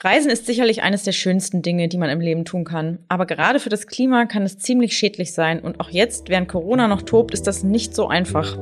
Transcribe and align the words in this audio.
Reisen 0.00 0.30
ist 0.30 0.44
sicherlich 0.44 0.82
eines 0.82 1.04
der 1.04 1.12
schönsten 1.12 1.62
Dinge, 1.62 1.88
die 1.88 1.96
man 1.96 2.10
im 2.10 2.20
Leben 2.20 2.44
tun 2.44 2.64
kann. 2.64 2.98
Aber 3.08 3.24
gerade 3.24 3.58
für 3.58 3.70
das 3.70 3.86
Klima 3.86 4.26
kann 4.26 4.42
es 4.42 4.58
ziemlich 4.58 4.96
schädlich 4.96 5.32
sein. 5.32 5.60
Und 5.60 5.80
auch 5.80 5.88
jetzt, 5.88 6.28
während 6.28 6.48
Corona 6.48 6.88
noch 6.88 7.02
tobt, 7.02 7.32
ist 7.32 7.46
das 7.46 7.62
nicht 7.62 7.94
so 7.94 8.08
einfach. 8.08 8.58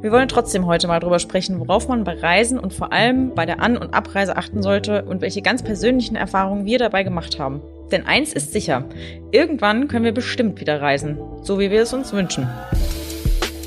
Wir 0.00 0.10
wollen 0.10 0.28
trotzdem 0.28 0.64
heute 0.64 0.86
mal 0.86 1.00
drüber 1.00 1.18
sprechen, 1.18 1.60
worauf 1.60 1.88
man 1.88 2.04
bei 2.04 2.14
Reisen 2.14 2.58
und 2.58 2.72
vor 2.72 2.94
allem 2.94 3.34
bei 3.34 3.44
der 3.44 3.60
An- 3.60 3.76
und 3.76 3.92
Abreise 3.92 4.36
achten 4.36 4.62
sollte 4.62 5.04
und 5.04 5.20
welche 5.20 5.42
ganz 5.42 5.62
persönlichen 5.62 6.16
Erfahrungen 6.16 6.64
wir 6.64 6.78
dabei 6.78 7.02
gemacht 7.02 7.38
haben. 7.38 7.60
Denn 7.92 8.06
eins 8.06 8.32
ist 8.32 8.52
sicher, 8.52 8.88
irgendwann 9.32 9.86
können 9.86 10.04
wir 10.04 10.12
bestimmt 10.12 10.60
wieder 10.60 10.80
reisen, 10.80 11.18
so 11.42 11.58
wie 11.58 11.70
wir 11.70 11.82
es 11.82 11.92
uns 11.92 12.14
wünschen. 12.14 12.48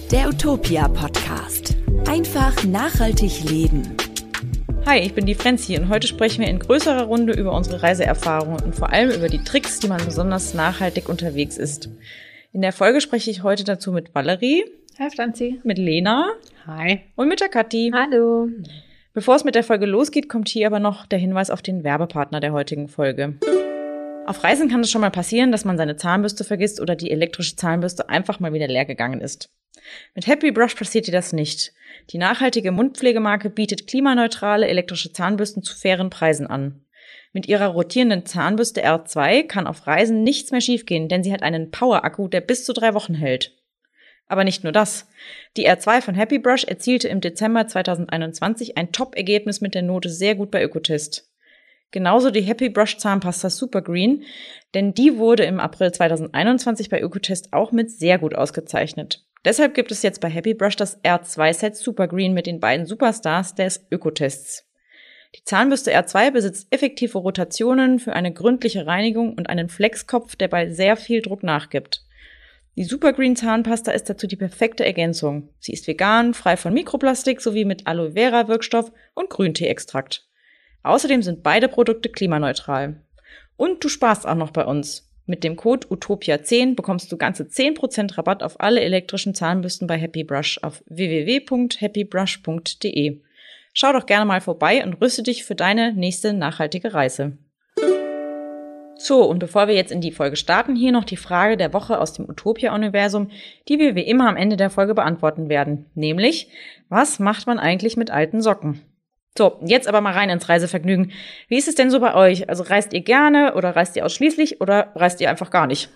Der 0.09 0.29
Utopia 0.29 0.87
Podcast. 0.87 1.75
Einfach 2.07 2.63
nachhaltig 2.63 3.43
leben. 3.43 3.95
Hi, 4.85 4.99
ich 4.99 5.13
bin 5.13 5.25
die 5.25 5.33
Frenzi 5.33 5.77
und 5.77 5.87
heute 5.87 6.07
sprechen 6.07 6.41
wir 6.41 6.49
in 6.49 6.59
größerer 6.59 7.03
Runde 7.03 7.31
über 7.31 7.55
unsere 7.55 7.81
Reiseerfahrungen 7.81 8.61
und 8.61 8.75
vor 8.75 8.91
allem 8.91 9.11
über 9.11 9.29
die 9.29 9.41
Tricks, 9.41 9.79
die 9.79 9.87
man 9.87 10.03
besonders 10.03 10.53
nachhaltig 10.53 11.07
unterwegs 11.07 11.57
ist. 11.57 11.89
In 12.51 12.61
der 12.61 12.73
Folge 12.73 12.99
spreche 12.99 13.31
ich 13.31 13.43
heute 13.43 13.63
dazu 13.63 13.93
mit 13.93 14.13
Valerie. 14.13 14.65
Hi 14.99 15.09
Franzi. 15.09 15.61
Mit 15.63 15.77
Lena. 15.77 16.33
Hi. 16.67 16.99
Und 17.15 17.29
mit 17.29 17.39
der 17.39 17.47
Kathi. 17.47 17.91
Hallo. 17.95 18.49
Bevor 19.13 19.37
es 19.37 19.45
mit 19.45 19.55
der 19.55 19.63
Folge 19.63 19.85
losgeht, 19.85 20.27
kommt 20.27 20.49
hier 20.49 20.67
aber 20.67 20.79
noch 20.79 21.05
der 21.05 21.17
Hinweis 21.17 21.49
auf 21.49 21.61
den 21.61 21.85
Werbepartner 21.85 22.41
der 22.41 22.51
heutigen 22.51 22.89
Folge. 22.89 23.35
Auf 24.25 24.43
Reisen 24.43 24.67
kann 24.67 24.81
es 24.81 24.91
schon 24.91 25.01
mal 25.01 25.11
passieren, 25.11 25.53
dass 25.53 25.63
man 25.63 25.77
seine 25.77 25.95
Zahnbürste 25.95 26.43
vergisst 26.43 26.81
oder 26.81 26.97
die 26.97 27.09
elektrische 27.09 27.55
Zahnbürste 27.55 28.09
einfach 28.09 28.41
mal 28.41 28.51
wieder 28.51 28.67
leer 28.67 28.85
gegangen 28.85 29.21
ist. 29.21 29.49
Mit 30.13 30.27
Happy 30.27 30.51
Brush 30.51 30.75
passiert 30.75 31.07
dir 31.07 31.11
das 31.11 31.33
nicht. 31.33 31.73
Die 32.09 32.17
nachhaltige 32.17 32.71
Mundpflegemarke 32.71 33.49
bietet 33.49 33.87
klimaneutrale 33.87 34.67
elektrische 34.67 35.13
Zahnbürsten 35.13 35.63
zu 35.63 35.75
fairen 35.75 36.09
Preisen 36.09 36.47
an. 36.47 36.83
Mit 37.31 37.47
ihrer 37.47 37.67
rotierenden 37.67 38.25
Zahnbürste 38.25 38.85
R2 38.85 39.47
kann 39.47 39.65
auf 39.65 39.87
Reisen 39.87 40.23
nichts 40.23 40.51
mehr 40.51 40.61
schiefgehen, 40.61 41.09
denn 41.09 41.23
sie 41.23 41.33
hat 41.33 41.41
einen 41.41 41.71
Power-Akku, 41.71 42.27
der 42.27 42.41
bis 42.41 42.63
zu 42.63 42.73
drei 42.73 42.93
Wochen 42.93 43.15
hält. 43.15 43.57
Aber 44.27 44.43
nicht 44.43 44.63
nur 44.63 44.71
das. 44.71 45.07
Die 45.57 45.67
R2 45.67 46.01
von 46.01 46.15
Happy 46.15 46.39
Brush 46.39 46.63
erzielte 46.63 47.07
im 47.07 47.21
Dezember 47.21 47.67
2021 47.67 48.77
ein 48.77 48.91
Top-Ergebnis 48.91 49.61
mit 49.61 49.73
der 49.73 49.81
Note 49.81 50.09
sehr 50.09 50.35
gut 50.35 50.51
bei 50.51 50.63
Ökotest. 50.63 51.29
Genauso 51.91 52.31
die 52.31 52.41
Happy 52.41 52.69
Brush 52.69 52.97
Zahnpasta 52.97 53.49
Super 53.49 53.81
Green, 53.81 54.23
denn 54.73 54.93
die 54.93 55.17
wurde 55.17 55.43
im 55.43 55.59
April 55.59 55.91
2021 55.91 56.89
bei 56.89 57.01
Ökotest 57.01 57.53
auch 57.53 57.71
mit 57.71 57.91
sehr 57.91 58.17
gut 58.17 58.33
ausgezeichnet. 58.33 59.23
Deshalb 59.45 59.73
gibt 59.73 59.91
es 59.91 60.03
jetzt 60.03 60.21
bei 60.21 60.29
Happy 60.29 60.53
Brush 60.53 60.77
das 60.77 61.03
R2-Set 61.03 61.75
Super 61.75 62.07
Green 62.07 62.33
mit 62.33 62.47
den 62.47 62.59
beiden 62.59 62.85
Superstars 62.85 63.55
des 63.55 63.85
Ökotests. 63.91 64.65
Die 65.35 65.43
Zahnbürste 65.43 65.91
R2 65.91 66.31
besitzt 66.31 66.67
effektive 66.69 67.17
Rotationen 67.17 67.99
für 67.99 68.13
eine 68.13 68.31
gründliche 68.31 68.85
Reinigung 68.85 69.33
und 69.33 69.49
einen 69.49 69.67
Flexkopf, 69.67 70.35
der 70.35 70.47
bei 70.47 70.69
sehr 70.69 70.95
viel 70.95 71.21
Druck 71.21 71.43
nachgibt. 71.43 72.05
Die 72.75 72.85
Super 72.85 73.13
Green 73.13 73.35
Zahnpasta 73.35 73.91
ist 73.91 74.09
dazu 74.09 74.27
die 74.27 74.35
perfekte 74.35 74.85
Ergänzung. 74.85 75.49
Sie 75.59 75.73
ist 75.73 75.87
vegan, 75.87 76.33
frei 76.33 76.57
von 76.57 76.73
Mikroplastik 76.73 77.41
sowie 77.41 77.65
mit 77.65 77.85
Aloe 77.85 78.13
Vera 78.13 78.47
Wirkstoff 78.47 78.91
und 79.13 79.29
Grünteeextrakt. 79.29 80.27
Außerdem 80.83 81.21
sind 81.21 81.43
beide 81.43 81.67
Produkte 81.67 82.09
klimaneutral. 82.09 83.01
Und 83.57 83.83
du 83.83 83.89
sparst 83.89 84.27
auch 84.27 84.35
noch 84.35 84.51
bei 84.51 84.65
uns. 84.65 85.12
Mit 85.25 85.45
dem 85.45 85.55
Code 85.55 85.87
Utopia10 85.87 86.75
bekommst 86.75 87.09
du 87.11 87.17
ganze 87.17 87.43
10% 87.43 88.17
Rabatt 88.17 88.43
auf 88.43 88.59
alle 88.59 88.81
elektrischen 88.81 89.33
Zahnbürsten 89.33 89.87
bei 89.87 89.97
Happy 89.97 90.25
Brush 90.25 90.59
auf 90.61 90.83
www.happybrush.de. 90.87 93.21
Schau 93.73 93.93
doch 93.93 94.05
gerne 94.05 94.25
mal 94.25 94.41
vorbei 94.41 94.83
und 94.83 94.95
rüste 94.95 95.23
dich 95.23 95.45
für 95.45 95.55
deine 95.55 95.93
nächste 95.93 96.33
nachhaltige 96.33 96.93
Reise. 96.93 97.37
So, 98.95 99.23
und 99.23 99.39
bevor 99.39 99.67
wir 99.67 99.75
jetzt 99.75 99.91
in 99.91 100.01
die 100.01 100.11
Folge 100.11 100.35
starten, 100.35 100.75
hier 100.75 100.91
noch 100.91 101.03
die 101.03 101.17
Frage 101.17 101.57
der 101.57 101.73
Woche 101.73 101.99
aus 101.99 102.13
dem 102.13 102.29
Utopia-Universum, 102.29 103.31
die 103.67 103.79
wir 103.79 103.95
wie 103.95 104.03
immer 104.03 104.29
am 104.29 104.37
Ende 104.37 104.57
der 104.57 104.69
Folge 104.69 104.93
beantworten 104.93 105.49
werden. 105.49 105.87
Nämlich, 105.95 106.49
was 106.89 107.17
macht 107.19 107.47
man 107.47 107.59
eigentlich 107.59 107.97
mit 107.97 108.11
alten 108.11 108.41
Socken? 108.41 108.81
So, 109.35 109.59
jetzt 109.65 109.87
aber 109.87 109.99
mal 109.99 110.13
rein 110.13 110.29
ins 110.29 110.47
Reisevergnügen. 110.47 111.11
Wie 111.47 111.57
ist 111.57 111.67
es 111.67 111.73
denn 111.73 111.89
so 111.89 111.99
bei 111.99 112.13
euch? 112.13 112.49
Also 112.49 112.61
reist 112.63 112.93
ihr 112.93 113.01
gerne 113.01 113.55
oder 113.55 113.75
reist 113.75 113.95
ihr 113.95 114.05
ausschließlich 114.05 114.61
oder 114.61 114.91
reist 114.93 115.21
ihr 115.21 115.29
einfach 115.29 115.49
gar 115.49 115.65
nicht? 115.65 115.89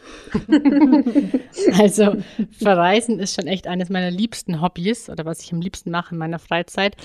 also 1.78 2.16
verreisen 2.58 3.20
ist 3.20 3.36
schon 3.36 3.46
echt 3.46 3.68
eines 3.68 3.90
meiner 3.90 4.10
liebsten 4.10 4.60
Hobbys 4.60 5.08
oder 5.08 5.26
was 5.26 5.44
ich 5.44 5.54
am 5.54 5.62
liebsten 5.62 5.92
mache 5.92 6.16
in 6.16 6.18
meiner 6.18 6.40
Freizeit. 6.40 6.98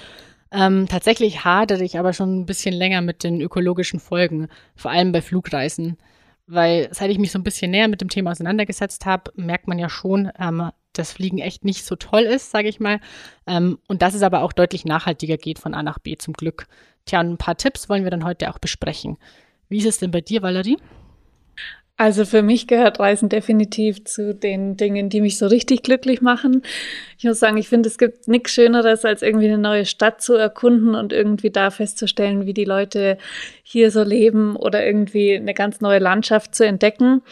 Ähm, 0.50 0.86
tatsächlich 0.88 1.44
hadere 1.44 1.84
ich 1.84 1.98
aber 1.98 2.14
schon 2.14 2.40
ein 2.40 2.46
bisschen 2.46 2.74
länger 2.74 3.02
mit 3.02 3.24
den 3.24 3.42
ökologischen 3.42 4.00
Folgen, 4.00 4.48
vor 4.74 4.90
allem 4.90 5.12
bei 5.12 5.20
Flugreisen. 5.20 5.98
Weil 6.46 6.88
seit 6.92 7.10
ich 7.10 7.18
mich 7.18 7.30
so 7.30 7.38
ein 7.38 7.44
bisschen 7.44 7.70
näher 7.70 7.88
mit 7.88 8.00
dem 8.00 8.08
Thema 8.08 8.30
auseinandergesetzt 8.30 9.04
habe, 9.04 9.32
merkt 9.36 9.68
man 9.68 9.78
ja 9.78 9.90
schon, 9.90 10.30
ähm, 10.38 10.70
das 10.92 11.12
Fliegen 11.12 11.38
echt 11.38 11.64
nicht 11.64 11.84
so 11.84 11.96
toll 11.96 12.22
ist, 12.22 12.50
sage 12.50 12.68
ich 12.68 12.80
mal. 12.80 13.00
Ähm, 13.46 13.78
und 13.88 14.02
dass 14.02 14.14
es 14.14 14.22
aber 14.22 14.42
auch 14.42 14.52
deutlich 14.52 14.84
nachhaltiger 14.84 15.36
geht 15.36 15.58
von 15.58 15.74
A 15.74 15.82
nach 15.82 15.98
B 15.98 16.16
zum 16.16 16.34
Glück. 16.34 16.66
Tja, 17.04 17.20
ein 17.20 17.38
paar 17.38 17.56
Tipps 17.56 17.88
wollen 17.88 18.04
wir 18.04 18.10
dann 18.10 18.24
heute 18.24 18.50
auch 18.50 18.58
besprechen. 18.58 19.18
Wie 19.68 19.78
ist 19.78 19.86
es 19.86 19.98
denn 19.98 20.10
bei 20.10 20.20
dir, 20.20 20.42
Valerie? 20.42 20.78
Also 21.98 22.24
für 22.24 22.42
mich 22.42 22.66
gehört 22.66 22.98
Reisen 22.98 23.28
definitiv 23.28 24.04
zu 24.04 24.34
den 24.34 24.76
Dingen, 24.76 25.08
die 25.08 25.20
mich 25.20 25.38
so 25.38 25.46
richtig 25.46 25.82
glücklich 25.82 26.20
machen. 26.20 26.62
Ich 27.18 27.24
muss 27.24 27.38
sagen, 27.38 27.58
ich 27.58 27.68
finde, 27.68 27.88
es 27.88 27.98
gibt 27.98 28.26
nichts 28.28 28.50
Schöneres, 28.50 29.04
als 29.04 29.22
irgendwie 29.22 29.46
eine 29.46 29.58
neue 29.58 29.84
Stadt 29.84 30.20
zu 30.20 30.34
erkunden 30.34 30.94
und 30.94 31.12
irgendwie 31.12 31.50
da 31.50 31.70
festzustellen, 31.70 32.46
wie 32.46 32.54
die 32.54 32.64
Leute 32.64 33.18
hier 33.62 33.90
so 33.90 34.02
leben 34.02 34.56
oder 34.56 34.84
irgendwie 34.84 35.36
eine 35.36 35.54
ganz 35.54 35.80
neue 35.80 35.98
Landschaft 36.00 36.54
zu 36.54 36.66
entdecken. 36.66 37.22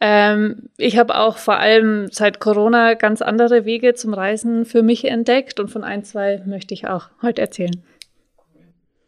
Ähm, 0.00 0.68
ich 0.76 0.96
habe 0.96 1.18
auch 1.18 1.38
vor 1.38 1.58
allem 1.58 2.08
seit 2.10 2.38
Corona 2.38 2.94
ganz 2.94 3.20
andere 3.20 3.64
Wege 3.64 3.94
zum 3.94 4.14
Reisen 4.14 4.64
für 4.64 4.82
mich 4.82 5.04
entdeckt 5.04 5.58
und 5.58 5.68
von 5.68 5.82
ein, 5.82 6.04
zwei 6.04 6.42
möchte 6.46 6.72
ich 6.74 6.86
auch 6.86 7.08
heute 7.20 7.42
erzählen. 7.42 7.82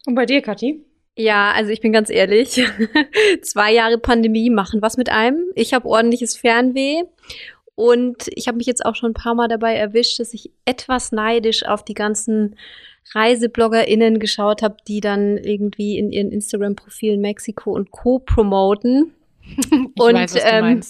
Und 0.06 0.14
bei 0.14 0.26
dir, 0.26 0.42
Kathi? 0.42 0.84
Ja, 1.16 1.52
also 1.52 1.70
ich 1.70 1.80
bin 1.80 1.92
ganz 1.92 2.10
ehrlich, 2.10 2.62
zwei 3.42 3.72
Jahre 3.72 3.98
Pandemie 3.98 4.50
machen 4.50 4.82
was 4.82 4.96
mit 4.96 5.10
einem. 5.10 5.44
Ich 5.54 5.74
habe 5.74 5.88
ordentliches 5.88 6.36
Fernweh 6.36 7.02
und 7.74 8.28
ich 8.34 8.48
habe 8.48 8.56
mich 8.58 8.66
jetzt 8.66 8.84
auch 8.84 8.96
schon 8.96 9.10
ein 9.10 9.14
paar 9.14 9.34
Mal 9.34 9.48
dabei 9.48 9.74
erwischt, 9.74 10.18
dass 10.18 10.34
ich 10.34 10.50
etwas 10.64 11.12
neidisch 11.12 11.64
auf 11.64 11.84
die 11.84 11.94
ganzen 11.94 12.56
ReisebloggerInnen 13.14 14.18
geschaut 14.18 14.62
habe, 14.62 14.76
die 14.86 15.00
dann 15.00 15.36
irgendwie 15.36 15.98
in 15.98 16.10
ihren 16.10 16.32
Instagram-Profilen 16.32 17.20
Mexiko 17.20 17.72
und 17.72 17.90
Co. 17.90 18.18
promoten. 18.18 19.14
Und 19.98 20.14
weiß, 20.14 20.36
ähm, 20.44 20.80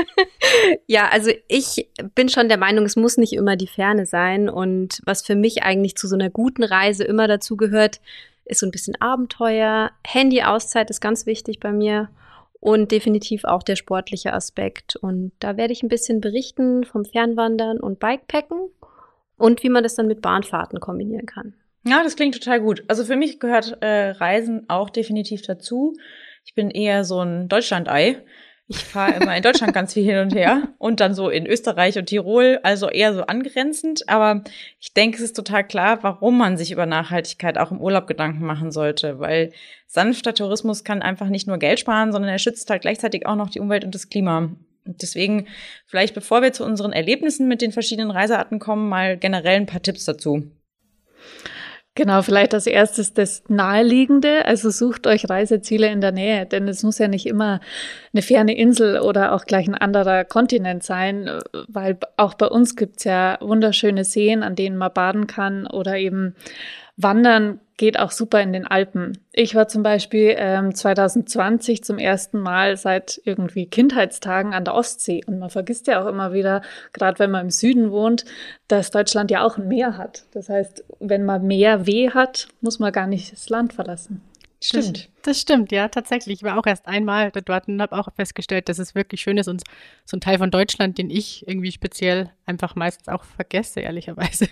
ja, 0.86 1.08
also 1.08 1.30
ich 1.48 1.88
bin 2.14 2.28
schon 2.28 2.48
der 2.48 2.58
Meinung, 2.58 2.84
es 2.84 2.96
muss 2.96 3.16
nicht 3.16 3.32
immer 3.32 3.56
die 3.56 3.66
Ferne 3.66 4.06
sein. 4.06 4.48
Und 4.48 5.00
was 5.04 5.22
für 5.22 5.34
mich 5.34 5.62
eigentlich 5.62 5.96
zu 5.96 6.08
so 6.08 6.14
einer 6.14 6.30
guten 6.30 6.64
Reise 6.64 7.04
immer 7.04 7.28
dazu 7.28 7.56
gehört, 7.56 8.00
ist 8.44 8.60
so 8.60 8.66
ein 8.66 8.72
bisschen 8.72 9.00
Abenteuer. 9.00 9.90
Handy-Auszeit 10.06 10.90
ist 10.90 11.00
ganz 11.00 11.26
wichtig 11.26 11.60
bei 11.60 11.72
mir. 11.72 12.08
Und 12.62 12.92
definitiv 12.92 13.44
auch 13.44 13.62
der 13.62 13.76
sportliche 13.76 14.34
Aspekt. 14.34 14.96
Und 14.96 15.32
da 15.38 15.56
werde 15.56 15.72
ich 15.72 15.82
ein 15.82 15.88
bisschen 15.88 16.20
berichten 16.20 16.84
vom 16.84 17.06
Fernwandern 17.06 17.80
und 17.80 18.00
Bikepacken 18.00 18.68
und 19.38 19.62
wie 19.62 19.70
man 19.70 19.82
das 19.82 19.94
dann 19.94 20.06
mit 20.06 20.20
Bahnfahrten 20.20 20.78
kombinieren 20.80 21.24
kann. 21.24 21.54
Ja, 21.84 22.02
das 22.02 22.16
klingt 22.16 22.34
total 22.34 22.60
gut. 22.60 22.84
Also 22.88 23.04
für 23.04 23.16
mich 23.16 23.40
gehört 23.40 23.78
äh, 23.80 24.10
Reisen 24.10 24.68
auch 24.68 24.90
definitiv 24.90 25.42
dazu. 25.42 25.96
Ich 26.44 26.54
bin 26.54 26.70
eher 26.70 27.04
so 27.04 27.20
ein 27.20 27.48
Deutschlandei. 27.48 28.22
Ich 28.72 28.84
fahre 28.84 29.14
immer 29.14 29.36
in 29.36 29.42
Deutschland 29.42 29.74
ganz 29.74 29.94
viel 29.94 30.04
hin 30.04 30.18
und 30.18 30.32
her 30.32 30.68
und 30.78 31.00
dann 31.00 31.12
so 31.12 31.28
in 31.28 31.44
Österreich 31.44 31.98
und 31.98 32.06
Tirol, 32.06 32.60
also 32.62 32.88
eher 32.88 33.12
so 33.12 33.22
angrenzend. 33.22 34.08
Aber 34.08 34.44
ich 34.78 34.94
denke, 34.94 35.16
es 35.16 35.24
ist 35.24 35.36
total 35.36 35.66
klar, 35.66 36.04
warum 36.04 36.38
man 36.38 36.56
sich 36.56 36.70
über 36.70 36.86
Nachhaltigkeit 36.86 37.58
auch 37.58 37.72
im 37.72 37.80
Urlaub 37.80 38.06
Gedanken 38.06 38.46
machen 38.46 38.70
sollte, 38.70 39.18
weil 39.18 39.50
sanfter 39.88 40.34
Tourismus 40.34 40.84
kann 40.84 41.02
einfach 41.02 41.26
nicht 41.26 41.48
nur 41.48 41.58
Geld 41.58 41.80
sparen, 41.80 42.12
sondern 42.12 42.30
er 42.30 42.38
schützt 42.38 42.70
halt 42.70 42.82
gleichzeitig 42.82 43.26
auch 43.26 43.34
noch 43.34 43.50
die 43.50 43.58
Umwelt 43.58 43.84
und 43.84 43.92
das 43.96 44.08
Klima. 44.08 44.50
Und 44.86 45.02
deswegen 45.02 45.48
vielleicht, 45.86 46.14
bevor 46.14 46.40
wir 46.40 46.52
zu 46.52 46.64
unseren 46.64 46.92
Erlebnissen 46.92 47.48
mit 47.48 47.62
den 47.62 47.72
verschiedenen 47.72 48.12
Reisearten 48.12 48.60
kommen, 48.60 48.88
mal 48.88 49.16
generell 49.18 49.56
ein 49.56 49.66
paar 49.66 49.82
Tipps 49.82 50.04
dazu. 50.04 50.48
Genau, 51.96 52.22
vielleicht 52.22 52.54
als 52.54 52.66
erstes 52.66 53.14
das 53.14 53.42
Naheliegende. 53.48 54.44
Also 54.46 54.70
sucht 54.70 55.06
euch 55.08 55.28
Reiseziele 55.28 55.88
in 55.88 56.00
der 56.00 56.12
Nähe, 56.12 56.46
denn 56.46 56.68
es 56.68 56.84
muss 56.84 56.98
ja 56.98 57.08
nicht 57.08 57.26
immer 57.26 57.60
eine 58.12 58.22
ferne 58.22 58.56
Insel 58.56 59.00
oder 59.00 59.32
auch 59.32 59.44
gleich 59.44 59.66
ein 59.66 59.74
anderer 59.74 60.24
Kontinent 60.24 60.84
sein, 60.84 61.28
weil 61.68 61.98
auch 62.16 62.34
bei 62.34 62.46
uns 62.46 62.76
gibt's 62.76 63.04
ja 63.04 63.38
wunderschöne 63.40 64.04
Seen, 64.04 64.44
an 64.44 64.54
denen 64.54 64.76
man 64.76 64.92
baden 64.92 65.26
kann 65.26 65.66
oder 65.66 65.96
eben 65.96 66.36
wandern 67.02 67.60
geht 67.76 67.98
auch 67.98 68.10
super 68.10 68.42
in 68.42 68.52
den 68.52 68.66
Alpen. 68.66 69.16
Ich 69.32 69.54
war 69.54 69.66
zum 69.66 69.82
Beispiel 69.82 70.34
ähm, 70.36 70.74
2020 70.74 71.82
zum 71.82 71.96
ersten 71.96 72.38
Mal 72.38 72.76
seit 72.76 73.20
irgendwie 73.24 73.66
Kindheitstagen 73.66 74.52
an 74.52 74.66
der 74.66 74.74
Ostsee. 74.74 75.22
Und 75.26 75.38
man 75.38 75.48
vergisst 75.48 75.86
ja 75.86 76.02
auch 76.02 76.06
immer 76.06 76.34
wieder, 76.34 76.60
gerade 76.92 77.18
wenn 77.18 77.30
man 77.30 77.46
im 77.46 77.50
Süden 77.50 77.90
wohnt, 77.90 78.26
dass 78.68 78.90
Deutschland 78.90 79.30
ja 79.30 79.42
auch 79.42 79.56
ein 79.56 79.66
Meer 79.66 79.96
hat. 79.96 80.24
Das 80.32 80.50
heißt, 80.50 80.84
wenn 80.98 81.24
man 81.24 81.46
mehr 81.46 81.86
Weh 81.86 82.10
hat, 82.10 82.48
muss 82.60 82.80
man 82.80 82.92
gar 82.92 83.06
nicht 83.06 83.32
das 83.32 83.48
Land 83.48 83.72
verlassen. 83.72 84.20
Stimmt. 84.62 84.98
Das, 84.98 85.08
das, 85.22 85.40
stimmt, 85.40 85.72
ja, 85.72 85.88
tatsächlich. 85.88 86.40
Ich 86.40 86.42
war 86.42 86.58
auch 86.58 86.66
erst 86.66 86.86
einmal 86.86 87.30
dort 87.30 87.66
und 87.66 87.80
habe 87.80 87.96
auch 87.96 88.08
festgestellt, 88.14 88.68
dass 88.68 88.78
es 88.78 88.94
wirklich 88.94 89.22
schön 89.22 89.38
ist 89.38 89.48
und 89.48 89.62
so 90.04 90.18
ein 90.18 90.20
Teil 90.20 90.36
von 90.36 90.50
Deutschland, 90.50 90.98
den 90.98 91.08
ich 91.08 91.48
irgendwie 91.48 91.72
speziell 91.72 92.30
einfach 92.44 92.74
meistens 92.74 93.08
auch 93.08 93.24
vergesse, 93.24 93.80
ehrlicherweise. 93.80 94.48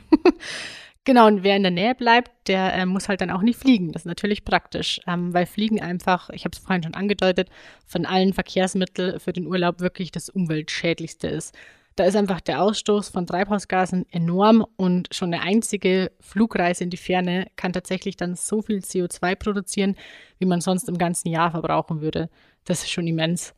Genau, 1.09 1.27
und 1.27 1.43
wer 1.43 1.57
in 1.57 1.63
der 1.63 1.73
Nähe 1.73 1.95
bleibt, 1.95 2.31
der 2.49 2.75
äh, 2.75 2.85
muss 2.85 3.09
halt 3.09 3.23
dann 3.23 3.31
auch 3.31 3.41
nicht 3.41 3.59
fliegen. 3.59 3.93
Das 3.93 4.03
ist 4.03 4.07
natürlich 4.07 4.45
praktisch, 4.45 5.01
ähm, 5.07 5.33
weil 5.33 5.47
Fliegen 5.47 5.81
einfach, 5.81 6.29
ich 6.29 6.45
habe 6.45 6.55
es 6.55 6.59
vorhin 6.59 6.83
schon 6.83 6.93
angedeutet, 6.93 7.49
von 7.87 8.05
allen 8.05 8.35
Verkehrsmitteln 8.35 9.19
für 9.19 9.33
den 9.33 9.47
Urlaub 9.47 9.81
wirklich 9.81 10.13
das 10.13 10.29
umweltschädlichste 10.29 11.27
ist. 11.29 11.57
Da 11.97 12.05
ist 12.05 12.15
einfach 12.15 12.43
der 12.43 12.63
Ausstoß 12.63 13.09
von 13.09 13.27
Treibhausgasen 13.27 14.05
enorm 14.11 14.67
und 14.77 15.09
schon 15.13 15.33
eine 15.33 15.43
einzige 15.43 16.13
Flugreise 16.21 16.85
in 16.85 16.91
die 16.91 16.99
Ferne 16.99 17.47
kann 17.57 17.73
tatsächlich 17.73 18.19
dann 18.19 18.37
so 18.37 18.61
viel 18.61 18.81
CO2 18.81 19.35
produzieren, 19.35 19.97
wie 20.39 20.47
man 20.47 20.61
sonst 20.61 20.91
im 20.91 20.99
ganzen 20.99 21.29
Jahr 21.29 21.51
verbrauchen 21.51 22.03
würde. 22.03 22.29
Das 22.67 22.83
ist 22.83 22.91
schon 22.91 23.07
immens. 23.07 23.55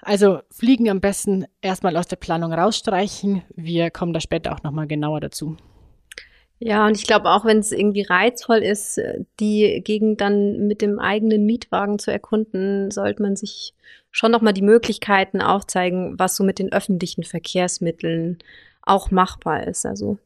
Also 0.00 0.42
Fliegen 0.48 0.88
am 0.88 1.00
besten 1.00 1.46
erstmal 1.60 1.96
aus 1.96 2.06
der 2.06 2.16
Planung 2.16 2.52
rausstreichen. 2.52 3.42
Wir 3.56 3.90
kommen 3.90 4.12
da 4.12 4.20
später 4.20 4.52
auch 4.52 4.62
nochmal 4.62 4.86
genauer 4.86 5.20
dazu. 5.20 5.56
Ja, 6.66 6.86
und 6.86 6.96
ich 6.96 7.06
glaube 7.06 7.28
auch, 7.28 7.44
wenn 7.44 7.58
es 7.58 7.72
irgendwie 7.72 8.06
reizvoll 8.08 8.62
ist, 8.62 8.98
die 9.38 9.82
Gegend 9.84 10.22
dann 10.22 10.66
mit 10.66 10.80
dem 10.80 10.98
eigenen 10.98 11.44
Mietwagen 11.44 11.98
zu 11.98 12.10
erkunden, 12.10 12.90
sollte 12.90 13.20
man 13.20 13.36
sich 13.36 13.74
schon 14.10 14.32
nochmal 14.32 14.54
die 14.54 14.62
Möglichkeiten 14.62 15.42
aufzeigen, 15.42 16.18
was 16.18 16.36
so 16.36 16.42
mit 16.42 16.58
den 16.58 16.72
öffentlichen 16.72 17.22
Verkehrsmitteln 17.22 18.38
auch 18.86 19.10
machbar 19.10 19.66
ist. 19.66 19.86
Also 19.86 20.18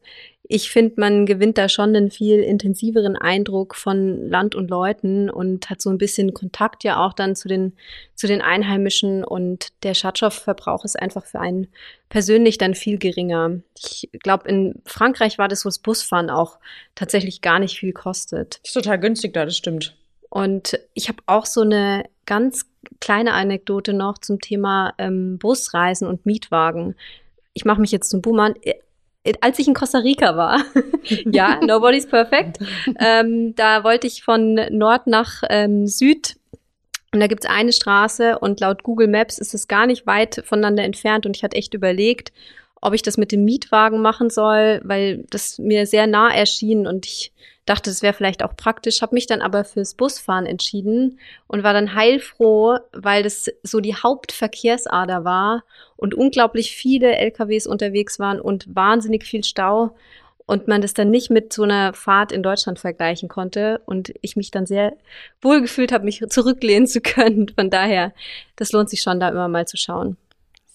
ich 0.51 0.71
finde, 0.71 0.95
man 0.97 1.27
gewinnt 1.27 1.59
da 1.59 1.69
schon 1.69 1.95
einen 1.95 2.09
viel 2.09 2.39
intensiveren 2.39 3.15
Eindruck 3.15 3.75
von 3.75 4.27
Land 4.27 4.55
und 4.55 4.71
Leuten 4.71 5.29
und 5.29 5.69
hat 5.69 5.79
so 5.79 5.91
ein 5.91 5.99
bisschen 5.99 6.33
Kontakt 6.33 6.83
ja 6.83 7.05
auch 7.05 7.13
dann 7.13 7.35
zu 7.35 7.47
den, 7.47 7.73
zu 8.15 8.25
den 8.25 8.41
Einheimischen 8.41 9.23
und 9.23 9.67
der 9.83 9.93
Schadstoffverbrauch 9.93 10.85
ist 10.85 10.99
einfach 10.99 11.23
für 11.23 11.39
einen 11.39 11.67
persönlich 12.09 12.57
dann 12.57 12.73
viel 12.73 12.97
geringer. 12.97 13.59
Ich 13.77 14.09
glaube, 14.23 14.49
in 14.49 14.81
Frankreich 14.85 15.37
war 15.37 15.47
das, 15.47 15.65
wo 15.65 15.69
das 15.69 15.77
Busfahren 15.77 16.31
auch 16.31 16.57
tatsächlich 16.95 17.41
gar 17.41 17.59
nicht 17.59 17.77
viel 17.77 17.93
kostet. 17.93 18.59
Ist 18.63 18.73
total 18.73 18.99
günstig 18.99 19.33
da, 19.33 19.45
das 19.45 19.55
stimmt. 19.55 19.95
Und 20.29 20.79
ich 20.95 21.09
habe 21.09 21.21
auch 21.27 21.45
so 21.45 21.61
eine 21.61 22.05
ganz 22.25 22.65
kleine 22.99 23.33
Anekdote 23.33 23.93
noch 23.93 24.17
zum 24.17 24.39
Thema 24.39 24.93
ähm, 24.97 25.37
Busreisen 25.37 26.07
und 26.07 26.25
Mietwagen. 26.25 26.95
Ich 27.53 27.65
mache 27.65 27.81
mich 27.81 27.91
jetzt 27.91 28.09
zum 28.09 28.21
Boomer. 28.21 28.53
Äh, 28.63 28.75
als 29.41 29.59
ich 29.59 29.67
in 29.67 29.73
Costa 29.73 29.99
Rica 29.99 30.37
war, 30.37 30.63
ja, 31.25 31.59
nobody's 31.63 32.07
perfect, 32.07 32.59
ähm, 32.99 33.53
da 33.55 33.83
wollte 33.83 34.07
ich 34.07 34.23
von 34.23 34.55
Nord 34.71 35.07
nach 35.07 35.43
ähm, 35.49 35.87
Süd. 35.87 36.37
Und 37.11 37.19
da 37.19 37.27
gibt's 37.27 37.47
eine 37.47 37.73
Straße 37.73 38.37
und 38.37 38.59
laut 38.59 38.83
Google 38.83 39.07
Maps 39.07 39.39
ist 39.39 39.55
es 39.55 39.67
gar 39.67 39.87
nicht 39.87 40.05
weit 40.05 40.43
voneinander 40.45 40.83
entfernt. 40.83 41.25
Und 41.25 41.35
ich 41.35 41.43
hatte 41.43 41.57
echt 41.57 41.73
überlegt, 41.73 42.31
ob 42.81 42.93
ich 42.93 43.01
das 43.01 43.17
mit 43.17 43.31
dem 43.31 43.43
Mietwagen 43.43 44.01
machen 44.01 44.29
soll, 44.29 44.81
weil 44.83 45.25
das 45.31 45.57
mir 45.57 45.87
sehr 45.87 46.05
nah 46.05 46.31
erschien. 46.31 46.85
Und 46.85 47.07
ich 47.07 47.33
dachte, 47.69 47.89
es 47.89 48.01
wäre 48.01 48.13
vielleicht 48.13 48.43
auch 48.43 48.55
praktisch, 48.55 49.01
habe 49.01 49.15
mich 49.15 49.27
dann 49.27 49.41
aber 49.41 49.63
fürs 49.63 49.93
Busfahren 49.93 50.45
entschieden 50.45 51.19
und 51.47 51.63
war 51.63 51.73
dann 51.73 51.93
heilfroh, 51.93 52.77
weil 52.91 53.23
das 53.23 53.49
so 53.63 53.79
die 53.79 53.95
Hauptverkehrsader 53.95 55.23
war 55.23 55.63
und 55.95 56.13
unglaublich 56.13 56.75
viele 56.75 57.15
LKWs 57.15 57.67
unterwegs 57.67 58.19
waren 58.19 58.39
und 58.39 58.75
wahnsinnig 58.75 59.23
viel 59.23 59.43
Stau 59.43 59.95
und 60.49 60.67
man 60.67 60.81
das 60.81 60.95
dann 60.95 61.11
nicht 61.11 61.29
mit 61.29 61.53
so 61.53 61.61
einer 61.61 61.93
Fahrt 61.93 62.31
in 62.31 62.41
Deutschland 62.41 62.79
vergleichen 62.79 63.29
konnte 63.29 63.81
und 63.85 64.11
ich 64.21 64.35
mich 64.35 64.49
dann 64.49 64.65
sehr 64.65 64.93
wohl 65.41 65.61
gefühlt 65.61 65.91
habe, 65.91 66.05
mich 66.05 66.23
zurücklehnen 66.27 66.87
zu 66.87 67.01
können. 67.01 67.49
Von 67.49 67.69
daher, 67.69 68.13
das 68.55 68.71
lohnt 68.71 68.89
sich 68.89 69.01
schon 69.01 69.19
da 69.19 69.29
immer 69.29 69.47
mal 69.47 69.67
zu 69.67 69.77
schauen. 69.77 70.17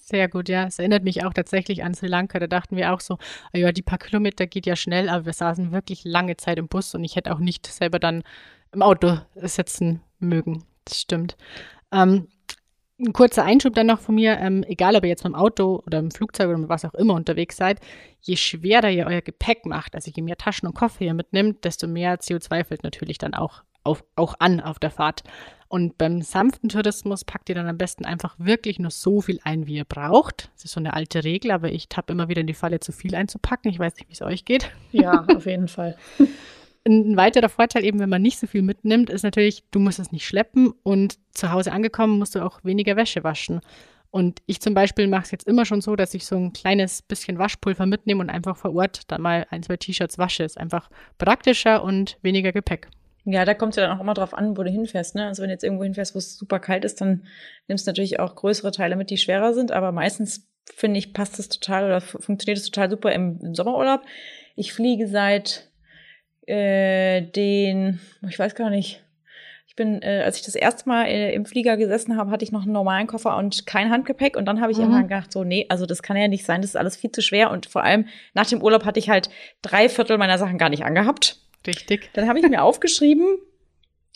Sehr 0.06 0.28
gut, 0.28 0.50
ja. 0.50 0.66
Es 0.66 0.78
erinnert 0.78 1.02
mich 1.02 1.24
auch 1.24 1.32
tatsächlich 1.32 1.82
an 1.82 1.94
Sri 1.94 2.08
Lanka. 2.08 2.38
Da 2.38 2.46
dachten 2.46 2.76
wir 2.76 2.92
auch 2.92 3.00
so, 3.00 3.14
ah 3.54 3.58
ja, 3.58 3.72
die 3.72 3.80
paar 3.80 3.96
Kilometer 3.96 4.46
geht 4.46 4.66
ja 4.66 4.76
schnell, 4.76 5.08
aber 5.08 5.24
wir 5.24 5.32
saßen 5.32 5.72
wirklich 5.72 6.04
lange 6.04 6.36
Zeit 6.36 6.58
im 6.58 6.68
Bus 6.68 6.94
und 6.94 7.02
ich 7.04 7.16
hätte 7.16 7.32
auch 7.32 7.38
nicht 7.38 7.66
selber 7.66 7.98
dann 7.98 8.22
im 8.72 8.82
Auto 8.82 9.16
sitzen 9.34 10.02
mögen. 10.18 10.64
Das 10.84 11.00
stimmt. 11.00 11.38
Ähm, 11.90 12.28
ein 13.00 13.14
kurzer 13.14 13.44
Einschub 13.44 13.74
dann 13.74 13.86
noch 13.86 14.00
von 14.00 14.14
mir, 14.14 14.38
ähm, 14.38 14.62
egal 14.68 14.94
ob 14.94 15.04
ihr 15.04 15.08
jetzt 15.08 15.24
mit 15.24 15.32
dem 15.32 15.36
Auto 15.36 15.82
oder 15.86 16.00
im 16.00 16.10
Flugzeug 16.10 16.48
oder 16.48 16.58
mit 16.58 16.68
was 16.68 16.84
auch 16.84 16.94
immer 16.94 17.14
unterwegs 17.14 17.56
seid, 17.56 17.80
je 18.20 18.36
schwerer 18.36 18.90
ihr 18.90 19.06
euer 19.06 19.22
Gepäck 19.22 19.64
macht, 19.64 19.94
also 19.94 20.10
je 20.14 20.22
mehr 20.22 20.36
Taschen 20.36 20.68
und 20.68 20.74
Koffer 20.74 21.02
ihr 21.02 21.14
mitnimmt, 21.14 21.64
desto 21.64 21.86
mehr 21.86 22.20
CO2 22.20 22.64
fällt 22.64 22.84
natürlich 22.84 23.16
dann 23.16 23.32
auch, 23.32 23.62
auf, 23.84 24.04
auch 24.16 24.34
an 24.38 24.60
auf 24.60 24.78
der 24.78 24.90
Fahrt. 24.90 25.22
Und 25.68 25.98
beim 25.98 26.22
sanften 26.22 26.68
Tourismus 26.68 27.24
packt 27.24 27.48
ihr 27.48 27.54
dann 27.54 27.68
am 27.68 27.78
besten 27.78 28.04
einfach 28.04 28.36
wirklich 28.38 28.78
nur 28.78 28.90
so 28.90 29.20
viel 29.20 29.40
ein, 29.44 29.66
wie 29.66 29.76
ihr 29.76 29.84
braucht. 29.84 30.50
Das 30.54 30.66
ist 30.66 30.72
so 30.72 30.80
eine 30.80 30.94
alte 30.94 31.24
Regel, 31.24 31.50
aber 31.50 31.72
ich 31.72 31.88
tappe 31.88 32.12
immer 32.12 32.28
wieder 32.28 32.42
in 32.42 32.46
die 32.46 32.54
Falle, 32.54 32.80
zu 32.80 32.92
viel 32.92 33.14
einzupacken. 33.14 33.70
Ich 33.70 33.78
weiß 33.78 33.96
nicht, 33.96 34.08
wie 34.08 34.12
es 34.12 34.22
euch 34.22 34.44
geht. 34.44 34.70
Ja, 34.92 35.24
auf 35.34 35.46
jeden 35.46 35.68
Fall. 35.68 35.96
Ein 36.86 37.16
weiterer 37.16 37.48
Vorteil 37.48 37.84
eben, 37.84 37.98
wenn 37.98 38.10
man 38.10 38.20
nicht 38.20 38.38
so 38.38 38.46
viel 38.46 38.60
mitnimmt, 38.60 39.08
ist 39.08 39.22
natürlich, 39.22 39.64
du 39.70 39.78
musst 39.78 39.98
es 39.98 40.12
nicht 40.12 40.26
schleppen 40.26 40.74
und 40.82 41.18
zu 41.32 41.50
Hause 41.50 41.72
angekommen 41.72 42.18
musst 42.18 42.34
du 42.34 42.44
auch 42.44 42.62
weniger 42.62 42.94
Wäsche 42.94 43.24
waschen. 43.24 43.60
Und 44.10 44.42
ich 44.46 44.60
zum 44.60 44.74
Beispiel 44.74 45.08
mache 45.08 45.24
es 45.24 45.30
jetzt 45.32 45.48
immer 45.48 45.64
schon 45.64 45.80
so, 45.80 45.96
dass 45.96 46.14
ich 46.14 46.24
so 46.24 46.36
ein 46.36 46.52
kleines 46.52 47.02
bisschen 47.02 47.38
Waschpulver 47.38 47.84
mitnehme 47.84 48.20
und 48.20 48.30
einfach 48.30 48.56
vor 48.56 48.72
Ort 48.76 49.10
dann 49.10 49.22
mal 49.22 49.44
ein, 49.50 49.64
zwei 49.64 49.76
T-Shirts 49.76 50.18
wasche. 50.18 50.44
Ist 50.44 50.56
einfach 50.56 50.88
praktischer 51.18 51.82
und 51.82 52.16
weniger 52.22 52.52
Gepäck. 52.52 52.88
Ja, 53.26 53.44
da 53.44 53.54
kommt 53.54 53.72
es 53.72 53.76
ja 53.76 53.86
dann 53.86 53.96
auch 53.96 54.02
immer 54.02 54.14
drauf 54.14 54.34
an, 54.34 54.56
wo 54.56 54.62
du 54.62 54.70
hinfährst. 54.70 55.14
Ne? 55.14 55.26
Also 55.26 55.42
wenn 55.42 55.48
du 55.48 55.54
jetzt 55.54 55.64
irgendwo 55.64 55.84
hinfährst, 55.84 56.14
wo 56.14 56.18
es 56.18 56.36
super 56.36 56.60
kalt 56.60 56.84
ist, 56.84 57.00
dann 57.00 57.26
nimmst 57.68 57.86
du 57.86 57.90
natürlich 57.90 58.20
auch 58.20 58.34
größere 58.34 58.70
Teile 58.70 58.96
mit, 58.96 59.10
die 59.10 59.16
schwerer 59.16 59.54
sind. 59.54 59.72
Aber 59.72 59.92
meistens, 59.92 60.46
finde 60.74 60.98
ich, 60.98 61.14
passt 61.14 61.38
es 61.38 61.48
total 61.48 61.86
oder 61.86 62.00
funktioniert 62.00 62.58
es 62.58 62.70
total 62.70 62.90
super 62.90 63.12
im, 63.12 63.40
im 63.42 63.54
Sommerurlaub. 63.54 64.02
Ich 64.56 64.74
fliege 64.74 65.08
seit 65.08 65.70
äh, 66.46 67.22
den, 67.22 68.00
ich 68.28 68.38
weiß 68.38 68.54
gar 68.54 68.68
nicht, 68.68 69.02
ich 69.66 69.76
bin, 69.76 70.02
äh, 70.02 70.22
als 70.24 70.36
ich 70.36 70.44
das 70.44 70.54
erste 70.54 70.88
Mal 70.88 71.06
äh, 71.06 71.34
im 71.34 71.46
Flieger 71.46 71.76
gesessen 71.76 72.16
habe, 72.16 72.30
hatte 72.30 72.44
ich 72.44 72.52
noch 72.52 72.62
einen 72.62 72.72
normalen 72.72 73.08
Koffer 73.08 73.36
und 73.36 73.66
kein 73.66 73.90
Handgepäck. 73.90 74.36
Und 74.36 74.44
dann 74.44 74.60
habe 74.60 74.70
ich 74.70 74.78
mhm. 74.78 74.84
irgendwann 74.84 75.08
gedacht, 75.08 75.32
so, 75.32 75.42
nee, 75.42 75.66
also 75.68 75.84
das 75.84 76.00
kann 76.00 76.16
ja 76.16 76.28
nicht 76.28 76.44
sein, 76.44 76.60
das 76.60 76.70
ist 76.70 76.76
alles 76.76 76.96
viel 76.96 77.10
zu 77.10 77.22
schwer. 77.22 77.50
Und 77.50 77.66
vor 77.66 77.82
allem 77.82 78.06
nach 78.34 78.46
dem 78.46 78.62
Urlaub 78.62 78.84
hatte 78.84 79.00
ich 79.00 79.08
halt 79.08 79.30
drei 79.62 79.88
Viertel 79.88 80.16
meiner 80.16 80.38
Sachen 80.38 80.58
gar 80.58 80.68
nicht 80.68 80.84
angehabt. 80.84 81.43
Richtig. 81.66 82.10
Dann 82.12 82.28
habe 82.28 82.38
ich 82.38 82.48
mir 82.48 82.62
aufgeschrieben, 82.62 83.38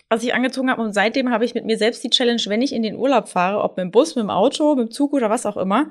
was 0.08 0.22
ich 0.22 0.34
angezogen 0.34 0.70
habe. 0.70 0.82
Und 0.82 0.92
seitdem 0.92 1.30
habe 1.30 1.44
ich 1.44 1.54
mit 1.54 1.64
mir 1.64 1.78
selbst 1.78 2.02
die 2.04 2.10
Challenge, 2.10 2.42
wenn 2.46 2.62
ich 2.62 2.72
in 2.72 2.82
den 2.82 2.96
Urlaub 2.96 3.28
fahre, 3.28 3.62
ob 3.62 3.76
mit 3.76 3.84
dem 3.84 3.90
Bus, 3.90 4.16
mit 4.16 4.22
dem 4.22 4.30
Auto, 4.30 4.74
mit 4.74 4.88
dem 4.88 4.90
Zug 4.90 5.12
oder 5.12 5.30
was 5.30 5.46
auch 5.46 5.56
immer, 5.56 5.90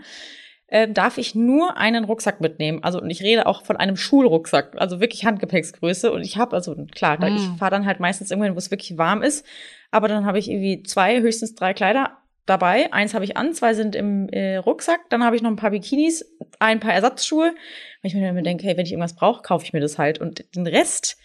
äh, 0.67 0.87
darf 0.87 1.17
ich 1.17 1.35
nur 1.35 1.77
einen 1.77 2.03
Rucksack 2.03 2.41
mitnehmen. 2.41 2.83
Also 2.83 2.99
und 3.01 3.09
ich 3.09 3.21
rede 3.21 3.45
auch 3.45 3.63
von 3.63 3.77
einem 3.77 3.95
Schulrucksack, 3.95 4.75
also 4.77 4.99
wirklich 4.99 5.25
Handgepäcksgröße. 5.25 6.11
Und 6.11 6.21
ich 6.21 6.37
habe, 6.37 6.55
also 6.55 6.75
klar, 6.91 7.19
hm. 7.19 7.35
ich 7.35 7.59
fahre 7.59 7.71
dann 7.71 7.85
halt 7.85 7.99
meistens 7.99 8.31
irgendwann, 8.31 8.55
wo 8.55 8.59
es 8.59 8.71
wirklich 8.71 8.97
warm 8.97 9.23
ist. 9.23 9.45
Aber 9.91 10.07
dann 10.07 10.25
habe 10.25 10.39
ich 10.39 10.49
irgendwie 10.49 10.83
zwei, 10.83 11.21
höchstens 11.21 11.55
drei 11.55 11.73
Kleider 11.73 12.17
dabei. 12.45 12.91
Eins 12.91 13.13
habe 13.13 13.25
ich 13.25 13.37
an, 13.37 13.53
zwei 13.53 13.73
sind 13.73 13.95
im 13.95 14.29
äh, 14.29 14.57
Rucksack. 14.57 15.09
Dann 15.09 15.23
habe 15.23 15.35
ich 15.35 15.41
noch 15.41 15.49
ein 15.49 15.55
paar 15.55 15.71
Bikinis, 15.71 16.25
ein 16.59 16.79
paar 16.79 16.93
Ersatzschuhe. 16.93 17.53
Weil 18.01 18.09
ich 18.09 18.15
mir 18.15 18.33
dann 18.33 18.43
denke, 18.43 18.65
hey, 18.65 18.75
wenn 18.75 18.85
ich 18.85 18.91
irgendwas 18.91 19.15
brauche, 19.15 19.43
kaufe 19.43 19.65
ich 19.65 19.73
mir 19.73 19.79
das 19.79 19.97
halt. 19.97 20.19
Und 20.19 20.43
den 20.55 20.67
Rest 20.67 21.17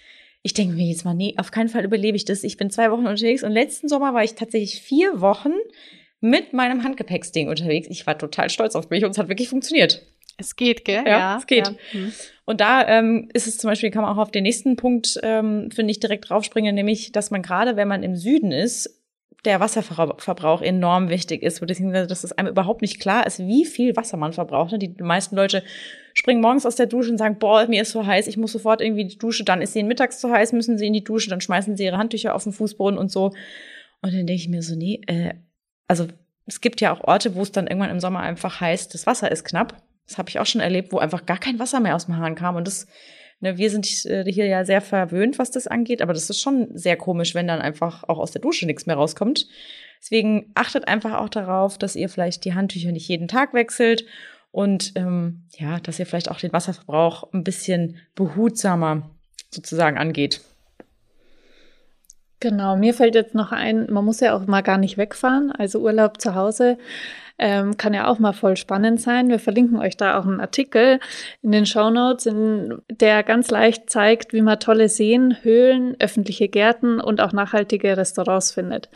ich 0.42 0.54
denke 0.54 0.75
mir 0.75 0.87
jetzt 0.87 1.04
mal, 1.04 1.14
nee, 1.14 1.34
auf 1.37 1.50
keinen 1.50 1.68
Fall 1.68 1.84
überlebe 1.84 2.16
ich 2.16 2.25
das. 2.25 2.42
Ich 2.42 2.56
bin 2.56 2.70
zwei 2.70 2.90
Wochen 2.90 3.06
unterwegs 3.06 3.42
und 3.42 3.52
letzten 3.52 3.88
Sommer 3.88 4.12
war 4.12 4.25
ich 4.25 4.34
tatsächlich 4.34 4.80
vier 4.80 5.20
Wochen 5.20 5.52
mit 6.20 6.52
meinem 6.52 6.82
Handgepäcksding 6.82 7.49
unterwegs. 7.49 7.88
Ich 7.90 8.06
war 8.06 8.18
total 8.18 8.50
stolz 8.50 8.75
auf 8.75 8.90
mich 8.90 9.04
und 9.04 9.11
es 9.12 9.18
hat 9.18 9.28
wirklich 9.28 9.49
funktioniert. 9.49 10.02
Es 10.38 10.56
geht, 10.56 10.84
gell? 10.84 11.04
Ja, 11.06 11.18
ja 11.18 11.38
es 11.38 11.46
geht. 11.46 11.68
Ja. 11.68 11.75
Hm. 11.92 12.12
Und 12.44 12.61
da 12.61 12.87
ähm, 12.88 13.28
ist 13.32 13.46
es 13.46 13.58
zum 13.58 13.70
Beispiel, 13.70 13.90
kann 13.90 14.02
man 14.02 14.12
auch 14.12 14.20
auf 14.20 14.30
den 14.30 14.42
nächsten 14.42 14.76
Punkt, 14.76 15.20
ähm, 15.22 15.70
finde 15.70 15.92
ich, 15.92 16.00
direkt 16.00 16.28
draufspringen, 16.28 16.75
nämlich, 16.75 17.12
dass 17.12 17.30
man 17.30 17.42
gerade, 17.42 17.76
wenn 17.76 17.88
man 17.88 18.02
im 18.02 18.16
Süden 18.16 18.50
ist, 18.50 19.01
der 19.44 19.58
Wasserverbrauch 19.58 20.62
enorm 20.62 21.08
wichtig 21.08 21.42
ist, 21.42 21.61
beziehungsweise 21.61 22.06
dass 22.06 22.22
es 22.22 22.32
einem 22.32 22.49
überhaupt 22.49 22.80
nicht 22.80 23.00
klar 23.00 23.26
ist, 23.26 23.40
wie 23.40 23.64
viel 23.64 23.96
Wasser 23.96 24.16
man 24.16 24.32
verbraucht. 24.32 24.75
Die 24.80 24.94
meisten 25.00 25.34
Leute 25.34 25.64
springen 26.14 26.40
morgens 26.40 26.64
aus 26.64 26.76
der 26.76 26.87
Dusche 26.87 27.11
und 27.11 27.18
sagen, 27.18 27.38
boah, 27.38 27.66
mir 27.66 27.82
ist 27.82 27.90
so 27.90 28.06
heiß, 28.06 28.28
ich 28.28 28.37
muss 28.37 28.52
sofort 28.52 28.80
irgendwie 28.80 29.02
in 29.02 29.08
die 29.08 29.18
Dusche, 29.18 29.44
dann 29.44 29.61
ist 29.61 29.75
ihnen 29.75 29.88
mittags 29.88 30.20
zu 30.20 30.30
heiß, 30.30 30.52
müssen 30.52 30.78
sie 30.78 30.87
in 30.87 30.92
die 30.92 31.02
Dusche, 31.02 31.28
dann 31.28 31.40
schmeißen 31.40 31.76
sie 31.76 31.84
ihre 31.84 31.99
Handtücher 31.99 32.34
auf 32.34 32.44
den 32.44 32.52
Fußboden 32.52 32.99
und 32.99 33.11
so. 33.11 33.32
Und 34.02 34.12
dann 34.12 34.26
denke 34.26 34.34
ich 34.34 34.49
mir 34.49 34.62
so, 34.62 34.76
nee, 34.76 35.00
äh, 35.06 35.34
also 35.88 36.06
es 36.46 36.61
gibt 36.61 36.80
ja 36.80 36.92
auch 36.92 37.02
Orte, 37.02 37.34
wo 37.34 37.42
es 37.42 37.52
dann 37.52 37.66
irgendwann 37.66 37.90
im 37.90 38.00
Sommer 38.00 38.20
einfach 38.20 38.61
heißt, 38.61 38.94
das 38.94 39.06
Wasser 39.06 39.30
ist 39.30 39.44
knapp. 39.44 39.82
Das 40.06 40.18
habe 40.18 40.28
ich 40.28 40.38
auch 40.38 40.46
schon 40.46 40.61
erlebt, 40.61 40.92
wo 40.92 40.99
einfach 40.99 41.26
gar 41.26 41.38
kein 41.38 41.58
Wasser 41.58 41.80
mehr 41.80 41.96
aus 41.96 42.06
dem 42.06 42.16
Hahn 42.16 42.34
kam 42.34 42.56
und 42.56 42.66
das 42.66 42.87
Ne, 43.42 43.58
wir 43.58 43.70
sind 43.70 44.06
äh, 44.06 44.25
hier 44.25 44.46
ja 44.46 44.64
sehr 44.64 44.80
verwöhnt, 44.80 45.37
was 45.40 45.50
das 45.50 45.66
angeht, 45.66 46.00
aber 46.00 46.12
das 46.12 46.30
ist 46.30 46.40
schon 46.40 46.68
sehr 46.75 46.96
komisch, 46.96 47.34
wenn 47.34 47.49
dann 47.49 47.61
einfach 47.61 48.04
auch 48.04 48.20
aus 48.20 48.30
der 48.30 48.40
Dusche 48.40 48.66
nichts 48.66 48.87
mehr 48.87 48.94
rauskommt. 48.94 49.49
Deswegen 50.00 50.52
achtet 50.54 50.87
einfach 50.87 51.14
auch 51.20 51.28
darauf, 51.28 51.76
dass 51.76 51.96
ihr 51.96 52.08
vielleicht 52.08 52.44
die 52.44 52.54
Handtücher 52.54 52.92
nicht 52.92 53.08
jeden 53.08 53.26
Tag 53.26 53.52
wechselt 53.52 54.06
und 54.52 54.92
ähm, 54.94 55.42
ja, 55.58 55.80
dass 55.80 55.99
ihr 55.99 56.06
vielleicht 56.06 56.30
auch 56.30 56.38
den 56.38 56.52
Wasserverbrauch 56.52 57.32
ein 57.32 57.42
bisschen 57.42 57.96
behutsamer 58.14 59.11
sozusagen 59.50 59.99
angeht. 59.99 60.40
Genau, 62.42 62.75
mir 62.75 62.92
fällt 62.92 63.14
jetzt 63.14 63.37
noch 63.37 63.52
ein, 63.52 63.87
man 63.88 64.04
muss 64.04 64.18
ja 64.18 64.34
auch 64.34 64.49
mal 64.49 64.62
gar 64.62 64.76
nicht 64.76 64.99
wegfahren. 64.99 65.52
Also 65.52 65.78
Urlaub 65.78 66.20
zu 66.20 66.34
Hause 66.34 66.76
ähm, 67.38 67.76
kann 67.76 67.94
ja 67.94 68.08
auch 68.08 68.18
mal 68.18 68.32
voll 68.32 68.56
spannend 68.56 69.00
sein. 69.00 69.28
Wir 69.28 69.38
verlinken 69.38 69.78
euch 69.78 69.96
da 69.96 70.18
auch 70.18 70.26
einen 70.26 70.40
Artikel 70.40 70.99
in 71.40 71.52
den 71.52 71.66
Show 71.66 71.88
Notes, 71.90 72.28
der 72.90 73.22
ganz 73.22 73.49
leicht 73.52 73.90
zeigt, 73.90 74.32
wie 74.32 74.42
man 74.42 74.58
tolle 74.58 74.88
Seen, 74.88 75.37
Höhlen, 75.42 75.94
öffentliche 76.00 76.49
Gärten 76.49 77.00
und 77.00 77.20
auch 77.20 77.32
nachhaltige 77.32 77.96
Restaurants 77.96 78.50
findet. 78.50 78.88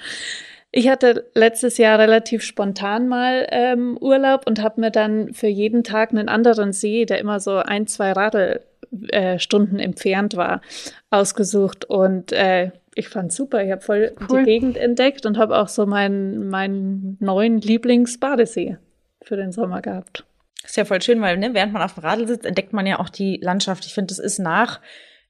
Ich 0.72 0.88
hatte 0.88 1.30
letztes 1.36 1.78
Jahr 1.78 2.00
relativ 2.00 2.42
spontan 2.42 3.06
mal 3.06 3.46
ähm, 3.50 3.96
Urlaub 4.00 4.48
und 4.48 4.60
habe 4.60 4.80
mir 4.80 4.90
dann 4.90 5.32
für 5.34 5.46
jeden 5.46 5.84
Tag 5.84 6.10
einen 6.10 6.28
anderen 6.28 6.72
See, 6.72 7.04
der 7.04 7.20
immer 7.20 7.38
so 7.38 7.58
ein, 7.58 7.86
zwei 7.86 8.10
Radelstunden 8.10 9.78
äh, 9.78 9.84
entfernt 9.84 10.36
war, 10.36 10.62
ausgesucht. 11.10 11.84
Und 11.84 12.32
äh, 12.32 12.72
ich 12.96 13.08
fand 13.08 13.30
super. 13.30 13.62
Ich 13.62 13.70
habe 13.70 13.82
voll 13.82 14.16
cool. 14.28 14.40
die 14.40 14.44
Gegend 14.44 14.76
entdeckt 14.76 15.26
und 15.26 15.38
habe 15.38 15.58
auch 15.58 15.68
so 15.68 15.86
meinen, 15.86 16.48
meinen 16.48 17.18
neuen 17.20 17.60
Lieblingsbadesee 17.60 18.78
für 19.22 19.36
den 19.36 19.52
Sommer 19.52 19.82
gehabt. 19.82 20.24
Ist 20.64 20.78
ja 20.78 20.86
voll 20.86 21.02
schön, 21.02 21.20
weil 21.20 21.36
ne, 21.36 21.52
während 21.52 21.74
man 21.74 21.82
auf 21.82 21.94
dem 21.94 22.04
Radl 22.04 22.26
sitzt, 22.26 22.46
entdeckt 22.46 22.72
man 22.72 22.86
ja 22.86 22.98
auch 22.98 23.10
die 23.10 23.38
Landschaft. 23.40 23.84
Ich 23.84 23.92
finde, 23.92 24.08
das 24.08 24.18
ist 24.18 24.38
nach 24.38 24.80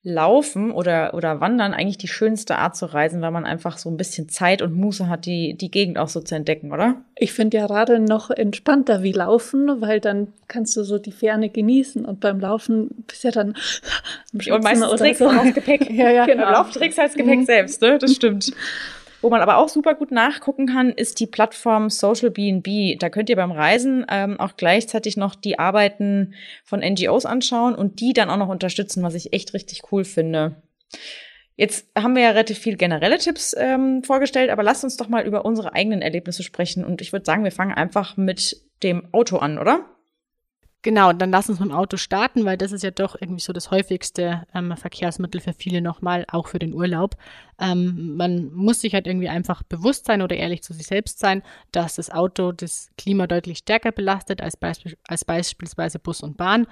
Laufen 0.08 0.70
oder, 0.70 1.14
oder 1.14 1.40
Wandern 1.40 1.75
eigentlich 1.75 1.98
die 1.98 2.06
schönste 2.06 2.58
Art 2.58 2.76
zu 2.76 2.86
reisen, 2.86 3.22
weil 3.22 3.32
man 3.32 3.44
einfach 3.44 3.76
so 3.76 3.90
ein 3.90 3.96
bisschen 3.96 4.28
Zeit 4.28 4.62
und 4.62 4.72
Muße 4.72 5.08
hat, 5.08 5.26
die, 5.26 5.54
die 5.54 5.68
Gegend 5.68 5.98
auch 5.98 6.06
so 6.06 6.20
zu 6.20 6.36
entdecken, 6.36 6.70
oder? 6.70 6.94
Ich 7.16 7.32
finde 7.32 7.56
ja 7.56 7.66
Radeln 7.66 8.04
noch 8.04 8.30
entspannter 8.30 9.02
wie 9.02 9.10
Laufen, 9.10 9.80
weil 9.80 9.98
dann 9.98 10.28
kannst 10.46 10.76
du 10.76 10.84
so 10.84 10.98
die 10.98 11.10
Ferne 11.10 11.48
genießen 11.48 12.04
und 12.04 12.20
beim 12.20 12.38
Laufen 12.38 13.04
bist 13.08 13.25
ja 13.25 13.32
dann 13.32 13.56
Und 14.32 14.62
meistens 14.62 14.88
trägst 14.94 15.22
du 15.22 15.28
so. 15.28 15.34
das 15.34 15.54
Gepäck. 15.54 15.90
ja, 15.90 16.08
ja. 16.08 16.25
Genau. 16.25 16.44
Beim 16.44 16.52
Lauf 16.52 16.70
trägst 16.70 16.98
das 16.98 17.14
Gepäck 17.14 17.40
mhm. 17.40 17.46
selbst, 17.46 17.82
ne? 17.82 17.98
Das 17.98 18.14
stimmt. 18.14 18.52
Wo 19.26 19.30
man 19.30 19.42
aber 19.42 19.56
auch 19.56 19.68
super 19.68 19.97
gut 19.97 20.12
nachgucken 20.12 20.66
kann, 20.66 20.92
ist 20.92 21.18
die 21.18 21.26
Plattform 21.26 21.90
Social 21.90 22.30
BNB. 22.30 22.97
Da 23.00 23.11
könnt 23.11 23.28
ihr 23.28 23.35
beim 23.35 23.50
Reisen 23.50 24.06
ähm, 24.09 24.38
auch 24.38 24.56
gleichzeitig 24.56 25.16
noch 25.16 25.35
die 25.35 25.59
Arbeiten 25.59 26.35
von 26.62 26.78
NGOs 26.78 27.26
anschauen 27.26 27.75
und 27.75 27.99
die 27.99 28.12
dann 28.12 28.30
auch 28.30 28.37
noch 28.37 28.49
unterstützen, 28.49 29.02
was 29.02 29.16
ich 29.16 29.33
echt 29.33 29.52
richtig 29.52 29.90
cool 29.90 30.04
finde. 30.04 30.62
Jetzt 31.56 31.88
haben 31.99 32.14
wir 32.14 32.23
ja 32.23 32.30
relativ 32.30 32.61
viel 32.61 32.76
generelle 32.76 33.18
Tipps 33.18 33.52
ähm, 33.59 34.04
vorgestellt, 34.04 34.50
aber 34.50 34.62
lasst 34.62 34.85
uns 34.85 34.97
doch 34.97 35.09
mal 35.09 35.26
über 35.26 35.45
unsere 35.45 35.75
eigenen 35.75 36.02
Erlebnisse 36.02 36.45
sprechen. 36.45 36.85
Und 36.85 37.00
ich 37.00 37.12
würde 37.12 37.26
sagen, 37.26 37.42
wir 37.42 37.50
fangen 37.50 37.75
einfach 37.75 38.16
mit 38.16 38.64
dem 38.85 39.12
Auto 39.12 39.38
an, 39.38 39.59
oder? 39.59 39.87
Genau, 40.87 41.12
dann 41.12 41.33
lass 41.33 41.49
uns 41.49 41.59
mit 41.59 41.69
dem 41.69 41.75
Auto 41.75 41.97
starten, 41.97 42.45
weil 42.45 42.57
das 42.57 42.71
ist 42.71 42.85
ja 42.85 42.93
doch 42.93 43.16
irgendwie 43.21 43.40
so 43.40 43.52
das 43.52 43.73
häufigste 43.73 44.47
ähm, 44.55 44.73
Verkehrsmittel 44.76 45.40
für 45.40 45.52
viele 45.52 45.81
nochmal, 45.81 46.25
auch 46.31 46.47
für 46.47 46.61
den 46.61 46.73
Urlaub. 46.75 47.16
Ähm, 47.59 48.14
man 48.16 48.52
muss 48.55 48.83
sich 48.83 48.95
halt 48.95 49.09
irgendwie 49.09 49.28
einfach 49.28 49.64
bewusst 49.64 50.07
sein 50.07 50.23
oder 50.23 50.37
ehrlich 50.37 50.62
zu 50.62 50.73
sich 50.75 50.87
selbst 50.87 51.19
sein, 51.19 51.43
dass 51.73 51.97
das 51.97 52.12
Auto 52.12 52.52
das 52.52 52.90
Klima 52.97 53.26
deutlich 53.26 53.59
stärker 53.59 53.90
belastet 53.90 54.40
als, 54.40 54.57
beisp 54.57 54.87
als 55.09 55.25
beispielsweise 55.25 55.99
Bus 55.99 56.21
und 56.21 56.37
Bahn. 56.37 56.69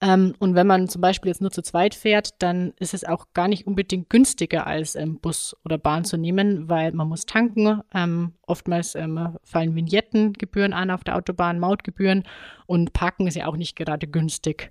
Ähm, 0.00 0.34
und 0.38 0.54
wenn 0.54 0.66
man 0.66 0.88
zum 0.88 1.00
Beispiel 1.00 1.28
jetzt 1.28 1.40
nur 1.40 1.50
zu 1.50 1.62
zweit 1.62 1.94
fährt, 1.94 2.40
dann 2.40 2.72
ist 2.78 2.94
es 2.94 3.04
auch 3.04 3.26
gar 3.34 3.48
nicht 3.48 3.66
unbedingt 3.66 4.08
günstiger 4.08 4.66
als 4.66 4.94
ähm, 4.94 5.18
Bus 5.18 5.56
oder 5.64 5.76
Bahn 5.76 6.04
zu 6.04 6.16
nehmen, 6.16 6.68
weil 6.68 6.92
man 6.92 7.08
muss 7.08 7.26
tanken. 7.26 7.82
Ähm, 7.92 8.34
oftmals 8.46 8.94
ähm, 8.94 9.36
fallen 9.42 9.74
Vignettengebühren 9.74 10.72
an 10.72 10.90
auf 10.90 11.02
der 11.02 11.16
Autobahn, 11.16 11.58
Mautgebühren 11.58 12.22
und 12.66 12.92
Parken 12.92 13.26
ist 13.26 13.34
ja 13.34 13.46
auch 13.46 13.56
nicht 13.56 13.74
gerade 13.74 14.06
günstig. 14.06 14.70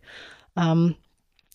Ähm, 0.56 0.96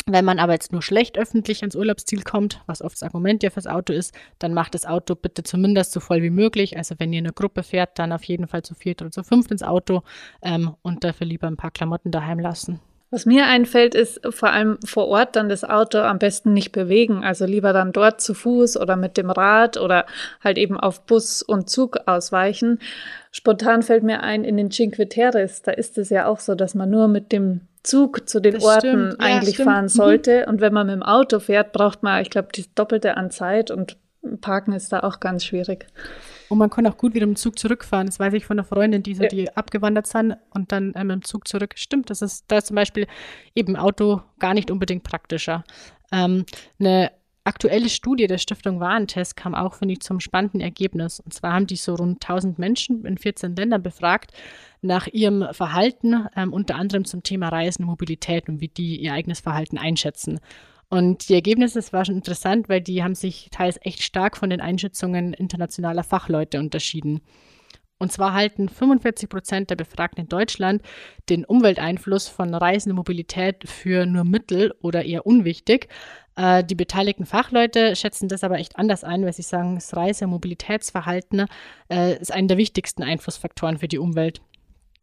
wenn 0.06 0.24
man 0.24 0.38
aber 0.38 0.52
jetzt 0.52 0.72
nur 0.72 0.82
schlecht 0.82 1.16
öffentlich 1.16 1.62
ans 1.62 1.76
Urlaubsziel 1.76 2.22
kommt, 2.22 2.60
was 2.66 2.82
oft 2.82 2.96
das 2.96 3.04
Argument 3.04 3.42
ja 3.42 3.50
fürs 3.50 3.68
Auto 3.68 3.92
ist, 3.92 4.12
dann 4.38 4.52
macht 4.52 4.74
das 4.74 4.84
Auto 4.84 5.14
bitte 5.14 5.44
zumindest 5.44 5.92
so 5.92 6.00
voll 6.00 6.22
wie 6.22 6.30
möglich. 6.30 6.76
Also 6.76 6.96
wenn 6.98 7.12
ihr 7.12 7.20
eine 7.20 7.32
Gruppe 7.32 7.62
fährt, 7.62 7.98
dann 7.98 8.12
auf 8.12 8.24
jeden 8.24 8.48
Fall 8.48 8.62
zu 8.62 8.74
viert 8.74 9.00
oder 9.00 9.12
zu 9.12 9.22
fünft 9.22 9.50
ins 9.50 9.62
Auto 9.62 10.02
ähm, 10.42 10.74
und 10.82 11.04
dafür 11.04 11.26
lieber 11.26 11.46
ein 11.46 11.56
paar 11.56 11.70
Klamotten 11.70 12.10
daheim 12.10 12.40
lassen. 12.40 12.80
Was 13.12 13.26
mir 13.26 13.44
einfällt, 13.44 13.94
ist 13.94 14.22
vor 14.30 14.50
allem 14.52 14.78
vor 14.86 15.06
Ort 15.08 15.36
dann 15.36 15.50
das 15.50 15.64
Auto 15.64 15.98
am 15.98 16.18
besten 16.18 16.54
nicht 16.54 16.72
bewegen. 16.72 17.22
Also 17.22 17.44
lieber 17.44 17.74
dann 17.74 17.92
dort 17.92 18.22
zu 18.22 18.32
Fuß 18.32 18.78
oder 18.78 18.96
mit 18.96 19.18
dem 19.18 19.28
Rad 19.28 19.76
oder 19.76 20.06
halt 20.42 20.56
eben 20.56 20.80
auf 20.80 21.04
Bus 21.04 21.42
und 21.42 21.68
Zug 21.68 21.98
ausweichen. 22.06 22.78
Spontan 23.30 23.82
fällt 23.82 24.02
mir 24.02 24.22
ein, 24.22 24.44
in 24.44 24.56
den 24.56 24.70
Cinque 24.70 25.10
Terres, 25.10 25.60
da 25.60 25.72
ist 25.72 25.98
es 25.98 26.08
ja 26.08 26.26
auch 26.26 26.40
so, 26.40 26.54
dass 26.54 26.74
man 26.74 26.88
nur 26.88 27.06
mit 27.06 27.32
dem 27.32 27.60
Zug 27.82 28.30
zu 28.30 28.40
den 28.40 28.54
das 28.54 28.64
Orten 28.64 29.10
stimmt. 29.10 29.20
eigentlich 29.20 29.58
ja, 29.58 29.64
fahren 29.66 29.84
mhm. 29.84 29.90
sollte. 29.90 30.46
Und 30.46 30.62
wenn 30.62 30.72
man 30.72 30.86
mit 30.86 30.96
dem 30.96 31.02
Auto 31.02 31.38
fährt, 31.38 31.72
braucht 31.72 32.02
man, 32.02 32.22
ich 32.22 32.30
glaube, 32.30 32.48
die 32.54 32.64
Doppelte 32.74 33.18
an 33.18 33.30
Zeit 33.30 33.70
und 33.70 33.98
Parken 34.40 34.72
ist 34.72 34.90
da 34.90 35.00
auch 35.00 35.20
ganz 35.20 35.44
schwierig. 35.44 35.86
Und 36.52 36.58
man 36.58 36.68
kann 36.68 36.86
auch 36.86 36.98
gut 36.98 37.14
wieder 37.14 37.24
im 37.24 37.34
Zug 37.34 37.58
zurückfahren. 37.58 38.08
Das 38.08 38.20
weiß 38.20 38.34
ich 38.34 38.44
von 38.44 38.58
einer 38.58 38.66
Freundin, 38.66 39.02
die 39.02 39.14
so, 39.14 39.22
ja. 39.22 39.28
die 39.30 39.56
abgewandert 39.56 40.06
sind 40.06 40.36
und 40.50 40.70
dann 40.70 40.92
ähm, 40.96 41.08
im 41.08 41.24
Zug 41.24 41.48
zurück. 41.48 41.72
Stimmt, 41.76 42.10
das 42.10 42.20
ist, 42.20 42.44
da 42.48 42.58
ist 42.58 42.66
zum 42.66 42.76
Beispiel 42.76 43.06
eben 43.54 43.74
Auto 43.74 44.20
gar 44.38 44.52
nicht 44.52 44.70
unbedingt 44.70 45.02
praktischer. 45.02 45.64
Ähm, 46.12 46.44
eine 46.78 47.10
aktuelle 47.44 47.88
Studie 47.88 48.26
der 48.26 48.36
Stiftung 48.36 48.80
Warentest 48.80 49.34
kam 49.34 49.54
auch, 49.54 49.72
finde 49.72 49.94
ich, 49.94 50.00
zum 50.00 50.20
spannenden 50.20 50.60
Ergebnis. 50.60 51.20
Und 51.20 51.32
zwar 51.32 51.54
haben 51.54 51.66
die 51.66 51.76
so 51.76 51.94
rund 51.94 52.22
1000 52.22 52.58
Menschen 52.58 53.06
in 53.06 53.16
14 53.16 53.56
Ländern 53.56 53.82
befragt 53.82 54.32
nach 54.82 55.06
ihrem 55.06 55.46
Verhalten, 55.52 56.26
ähm, 56.36 56.52
unter 56.52 56.74
anderem 56.74 57.06
zum 57.06 57.22
Thema 57.22 57.48
Reisen 57.48 57.84
und 57.84 57.88
Mobilität 57.88 58.50
und 58.50 58.60
wie 58.60 58.68
die 58.68 59.00
ihr 59.00 59.14
eigenes 59.14 59.40
Verhalten 59.40 59.78
einschätzen. 59.78 60.38
Und 60.92 61.30
die 61.30 61.34
Ergebnisse, 61.34 61.78
das 61.78 61.94
war 61.94 62.04
schon 62.04 62.16
interessant, 62.16 62.68
weil 62.68 62.82
die 62.82 63.02
haben 63.02 63.14
sich 63.14 63.48
teils 63.50 63.78
echt 63.80 64.02
stark 64.02 64.36
von 64.36 64.50
den 64.50 64.60
Einschätzungen 64.60 65.32
internationaler 65.32 66.02
Fachleute 66.04 66.58
unterschieden. 66.58 67.22
Und 67.96 68.12
zwar 68.12 68.34
halten 68.34 68.68
45 68.68 69.30
Prozent 69.30 69.70
der 69.70 69.76
Befragten 69.76 70.24
in 70.24 70.28
Deutschland 70.28 70.82
den 71.30 71.46
Umwelteinfluss 71.46 72.28
von 72.28 72.54
Reisen 72.54 72.90
und 72.90 72.96
Mobilität 72.96 73.66
für 73.66 74.04
nur 74.04 74.24
mittel 74.24 74.74
oder 74.82 75.02
eher 75.02 75.24
unwichtig. 75.24 75.88
Äh, 76.36 76.62
die 76.62 76.74
beteiligten 76.74 77.24
Fachleute 77.24 77.96
schätzen 77.96 78.28
das 78.28 78.44
aber 78.44 78.58
echt 78.58 78.76
anders 78.76 79.02
ein, 79.02 79.24
weil 79.24 79.32
sie 79.32 79.40
sagen, 79.40 79.76
das 79.76 79.96
Reise- 79.96 80.26
und 80.26 80.32
Mobilitätsverhalten 80.32 81.46
äh, 81.90 82.20
ist 82.20 82.32
einer 82.32 82.48
der 82.48 82.58
wichtigsten 82.58 83.02
Einflussfaktoren 83.02 83.78
für 83.78 83.88
die 83.88 83.98
Umwelt. 83.98 84.42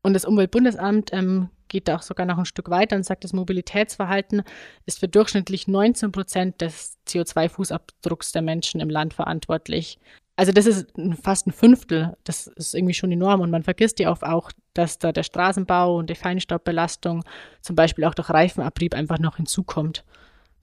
Und 0.03 0.13
das 0.13 0.25
Umweltbundesamt 0.25 1.09
ähm, 1.13 1.49
geht 1.69 1.87
da 1.87 1.97
auch 1.97 2.01
sogar 2.01 2.25
noch 2.25 2.37
ein 2.37 2.45
Stück 2.45 2.69
weiter 2.69 2.95
und 2.95 3.03
sagt, 3.03 3.23
das 3.23 3.33
Mobilitätsverhalten 3.33 4.43
ist 4.85 4.99
für 4.99 5.07
durchschnittlich 5.07 5.67
19 5.67 6.11
Prozent 6.11 6.61
des 6.61 6.97
CO2-Fußabdrucks 7.07 8.33
der 8.33 8.41
Menschen 8.41 8.81
im 8.81 8.89
Land 8.89 9.13
verantwortlich. 9.13 9.99
Also 10.35 10.53
das 10.53 10.65
ist 10.65 10.87
fast 11.21 11.47
ein 11.47 11.51
Fünftel. 11.51 12.15
Das 12.23 12.47
ist 12.47 12.73
irgendwie 12.73 12.93
schon 12.93 13.11
enorm. 13.11 13.41
Und 13.41 13.51
man 13.51 13.63
vergisst 13.63 13.99
ja 13.99 14.09
oft 14.09 14.23
auch, 14.23 14.51
dass 14.73 14.97
da 14.97 15.11
der 15.11 15.23
Straßenbau 15.23 15.97
und 15.97 16.09
die 16.09 16.15
Feinstaubbelastung 16.15 17.25
zum 17.61 17.75
Beispiel 17.75 18.05
auch 18.05 18.13
durch 18.13 18.29
Reifenabrieb 18.29 18.93
einfach 18.93 19.19
noch 19.19 19.35
hinzukommt. 19.35 20.05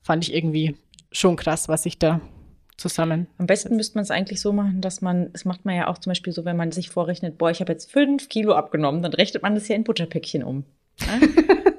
Fand 0.01 0.27
ich 0.27 0.33
irgendwie 0.33 0.77
schon 1.11 1.35
krass, 1.35 1.69
was 1.69 1.83
sich 1.83 1.99
da 1.99 2.21
zusammen. 2.77 3.27
Am 3.37 3.47
besten 3.47 3.75
müsste 3.75 3.97
man 3.97 4.03
es 4.03 4.11
eigentlich 4.11 4.39
so 4.39 4.53
machen, 4.53 4.81
dass 4.81 5.01
man, 5.01 5.31
das 5.33 5.45
macht 5.45 5.65
man 5.65 5.75
ja 5.75 5.87
auch 5.87 5.97
zum 5.97 6.11
Beispiel 6.11 6.33
so, 6.33 6.45
wenn 6.45 6.57
man 6.57 6.71
sich 6.71 6.89
vorrechnet, 6.89 7.37
boah, 7.37 7.51
ich 7.51 7.59
habe 7.59 7.71
jetzt 7.71 7.91
fünf 7.91 8.29
Kilo 8.29 8.53
abgenommen, 8.53 9.01
dann 9.01 9.13
rechnet 9.13 9.43
man 9.43 9.55
das 9.55 9.67
ja 9.67 9.75
in 9.75 9.83
Butterpäckchen 9.83 10.43
um. 10.43 10.63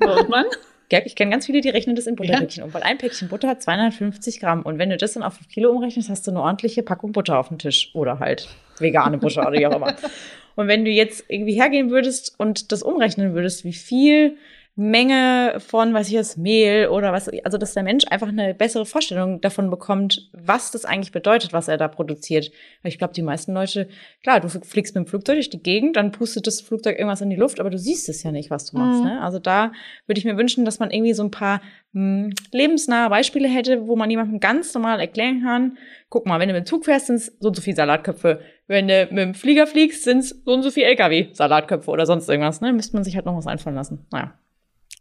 Braucht 0.00 0.28
man? 0.28 0.46
Ja, 0.90 1.00
ich 1.04 1.16
kenne 1.16 1.30
ganz 1.30 1.46
viele, 1.46 1.60
die 1.60 1.68
rechnen 1.68 1.96
das 1.96 2.06
in 2.06 2.16
Butterpäckchen 2.16 2.62
ja. 2.62 2.64
um, 2.64 2.72
weil 2.72 2.82
ein 2.82 2.96
Päckchen 2.96 3.28
Butter 3.28 3.48
hat 3.48 3.62
250 3.62 4.40
Gramm. 4.40 4.62
Und 4.62 4.78
wenn 4.78 4.88
du 4.88 4.96
das 4.96 5.12
dann 5.12 5.22
auf 5.22 5.34
5 5.34 5.48
Kilo 5.48 5.70
umrechnest, 5.70 6.08
hast 6.08 6.26
du 6.26 6.30
eine 6.30 6.40
ordentliche 6.40 6.82
Packung 6.82 7.12
Butter 7.12 7.38
auf 7.38 7.48
dem 7.48 7.58
Tisch. 7.58 7.90
Oder 7.94 8.20
halt 8.20 8.48
vegane 8.78 9.18
Butter 9.18 9.46
oder 9.46 9.58
wie 9.58 9.66
auch 9.66 9.76
immer. 9.76 9.94
Und 10.56 10.66
wenn 10.66 10.84
du 10.84 10.90
jetzt 10.90 11.24
irgendwie 11.28 11.54
hergehen 11.54 11.90
würdest 11.90 12.34
und 12.36 12.72
das 12.72 12.82
umrechnen 12.82 13.32
würdest, 13.32 13.64
wie 13.64 13.72
viel 13.72 14.38
Menge 14.80 15.56
von, 15.58 15.92
was 15.92 16.06
ich 16.06 16.12
jetzt, 16.12 16.38
Mehl 16.38 16.86
oder 16.86 17.12
was, 17.12 17.28
also 17.44 17.58
dass 17.58 17.74
der 17.74 17.82
Mensch 17.82 18.04
einfach 18.10 18.28
eine 18.28 18.54
bessere 18.54 18.86
Vorstellung 18.86 19.40
davon 19.40 19.70
bekommt, 19.70 20.30
was 20.32 20.70
das 20.70 20.84
eigentlich 20.84 21.10
bedeutet, 21.10 21.52
was 21.52 21.66
er 21.66 21.78
da 21.78 21.88
produziert. 21.88 22.52
Weil 22.82 22.92
ich 22.92 22.98
glaube, 22.98 23.12
die 23.12 23.22
meisten 23.22 23.54
Leute, 23.54 23.88
klar, 24.22 24.38
du 24.38 24.48
fliegst 24.48 24.94
mit 24.94 25.04
dem 25.04 25.08
Flugzeug 25.08 25.34
durch 25.34 25.50
die 25.50 25.60
Gegend, 25.60 25.96
dann 25.96 26.12
pustet 26.12 26.46
das 26.46 26.60
Flugzeug 26.60 26.96
irgendwas 26.96 27.20
in 27.20 27.28
die 27.28 27.34
Luft, 27.34 27.58
aber 27.58 27.70
du 27.70 27.78
siehst 27.78 28.08
es 28.08 28.22
ja 28.22 28.30
nicht, 28.30 28.50
was 28.50 28.66
du 28.66 28.78
machst. 28.78 29.00
Mhm. 29.00 29.08
Ne? 29.08 29.20
Also 29.20 29.40
da 29.40 29.72
würde 30.06 30.20
ich 30.20 30.24
mir 30.24 30.36
wünschen, 30.36 30.64
dass 30.64 30.78
man 30.78 30.92
irgendwie 30.92 31.12
so 31.12 31.24
ein 31.24 31.32
paar 31.32 31.60
mh, 31.90 32.26
hm, 32.26 32.34
lebensnahe 32.52 33.10
Beispiele 33.10 33.48
hätte, 33.48 33.88
wo 33.88 33.96
man 33.96 34.08
jemandem 34.10 34.38
ganz 34.38 34.72
normal 34.74 35.00
erklären 35.00 35.42
kann, 35.42 35.76
guck 36.08 36.24
mal, 36.24 36.38
wenn 36.38 36.50
du 36.50 36.54
mit 36.54 36.66
dem 36.66 36.66
Zug 36.66 36.84
fährst, 36.84 37.08
sind 37.08 37.16
es 37.16 37.36
so 37.40 37.48
und 37.48 37.56
so 37.56 37.62
viele 37.62 37.74
Salatköpfe. 37.74 38.42
Wenn 38.68 38.86
du 38.86 39.08
mit 39.10 39.18
dem 39.18 39.34
Flieger 39.34 39.66
fliegst, 39.66 40.04
sind 40.04 40.18
es 40.18 40.40
so 40.44 40.52
und 40.52 40.62
so 40.62 40.70
viele 40.70 40.86
LKW-Salatköpfe 40.86 41.90
oder 41.90 42.06
sonst 42.06 42.28
irgendwas. 42.28 42.60
Ne? 42.60 42.72
Müsste 42.72 42.94
man 42.94 43.02
sich 43.02 43.16
halt 43.16 43.26
noch 43.26 43.36
was 43.36 43.48
einfallen 43.48 43.74
lassen. 43.74 44.06
Naja 44.12 44.34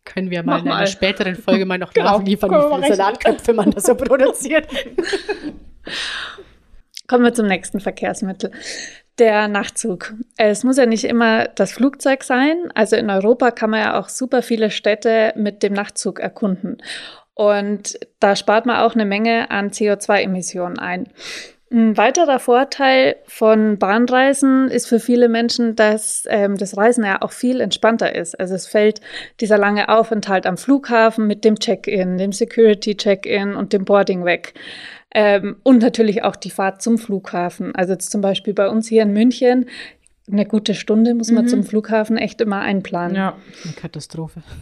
können 0.08 0.32
wir 0.32 0.44
mal 0.44 0.58
Mach 0.58 0.66
in 0.66 0.72
einer 0.72 0.88
späteren 0.88 1.36
Folge 1.36 1.66
mal 1.66 1.78
noch 1.78 1.94
genau. 1.94 2.18
nachliefern, 2.18 2.50
wie 2.52 2.76
viele 2.84 2.96
Salatköpfe 2.96 3.54
man 3.54 3.72
da 3.72 3.80
so 3.80 3.96
produziert. 3.96 4.68
Kommen 7.08 7.24
wir 7.24 7.34
zum 7.34 7.48
nächsten 7.48 7.80
Verkehrsmittel. 7.80 8.52
Der 9.20 9.48
Nachtzug. 9.48 10.14
Es 10.38 10.64
muss 10.64 10.78
ja 10.78 10.86
nicht 10.86 11.04
immer 11.04 11.46
das 11.48 11.72
Flugzeug 11.72 12.24
sein. 12.24 12.70
Also 12.76 12.96
in 12.96 13.10
Europa 13.10 13.52
kann 13.52 13.72
man 13.72 13.80
ja 13.80 14.00
auch 14.00 14.10
super 14.10 14.42
viele 14.42 14.70
Städte 14.70 15.34
mit 15.36 15.64
dem 15.64 15.74
Nachtzug 15.74 16.20
erkunden. 16.20 16.78
Und 17.34 18.00
da 18.20 18.36
spart 18.36 18.66
man 18.66 18.78
auch 18.78 18.96
eine 18.96 19.06
Menge 19.06 19.52
an 19.52 19.70
CO2-Emissionen 19.70 20.80
ein. 20.80 21.08
Ein 21.70 21.98
weiterer 21.98 22.40
Vorteil 22.40 23.18
von 23.26 23.78
Bahnreisen 23.78 24.70
ist 24.70 24.88
für 24.88 25.02
viele 25.02 25.28
Menschen, 25.28 25.76
dass 25.76 26.24
ähm, 26.30 26.56
das 26.58 26.78
Reisen 26.78 27.04
ja 27.04 27.22
auch 27.22 27.32
viel 27.34 27.60
entspannter 27.60 28.16
ist. 28.16 28.40
Also 28.40 28.56
es 28.56 28.68
fällt 28.68 29.02
dieser 29.42 29.58
lange 29.58 29.90
Aufenthalt 29.90 30.46
am 30.46 30.56
Flughafen 30.58 31.28
mit 31.28 31.44
dem 31.44 31.60
Check-in, 31.60 32.18
dem 32.18 32.32
Security-Check-in 32.32 33.54
und 33.56 33.74
dem 33.74 33.84
Boarding 33.84 34.24
weg. 34.24 34.54
Ähm, 35.14 35.58
und 35.64 35.82
natürlich 35.82 36.24
auch 36.24 36.38
die 36.38 36.52
Fahrt 36.52 36.82
zum 36.82 36.98
Flughafen. 36.98 37.76
Also 37.76 37.94
jetzt 37.94 38.12
zum 38.12 38.22
Beispiel 38.22 38.54
bei 38.54 38.70
uns 38.70 38.88
hier 38.88 39.04
in 39.04 39.12
München, 39.12 39.68
eine 40.32 40.46
gute 40.46 40.74
Stunde 40.74 41.16
muss 41.16 41.32
man 41.32 41.46
Mhm. 41.46 41.50
zum 41.50 41.64
Flughafen 41.64 42.18
echt 42.18 42.40
immer 42.42 42.60
einplanen. 42.62 43.16
Ja. 43.16 43.38
Eine 43.64 43.74
Katastrophe. 43.74 44.42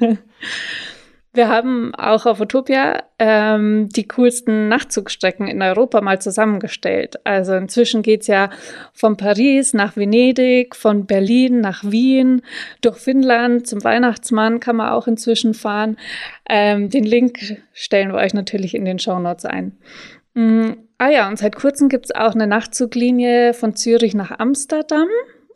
Wir 1.32 1.48
haben 1.48 1.94
auch 1.94 2.26
auf 2.26 2.40
Utopia 2.40 3.04
ähm, 3.20 3.88
die 3.88 4.08
coolsten 4.08 4.66
Nachtzugstrecken 4.66 5.46
in 5.46 5.62
Europa 5.62 6.00
mal 6.00 6.20
zusammengestellt. 6.20 7.24
Also 7.24 7.54
inzwischen 7.54 8.02
geht's 8.02 8.26
ja 8.26 8.50
von 8.92 9.16
Paris 9.16 9.72
nach 9.72 9.96
Venedig, 9.96 10.74
von 10.74 11.06
Berlin 11.06 11.60
nach 11.60 11.84
Wien, 11.84 12.42
durch 12.80 12.96
Finnland 12.96 13.68
zum 13.68 13.84
Weihnachtsmann 13.84 14.58
kann 14.58 14.74
man 14.74 14.90
auch 14.90 15.06
inzwischen 15.06 15.54
fahren. 15.54 15.98
Ähm, 16.48 16.90
den 16.90 17.04
Link 17.04 17.62
stellen 17.72 18.10
wir 18.10 18.18
euch 18.18 18.34
natürlich 18.34 18.74
in 18.74 18.84
den 18.84 18.98
Shownotes 18.98 19.44
ein. 19.44 19.78
Mm, 20.34 20.72
ah 20.98 21.10
ja, 21.10 21.28
und 21.28 21.38
seit 21.38 21.54
kurzem 21.54 21.88
gibt's 21.88 22.10
auch 22.10 22.34
eine 22.34 22.48
Nachtzuglinie 22.48 23.54
von 23.54 23.76
Zürich 23.76 24.14
nach 24.14 24.36
Amsterdam. 24.40 25.06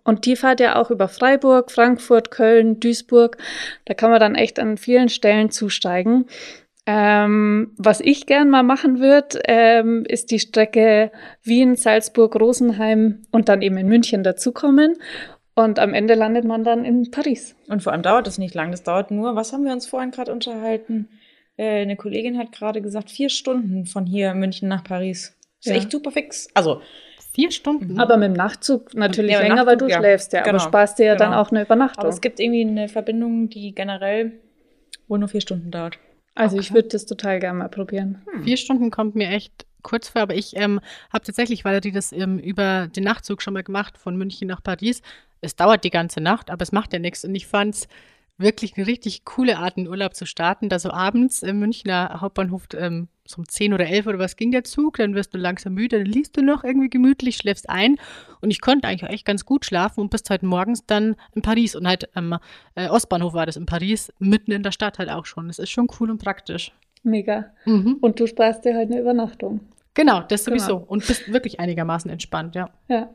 Und 0.04 0.26
die 0.26 0.37
fährt 0.37 0.61
ja 0.61 0.76
auch 0.76 0.90
über 0.90 1.08
Freiburg, 1.08 1.70
Frankfurt, 1.70 2.30
Köln, 2.30 2.78
Duisburg. 2.78 3.38
Da 3.87 3.94
kann 3.94 4.11
man 4.11 4.20
dann 4.20 4.34
echt 4.34 4.58
an 4.58 4.76
vielen 4.76 5.08
Stellen 5.08 5.50
zusteigen. 5.50 6.26
Ähm, 6.87 7.73
was 7.78 8.00
ich 8.00 8.26
gern 8.26 8.50
mal 8.50 8.62
machen 8.62 9.00
würde, 9.00 9.40
ähm, 9.46 10.04
ist 10.06 10.30
die 10.30 10.38
Strecke 10.38 11.11
Wien, 11.42 11.76
Salzburg, 11.76 12.38
Rosenheim 12.38 13.23
und 13.30 13.49
dann 13.49 13.62
eben 13.62 13.78
in 13.78 13.88
München 13.88 14.23
dazukommen. 14.23 14.99
Und 15.54 15.78
am 15.78 15.94
Ende 15.94 16.14
landet 16.14 16.44
man 16.44 16.64
dann 16.64 16.84
in 16.84 17.11
Paris. 17.11 17.56
Und 17.68 17.82
vor 17.82 17.92
allem 17.92 18.02
dauert 18.02 18.26
das 18.26 18.38
nicht 18.38 18.54
lang. 18.54 18.70
Das 18.70 18.82
dauert 18.82 19.11
nur, 19.11 19.34
was 19.37 19.52
haben 19.52 19.64
wir 19.64 19.73
uns 19.73 19.87
vorhin 19.87 20.11
gerade 20.11 20.32
unterhalten? 20.32 21.08
Äh, 21.56 21.82
eine 21.82 21.96
Kollegin 21.96 22.37
hat 22.37 22.52
gerade 22.52 22.82
gesagt, 22.82 23.11
vier 23.11 23.30
Stunden 23.30 23.87
von 23.87 24.04
hier 24.04 24.34
München 24.34 24.68
nach 24.68 24.84
Paris. 24.84 25.34
Ist 25.61 25.70
Ja. 25.70 25.76
echt 25.76 25.90
super 25.90 26.11
fix. 26.11 26.49
Also, 26.54 26.82
Vier 27.35 27.50
Stunden. 27.50 27.99
Aber 27.99 28.17
mit 28.17 28.29
dem 28.29 28.33
Nachtzug 28.35 28.95
natürlich 28.95 29.33
Ja, 29.33 29.41
länger, 29.41 29.67
weil 29.67 29.76
du 29.76 29.87
Nachtzug, 29.87 29.91
ja. 29.91 29.99
schläfst 29.99 30.33
ja. 30.33 30.43
Genau, 30.43 30.57
Aber 30.57 30.64
sparst 30.64 30.99
dir 30.99 31.07
ja 31.07 31.17
dann 31.17 31.31
genau. 31.31 31.43
auch 31.43 31.50
eine 31.50 31.62
Übernachtung. 31.62 32.05
aber 32.05 32.09
es 32.09 32.21
gibt 32.21 32.38
irgendwie 32.38 32.62
eine 32.64 32.88
Verbindung, 32.88 33.49
die 33.50 33.75
generell 33.75 34.33
wohl 35.09 35.19
nur 35.19 35.29
vier 35.29 35.41
Stunden 35.41 35.71
dauert. 35.71 35.99
also 36.37 36.59
ich 36.59 36.73
würde 36.73 36.88
das 36.88 37.07
total 37.07 37.41
gerne 37.41 37.59
mal 37.59 37.69
probieren. 37.69 38.23
Vier 38.45 38.57
Stunden 38.57 38.91
kommt 38.91 39.14
mir 39.17 39.29
echt 39.29 39.67
kurz 39.83 40.09
vor, 40.09 40.23
aber 40.23 40.35
ich 40.35 40.57
ähm, 40.57 40.81
habe 41.12 41.25
tatsächlich, 41.25 41.64
weil 41.64 41.81
die 41.81 41.93
das 41.93 42.12
ähm, 42.12 42.38
über 42.38 42.87
den 42.88 43.05
Nachtzug 43.05 43.43
schon 43.43 43.53
mal 43.55 43.62
gemacht, 43.62 43.99
von 43.99 44.17
München 44.17 44.49
nach 44.49 44.62
Paris. 44.62 45.03
Es 45.41 45.57
dauert 45.57 45.85
die 45.85 45.91
ganze 45.91 46.21
Nacht, 46.21 46.50
aber 46.50 46.62
es 46.62 46.73
macht 46.73 46.93
ja 46.93 46.99
nichts. 46.99 47.25
Und 47.25 47.35
ich 47.35 47.47
fand 47.47 47.75
es 47.75 47.88
wirklich 48.37 48.76
eine 48.76 48.87
richtig 48.87 49.25
coole 49.25 49.59
Art, 49.59 49.76
in 49.76 49.88
Urlaub 49.88 50.14
zu 50.14 50.26
starten. 50.26 50.69
Da 50.69 50.79
so 50.79 50.91
abends 50.91 51.43
im 51.43 51.59
Münchner 51.61 52.19
Hauptbahnhof 52.21 52.67
ähm, 52.76 53.09
so 53.26 53.38
um 53.38 53.49
10 53.49 53.73
oder 53.73 53.87
11 53.87 54.07
oder 54.07 54.19
was 54.19 54.37
ging 54.37 54.50
der 54.50 54.64
Zug, 54.64 54.99
dann 54.99 55.14
wirst 55.14 55.33
du 55.33 55.38
langsam 55.38 55.75
müde, 55.75 55.99
dann 55.99 56.07
liest 56.07 56.37
du 56.37 56.43
noch 56.43 56.64
irgendwie 56.64 56.91
gemütlich, 56.91 57.37
schläfst 57.37 57.71
ein. 57.71 57.97
Und 58.41 58.50
ich 58.50 58.61
konnte 58.61 58.88
eigentlich 58.88 59.05
auch 59.05 59.12
echt 59.12 59.25
ganz 59.25 59.45
gut 59.45 59.64
schlafen 59.64 60.00
und 60.00 60.11
bis 60.11 60.23
heute 60.29 60.47
morgens 60.47 60.85
dann 60.87 61.17
in 61.35 61.43
Paris. 61.43 61.75
Und 61.75 61.87
halt 61.87 62.14
am 62.17 62.38
äh, 62.75 62.88
Ostbahnhof 62.88 63.33
war 63.33 63.47
das 63.47 63.57
in 63.57 63.67
Paris, 63.67 64.12
mitten 64.19 64.53
in 64.53 64.62
der 64.62 64.73
Stadt 64.73 64.99
halt 64.99 65.11
auch 65.11 65.26
schon. 65.26 65.49
Das 65.49 65.59
ist 65.59 65.71
schon 65.71 65.88
cool 66.00 66.11
und 66.11 66.19
praktisch. 66.19 66.73
Mega. 67.03 67.47
Mhm. 67.64 67.99
Und 68.00 68.19
du 68.19 68.26
sparst 68.26 68.64
dir 68.64 68.75
halt 68.75 68.91
eine 68.91 69.00
Übernachtung. 69.00 69.61
Genau, 69.95 70.23
das 70.23 70.45
sowieso. 70.45 70.79
Genau. 70.79 70.88
Und 70.88 71.07
bist 71.07 71.33
wirklich 71.33 71.61
einigermaßen 71.61 72.11
entspannt, 72.11 72.57
ja. 72.57 72.71
Ja. 72.88 73.11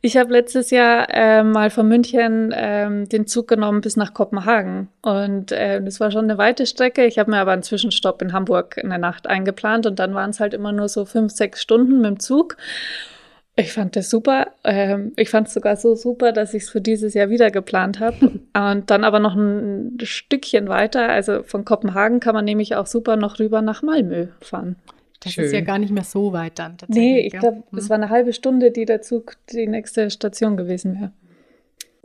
Ich 0.00 0.16
habe 0.16 0.32
letztes 0.32 0.70
Jahr 0.70 1.06
ähm, 1.10 1.52
mal 1.52 1.70
von 1.70 1.88
München 1.88 2.52
ähm, 2.54 3.08
den 3.08 3.26
Zug 3.26 3.48
genommen 3.48 3.80
bis 3.80 3.96
nach 3.96 4.14
Kopenhagen. 4.14 4.88
Und 5.02 5.52
ähm, 5.52 5.84
das 5.84 6.00
war 6.00 6.10
schon 6.10 6.24
eine 6.24 6.38
weite 6.38 6.66
Strecke. 6.66 7.04
Ich 7.04 7.18
habe 7.18 7.30
mir 7.30 7.38
aber 7.38 7.52
einen 7.52 7.62
Zwischenstopp 7.62 8.22
in 8.22 8.32
Hamburg 8.32 8.76
in 8.76 8.88
der 8.88 8.98
Nacht 8.98 9.26
eingeplant 9.26 9.86
und 9.86 9.98
dann 9.98 10.14
waren 10.14 10.30
es 10.30 10.40
halt 10.40 10.54
immer 10.54 10.72
nur 10.72 10.88
so 10.88 11.04
fünf, 11.04 11.32
sechs 11.32 11.62
Stunden 11.62 12.00
mit 12.00 12.06
dem 12.06 12.20
Zug. 12.20 12.56
Ich 13.54 13.72
fand 13.74 13.96
das 13.96 14.08
super. 14.08 14.48
Ähm, 14.64 15.12
ich 15.16 15.28
fand 15.28 15.48
es 15.48 15.54
sogar 15.54 15.76
so 15.76 15.94
super, 15.94 16.32
dass 16.32 16.54
ich 16.54 16.62
es 16.64 16.70
für 16.70 16.80
dieses 16.80 17.12
Jahr 17.12 17.28
wieder 17.28 17.50
geplant 17.50 18.00
habe. 18.00 18.40
und 18.54 18.90
dann 18.90 19.04
aber 19.04 19.18
noch 19.18 19.34
ein 19.34 19.98
Stückchen 20.02 20.68
weiter. 20.68 21.08
Also 21.08 21.42
von 21.42 21.64
Kopenhagen 21.64 22.20
kann 22.20 22.34
man 22.34 22.46
nämlich 22.46 22.76
auch 22.76 22.86
super 22.86 23.16
noch 23.16 23.38
rüber 23.38 23.60
nach 23.60 23.82
Malmö 23.82 24.28
fahren. 24.40 24.76
Das 25.22 25.32
Schön. 25.32 25.44
ist 25.44 25.52
ja 25.52 25.60
gar 25.60 25.78
nicht 25.78 25.92
mehr 25.92 26.04
so 26.04 26.32
weit 26.32 26.58
dann 26.58 26.78
tatsächlich. 26.78 27.04
Nee, 27.04 27.20
ich 27.26 27.32
glaube, 27.32 27.62
Hm. 27.70 27.78
es 27.78 27.88
war 27.88 27.96
eine 27.96 28.10
halbe 28.10 28.32
Stunde, 28.32 28.70
die 28.70 28.84
der 28.84 29.02
Zug 29.02 29.36
die 29.52 29.66
nächste 29.66 30.10
Station 30.10 30.56
gewesen 30.56 30.94
wäre. 30.94 31.12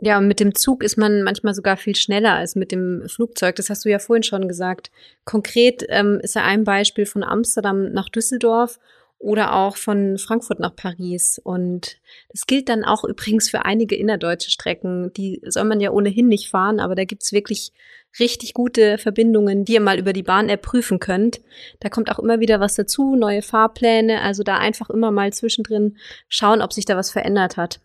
Ja, 0.00 0.18
und 0.18 0.28
mit 0.28 0.38
dem 0.38 0.54
Zug 0.54 0.84
ist 0.84 0.96
man 0.96 1.22
manchmal 1.24 1.54
sogar 1.54 1.76
viel 1.76 1.96
schneller 1.96 2.34
als 2.34 2.54
mit 2.54 2.70
dem 2.70 3.02
Flugzeug. 3.08 3.56
Das 3.56 3.68
hast 3.68 3.84
du 3.84 3.88
ja 3.88 3.98
vorhin 3.98 4.22
schon 4.22 4.46
gesagt. 4.46 4.92
Konkret 5.24 5.84
ähm, 5.88 6.20
ist 6.22 6.36
ja 6.36 6.44
ein 6.44 6.62
Beispiel 6.62 7.04
von 7.04 7.24
Amsterdam 7.24 7.92
nach 7.92 8.08
Düsseldorf 8.08 8.78
oder 9.18 9.56
auch 9.56 9.76
von 9.76 10.16
Frankfurt 10.16 10.60
nach 10.60 10.76
Paris. 10.76 11.40
Und 11.42 11.96
das 12.28 12.46
gilt 12.46 12.68
dann 12.68 12.84
auch 12.84 13.02
übrigens 13.02 13.50
für 13.50 13.64
einige 13.64 13.96
innerdeutsche 13.96 14.52
Strecken. 14.52 15.12
Die 15.14 15.40
soll 15.44 15.64
man 15.64 15.80
ja 15.80 15.90
ohnehin 15.90 16.28
nicht 16.28 16.48
fahren, 16.48 16.78
aber 16.78 16.94
da 16.94 17.04
gibt's 17.04 17.32
wirklich 17.32 17.72
richtig 18.18 18.54
gute 18.54 18.98
Verbindungen, 18.98 19.64
die 19.64 19.74
ihr 19.74 19.80
mal 19.80 19.98
über 19.98 20.12
die 20.12 20.22
Bahn-App 20.22 20.62
prüfen 20.62 20.98
könnt. 20.98 21.40
Da 21.80 21.88
kommt 21.88 22.10
auch 22.10 22.18
immer 22.18 22.40
wieder 22.40 22.60
was 22.60 22.74
dazu, 22.74 23.16
neue 23.16 23.42
Fahrpläne. 23.42 24.22
Also 24.22 24.42
da 24.42 24.58
einfach 24.58 24.90
immer 24.90 25.10
mal 25.10 25.32
zwischendrin 25.32 25.96
schauen, 26.28 26.62
ob 26.62 26.72
sich 26.72 26.84
da 26.84 26.96
was 26.96 27.10
verändert 27.10 27.56
hat. 27.56 27.80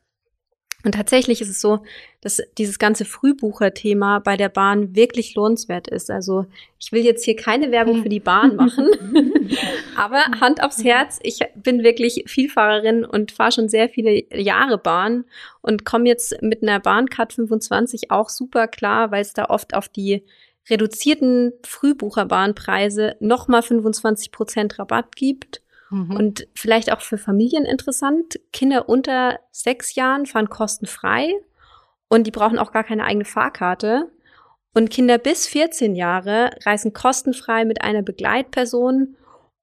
Und 0.84 0.96
tatsächlich 0.96 1.40
ist 1.40 1.50
es 1.50 1.62
so, 1.62 1.80
dass 2.20 2.42
dieses 2.58 2.78
ganze 2.78 3.06
Frühbucher-Thema 3.06 4.20
bei 4.20 4.36
der 4.36 4.50
Bahn 4.50 4.96
wirklich 4.96 5.34
lohnenswert 5.34 5.88
ist. 5.88 6.12
Also 6.12 6.46
ich 6.78 6.92
will 6.92 7.04
jetzt 7.04 7.24
hier 7.24 7.38
keine 7.38 7.72
Werbung 7.72 8.04
für 8.04 8.10
die 8.10 8.20
Bahn 8.20 8.56
machen, 8.58 8.88
aber 9.96 10.24
Hand 10.42 10.62
aufs 10.62 10.84
Herz, 10.84 11.20
ich 11.24 11.40
bin 11.56 11.84
wirklich 11.84 12.26
Vielfahrerin 12.28 13.06
und 13.06 13.32
fahre 13.32 13.54
schon 13.54 13.70
sehr 13.70 13.88
viele 13.88 14.24
Jahre 14.36 14.78
Bahn 14.78 15.24
und 15.62 15.86
komme 15.86 16.10
jetzt 16.10 16.42
mit 16.42 16.62
einer 16.62 16.82
Bahncard 16.82 17.34
25 17.34 18.12
auch 18.12 18.30
super 18.30 18.68
klar, 18.68 19.12
weil 19.12 19.22
es 19.22 19.34
da 19.34 19.46
oft 19.46 19.74
auf 19.74 19.88
die 19.88 20.24
reduzierten 20.70 21.54
Frühbucherbahnpreise 21.66 23.16
nochmal 23.20 23.64
25 23.64 24.32
Prozent 24.32 24.80
Rabatt 24.80 25.16
gibt. 25.16 25.63
Mhm. 25.90 26.16
Und 26.16 26.48
vielleicht 26.56 26.92
auch 26.92 27.02
für 27.02 27.18
Familien 27.18 27.66
interessant. 27.66 28.40
Kinder 28.52 28.90
unter 28.90 29.40
sechs 29.52 29.96
Jahren 29.96 30.26
fahren 30.26 30.50
kostenfrei 30.50 31.34
und 32.08 32.28
die 32.28 32.32
brauchen 32.32 32.60
auch 32.60 32.72
gar 32.72 32.84
keine 32.84 33.06
eigene 33.06 33.26
Fahrkarte. 33.26 34.12
Und 34.74 34.90
Kinder 34.90 35.18
bis 35.18 35.48
14 35.48 35.96
Jahre 35.96 36.52
reisen 36.66 36.94
kostenfrei 36.94 37.64
mit 37.66 37.84
einer 37.84 38.02
Begleitperson 38.02 39.16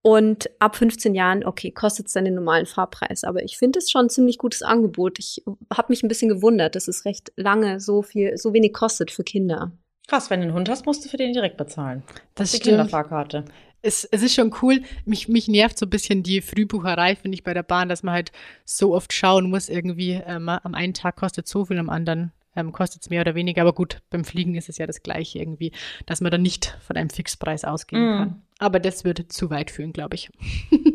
und 0.02 0.48
ab 0.61 0.76
15 0.76 1.14
Jahren, 1.14 1.44
okay, 1.44 1.72
kostet 1.72 2.06
es 2.06 2.14
dann 2.14 2.24
den 2.24 2.35
normalen 2.35 2.66
Fahrpreis. 2.66 3.24
Aber 3.24 3.42
ich 3.42 3.59
finde 3.59 3.80
es 3.80 3.90
schon 3.90 4.06
ein 4.06 4.11
ziemlich 4.11 4.38
gutes 4.38 4.62
Angebot. 4.62 5.18
Ich 5.18 5.42
habe 5.72 5.87
mich 5.90 6.02
ein 6.02 6.09
bisschen 6.09 6.28
gewundert, 6.28 6.74
dass 6.74 6.88
es 6.88 7.04
recht 7.04 7.33
lange 7.37 7.80
so 7.80 8.02
viel, 8.02 8.37
so 8.37 8.54
wenig 8.54 8.72
kostet 8.72 9.11
für 9.11 9.24
Kinder. 9.24 9.72
Krass, 10.09 10.30
wenn 10.30 10.40
du 10.40 10.46
einen 10.46 10.54
Hund 10.54 10.68
hast, 10.68 10.87
musst 10.87 11.04
du 11.04 11.09
für 11.09 11.18
den 11.18 11.33
direkt 11.33 11.56
bezahlen. 11.56 12.02
das 12.35 12.50
Die 12.52 12.56
stimmt. 12.56 12.76
Kinderfahrkarte. 12.76 13.44
Es, 13.83 14.05
es 14.05 14.23
ist 14.23 14.35
schon 14.35 14.55
cool. 14.62 14.83
Mich, 15.05 15.29
mich 15.29 15.49
nervt 15.49 15.79
so 15.79 15.87
ein 15.87 15.90
bisschen 15.90 16.23
die 16.23 16.40
Frühbucherei, 16.43 17.16
finde 17.16 17.35
ich, 17.37 17.45
bei 17.45 17.55
der 17.55 17.62
Bahn, 17.62 17.88
dass 17.88 18.03
man 18.03 18.14
halt 18.14 18.33
so 18.64 18.95
oft 18.95 19.12
schauen 19.12 19.49
muss, 19.49 19.69
irgendwie, 19.69 20.12
ähm, 20.27 20.49
am 20.49 20.75
einen 20.75 20.95
Tag 20.95 21.16
kostet 21.16 21.49
so 21.49 21.64
viel, 21.64 21.79
am 21.79 21.88
anderen 21.90 22.33
ähm, 22.57 22.73
kostet 22.73 23.03
es 23.03 23.11
mehr 23.11 23.21
oder 23.21 23.35
weniger. 23.35 23.62
Aber 23.62 23.73
gut, 23.73 24.03
beim 24.11 24.25
Fliegen 24.25 24.55
ist 24.57 24.69
es 24.69 24.77
ja 24.79 24.87
das 24.87 25.03
Gleiche 25.03 25.38
irgendwie, 25.38 25.73
dass 26.07 26.21
man 26.21 26.31
dann 26.33 26.43
nicht 26.43 26.77
von 26.87 26.97
einem 26.97 27.09
Fixpreis 27.11 27.64
ausgehen 27.64 28.03
Mhm. 28.03 28.19
kann. 28.19 28.43
Aber 28.59 28.81
das 28.81 29.05
würde 29.05 29.29
zu 29.29 29.51
weit 29.51 29.71
führen, 29.71 29.93
glaube 29.93 30.16
ich. 30.16 30.31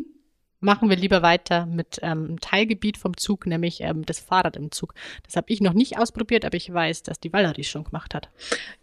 Machen 0.66 0.90
wir 0.90 0.96
lieber 0.96 1.22
weiter 1.22 1.64
mit 1.64 2.00
ähm, 2.02 2.24
einem 2.26 2.40
Teilgebiet 2.40 2.96
vom 2.96 3.16
Zug, 3.16 3.46
nämlich 3.46 3.82
ähm, 3.82 4.04
das 4.04 4.18
Fahrrad 4.18 4.56
im 4.56 4.72
Zug. 4.72 4.94
Das 5.24 5.36
habe 5.36 5.46
ich 5.50 5.60
noch 5.60 5.74
nicht 5.74 5.96
ausprobiert, 5.96 6.44
aber 6.44 6.56
ich 6.56 6.74
weiß, 6.74 7.04
dass 7.04 7.20
die 7.20 7.32
Valerie 7.32 7.62
schon 7.62 7.84
gemacht 7.84 8.16
hat. 8.16 8.30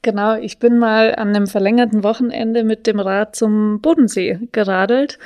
Genau, 0.01 0.37
ich 0.37 0.59
bin 0.59 0.79
mal 0.79 1.13
an 1.13 1.35
einem 1.35 1.45
verlängerten 1.45 2.01
Wochenende 2.01 2.63
mit 2.63 2.87
dem 2.87 3.01
Rad 3.01 3.35
zum 3.35 3.81
Bodensee 3.81 4.39
geradelt. 4.53 5.19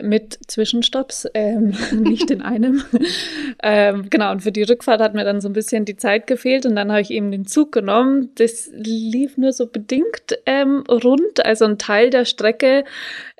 Mit 0.00 0.38
Zwischenstopps, 0.46 1.26
ähm, 1.34 1.74
nicht 1.92 2.30
in 2.30 2.42
einem. 2.42 2.82
ähm, 3.62 4.08
genau, 4.08 4.30
und 4.30 4.40
für 4.40 4.52
die 4.52 4.62
Rückfahrt 4.62 5.00
hat 5.00 5.14
mir 5.14 5.24
dann 5.24 5.40
so 5.40 5.48
ein 5.48 5.52
bisschen 5.52 5.84
die 5.84 5.96
Zeit 5.96 6.26
gefehlt 6.26 6.64
und 6.66 6.76
dann 6.76 6.90
habe 6.90 7.00
ich 7.00 7.10
eben 7.10 7.30
den 7.30 7.46
Zug 7.46 7.72
genommen. 7.72 8.30
Das 8.36 8.70
lief 8.72 9.36
nur 9.36 9.52
so 9.52 9.66
bedingt 9.66 10.38
ähm, 10.46 10.84
rund, 10.88 11.44
also 11.44 11.64
ein 11.64 11.78
Teil 11.78 12.10
der 12.10 12.24
Strecke 12.24 12.84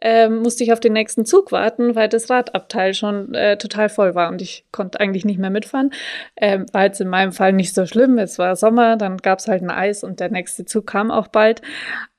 ähm, 0.00 0.38
musste 0.38 0.64
ich 0.64 0.72
auf 0.72 0.80
den 0.80 0.92
nächsten 0.92 1.26
Zug 1.26 1.52
warten, 1.52 1.94
weil 1.94 2.08
das 2.08 2.30
Radabteil 2.30 2.94
schon 2.94 3.34
äh, 3.34 3.58
total 3.58 3.88
voll 3.88 4.14
war 4.14 4.30
und 4.30 4.40
ich 4.40 4.64
konnte 4.72 4.98
eigentlich 4.98 5.24
nicht 5.24 5.38
mehr 5.38 5.50
mitfahren. 5.50 5.90
Ähm, 6.36 6.66
war 6.72 6.84
jetzt 6.84 7.00
in 7.00 7.08
meinem 7.08 7.32
Fall 7.32 7.52
nicht 7.52 7.74
so 7.74 7.86
schlimm. 7.86 8.18
Es 8.18 8.38
war 8.38 8.56
Sommer, 8.56 8.96
dann 8.96 9.18
gab 9.18 9.40
es 9.40 9.48
halt 9.48 9.62
ein 9.62 9.70
Eis 9.70 10.02
und 10.02 10.20
der 10.20 10.30
nächste 10.30 10.64
Zug 10.64 10.86
kam 10.86 11.10
auch 11.10 11.28
bald. 11.28 11.60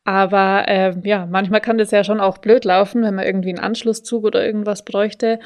Aber 0.03 0.65
ähm, 0.67 1.01
ja, 1.03 1.27
manchmal 1.29 1.61
kann 1.61 1.77
das 1.77 1.91
ja 1.91 2.03
schon 2.03 2.19
auch 2.19 2.39
blöd 2.39 2.65
laufen, 2.65 3.03
wenn 3.03 3.15
man 3.15 3.25
irgendwie 3.25 3.49
einen 3.49 3.59
Anschlusszug 3.59 4.23
oder 4.23 4.43
irgendwas 4.43 4.83
bräuchte. 4.83 5.39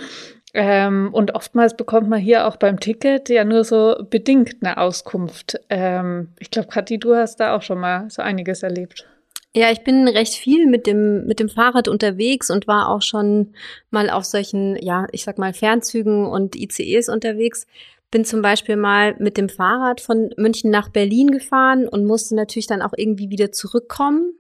Ähm, 0.54 1.10
und 1.12 1.36
oftmals 1.36 1.76
bekommt 1.76 2.08
man 2.08 2.20
hier 2.20 2.48
auch 2.48 2.56
beim 2.56 2.80
Ticket 2.80 3.28
ja 3.28 3.44
nur 3.44 3.66
so 3.66 3.96
bedingt 4.10 4.56
eine 4.62 4.78
Auskunft. 4.78 5.60
Ähm, 5.70 6.30
ich 6.40 6.50
glaube, 6.50 6.70
Kathi, 6.70 6.98
du 6.98 7.14
hast 7.14 7.42
da 7.42 7.56
auch 7.56 7.62
schon 7.62 7.80
mal 7.80 8.10
so 8.10 8.22
einiges 8.22 8.64
erlebt. 8.64 9.06
Ja, 9.54 9.72
ich 9.72 9.84
bin 9.84 10.08
recht 10.08 10.34
viel 10.34 10.66
mit 10.68 10.88
dem, 10.88 11.26
mit 11.26 11.40
dem 11.42 11.50
Fahrrad 11.50 11.88
unterwegs 11.90 12.50
und 12.50 12.68
war 12.68 12.90
auch 12.90 13.02
schon 13.02 13.54
mal 13.90 14.10
auf 14.10 14.24
solchen, 14.24 14.78
ja, 14.82 15.08
ich 15.12 15.24
sag 15.26 15.38
mal, 15.38 15.54
Fernzügen 15.54 16.26
und 16.26 16.56
ICEs 16.56 17.10
unterwegs. 17.10 17.68
Bin 18.12 18.24
zum 18.24 18.42
Beispiel 18.42 18.78
mal 18.78 19.16
mit 19.18 19.38
dem 19.38 19.50
Fahrrad 19.50 20.00
von 20.00 20.30
München 20.38 20.72
nach 20.72 20.90
Berlin 20.90 21.32
gefahren 21.32 21.88
und 21.88 22.06
musste 22.06 22.36
natürlich 22.36 22.68
dann 22.68 22.82
auch 22.82 22.94
irgendwie 22.96 23.30
wieder 23.30 23.52
zurückkommen. 23.52 24.34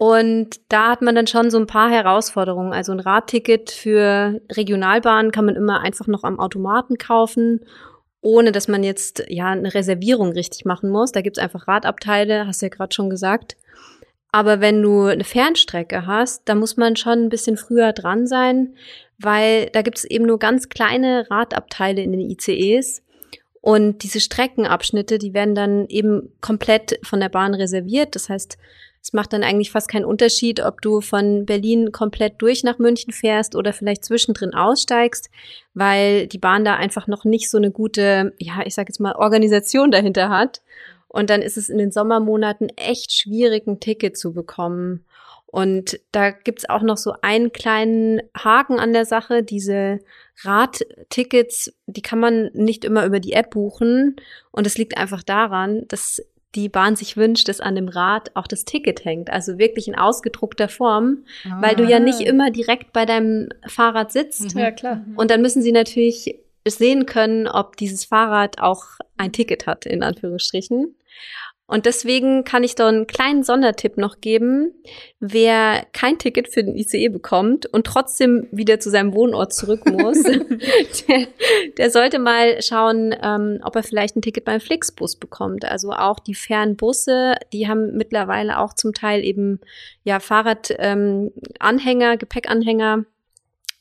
Und 0.00 0.60
da 0.70 0.92
hat 0.92 1.02
man 1.02 1.14
dann 1.14 1.26
schon 1.26 1.50
so 1.50 1.58
ein 1.58 1.66
paar 1.66 1.90
Herausforderungen. 1.90 2.72
Also 2.72 2.90
ein 2.90 3.00
Radticket 3.00 3.70
für 3.70 4.40
Regionalbahnen 4.50 5.30
kann 5.30 5.44
man 5.44 5.56
immer 5.56 5.82
einfach 5.82 6.06
noch 6.06 6.24
am 6.24 6.40
Automaten 6.40 6.96
kaufen, 6.96 7.66
ohne 8.22 8.50
dass 8.50 8.66
man 8.66 8.82
jetzt 8.82 9.22
ja 9.28 9.48
eine 9.48 9.74
Reservierung 9.74 10.32
richtig 10.32 10.64
machen 10.64 10.88
muss. 10.88 11.12
Da 11.12 11.20
gibt's 11.20 11.38
einfach 11.38 11.68
Radabteile, 11.68 12.46
hast 12.46 12.62
du 12.62 12.66
ja 12.66 12.70
gerade 12.70 12.94
schon 12.94 13.10
gesagt. 13.10 13.58
Aber 14.32 14.62
wenn 14.62 14.80
du 14.80 15.02
eine 15.02 15.24
Fernstrecke 15.24 16.06
hast, 16.06 16.48
da 16.48 16.54
muss 16.54 16.78
man 16.78 16.96
schon 16.96 17.26
ein 17.26 17.28
bisschen 17.28 17.58
früher 17.58 17.92
dran 17.92 18.26
sein, 18.26 18.76
weil 19.18 19.66
da 19.66 19.82
gibt 19.82 19.98
es 19.98 20.04
eben 20.04 20.24
nur 20.24 20.38
ganz 20.38 20.70
kleine 20.70 21.30
Radabteile 21.30 22.00
in 22.00 22.12
den 22.12 22.22
ICEs. 22.22 23.02
Und 23.60 24.02
diese 24.02 24.20
Streckenabschnitte, 24.20 25.18
die 25.18 25.34
werden 25.34 25.54
dann 25.54 25.84
eben 25.88 26.32
komplett 26.40 26.98
von 27.02 27.20
der 27.20 27.28
Bahn 27.28 27.52
reserviert. 27.52 28.14
Das 28.14 28.30
heißt, 28.30 28.56
es 29.02 29.12
macht 29.12 29.32
dann 29.32 29.42
eigentlich 29.42 29.70
fast 29.70 29.88
keinen 29.88 30.04
Unterschied, 30.04 30.60
ob 30.60 30.82
du 30.82 31.00
von 31.00 31.46
Berlin 31.46 31.90
komplett 31.90 32.34
durch 32.38 32.64
nach 32.64 32.78
München 32.78 33.12
fährst 33.12 33.56
oder 33.56 33.72
vielleicht 33.72 34.04
zwischendrin 34.04 34.54
aussteigst, 34.54 35.30
weil 35.72 36.26
die 36.26 36.38
Bahn 36.38 36.64
da 36.64 36.76
einfach 36.76 37.06
noch 37.06 37.24
nicht 37.24 37.50
so 37.50 37.56
eine 37.56 37.70
gute, 37.70 38.34
ja, 38.38 38.60
ich 38.64 38.74
sag 38.74 38.88
jetzt 38.88 39.00
mal, 39.00 39.14
Organisation 39.14 39.90
dahinter 39.90 40.28
hat. 40.28 40.60
Und 41.08 41.30
dann 41.30 41.42
ist 41.42 41.56
es 41.56 41.68
in 41.68 41.78
den 41.78 41.90
Sommermonaten 41.90 42.68
echt 42.76 43.12
schwierig, 43.12 43.66
ein 43.66 43.80
Ticket 43.80 44.16
zu 44.16 44.32
bekommen. 44.32 45.04
Und 45.46 45.98
da 46.12 46.30
gibt's 46.30 46.68
auch 46.68 46.82
noch 46.82 46.96
so 46.96 47.14
einen 47.22 47.50
kleinen 47.50 48.20
Haken 48.36 48.78
an 48.78 48.92
der 48.92 49.04
Sache. 49.04 49.42
Diese 49.42 49.98
Radtickets, 50.42 51.74
die 51.86 52.02
kann 52.02 52.20
man 52.20 52.50
nicht 52.52 52.84
immer 52.84 53.04
über 53.04 53.18
die 53.18 53.32
App 53.32 53.50
buchen. 53.50 54.14
Und 54.52 54.66
es 54.68 54.78
liegt 54.78 54.96
einfach 54.96 55.24
daran, 55.24 55.86
dass 55.88 56.22
die 56.54 56.68
Bahn 56.68 56.96
sich 56.96 57.16
wünscht, 57.16 57.48
dass 57.48 57.60
an 57.60 57.76
dem 57.76 57.88
Rad 57.88 58.34
auch 58.34 58.46
das 58.46 58.64
Ticket 58.64 59.04
hängt. 59.04 59.30
Also 59.30 59.58
wirklich 59.58 59.86
in 59.86 59.94
ausgedruckter 59.94 60.68
Form, 60.68 61.24
ah. 61.44 61.62
weil 61.62 61.76
du 61.76 61.84
ja 61.84 62.00
nicht 62.00 62.20
ah. 62.20 62.28
immer 62.28 62.50
direkt 62.50 62.92
bei 62.92 63.06
deinem 63.06 63.48
Fahrrad 63.66 64.10
sitzt. 64.12 64.54
Ja, 64.54 64.70
klar. 64.70 65.04
Und 65.16 65.30
dann 65.30 65.42
müssen 65.42 65.62
sie 65.62 65.72
natürlich 65.72 66.36
sehen 66.66 67.06
können, 67.06 67.46
ob 67.46 67.76
dieses 67.76 68.04
Fahrrad 68.04 68.60
auch 68.60 68.84
ein 69.16 69.32
Ticket 69.32 69.66
hat, 69.66 69.86
in 69.86 70.02
Anführungsstrichen. 70.02 70.94
Und 71.70 71.86
deswegen 71.86 72.42
kann 72.42 72.64
ich 72.64 72.74
da 72.74 72.88
einen 72.88 73.06
kleinen 73.06 73.44
Sondertipp 73.44 73.96
noch 73.96 74.20
geben. 74.20 74.74
Wer 75.20 75.86
kein 75.92 76.18
Ticket 76.18 76.48
für 76.48 76.64
den 76.64 76.74
ICE 76.74 77.10
bekommt 77.10 77.64
und 77.66 77.86
trotzdem 77.86 78.48
wieder 78.50 78.80
zu 78.80 78.90
seinem 78.90 79.14
Wohnort 79.14 79.54
zurück 79.54 79.86
muss, 79.88 80.20
der, 80.20 81.28
der, 81.78 81.90
sollte 81.92 82.18
mal 82.18 82.60
schauen, 82.60 83.14
ähm, 83.22 83.60
ob 83.62 83.76
er 83.76 83.84
vielleicht 83.84 84.16
ein 84.16 84.22
Ticket 84.22 84.44
beim 84.44 84.58
Flixbus 84.58 85.14
bekommt. 85.14 85.64
Also 85.64 85.92
auch 85.92 86.18
die 86.18 86.34
Fernbusse, 86.34 87.36
die 87.52 87.68
haben 87.68 87.96
mittlerweile 87.96 88.58
auch 88.58 88.74
zum 88.74 88.92
Teil 88.92 89.24
eben 89.24 89.60
ja 90.02 90.18
Fahrradanhänger, 90.18 92.12
ähm, 92.12 92.18
Gepäckanhänger. 92.18 93.04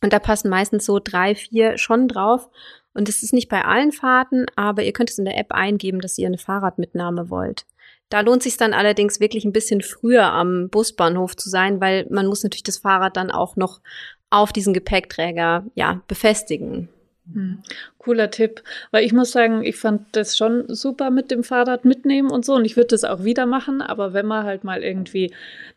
Und 0.04 0.14
da 0.14 0.20
passen 0.20 0.50
meistens 0.50 0.86
so 0.86 1.00
drei, 1.04 1.34
vier 1.34 1.80
schon 1.80 2.08
drauf. 2.08 2.50
Und 2.94 3.10
es 3.10 3.24
ist 3.24 3.34
nicht 3.34 3.50
bei 3.50 3.66
allen 3.66 3.92
Fahrten, 3.92 4.46
aber 4.56 4.84
ihr 4.84 4.94
könnt 4.94 5.10
es 5.10 5.18
in 5.18 5.26
der 5.26 5.40
App 5.40 5.54
eingeben, 5.54 6.02
dass 6.02 6.20
ihr 6.20 6.28
eine 6.28 6.38
Fahrradmitnahme 6.38 7.32
wollt. 7.32 7.66
Da 8.10 8.22
lohnt 8.22 8.44
sich 8.44 8.58
dann 8.58 8.74
allerdings 8.74 9.20
wirklich 9.20 9.46
ein 9.46 9.54
bisschen 9.54 9.82
früher 9.82 10.32
am 10.32 10.70
Busbahnhof 10.70 11.36
zu 11.36 11.50
sein, 11.50 11.80
weil 11.80 12.08
man 12.10 12.26
muss 12.26 12.44
natürlich 12.44 12.64
das 12.64 12.80
Fahrrad 12.80 13.18
dann 13.18 13.32
auch 13.32 13.56
noch 13.56 13.82
auf 14.30 14.52
diesen 14.52 14.74
Gepäckträger 14.74 15.66
ja 15.76 16.02
befestigen. 16.08 16.90
Hm. 17.32 17.60
Cooler 18.00 18.32
Tipp, 18.32 18.64
weil 18.92 19.06
ich 19.06 19.14
muss 19.14 19.32
sagen, 19.32 19.64
ich 19.64 19.78
fand 19.78 20.08
das 20.14 20.36
schon 20.36 20.66
super 20.68 21.12
mit 21.12 21.30
dem 21.30 21.44
Fahrrad 21.44 21.86
mitnehmen 21.86 22.32
und 22.32 22.44
so 22.44 22.56
und 22.56 22.66
ich 22.66 22.76
würde 22.76 22.88
das 22.88 23.04
auch 23.04 23.24
wieder 23.24 23.46
machen, 23.46 23.82
aber 23.82 24.14
wenn 24.14 24.26
man 24.26 24.46
halt 24.46 24.64
mal 24.64 24.84
irgendwie 24.84 25.32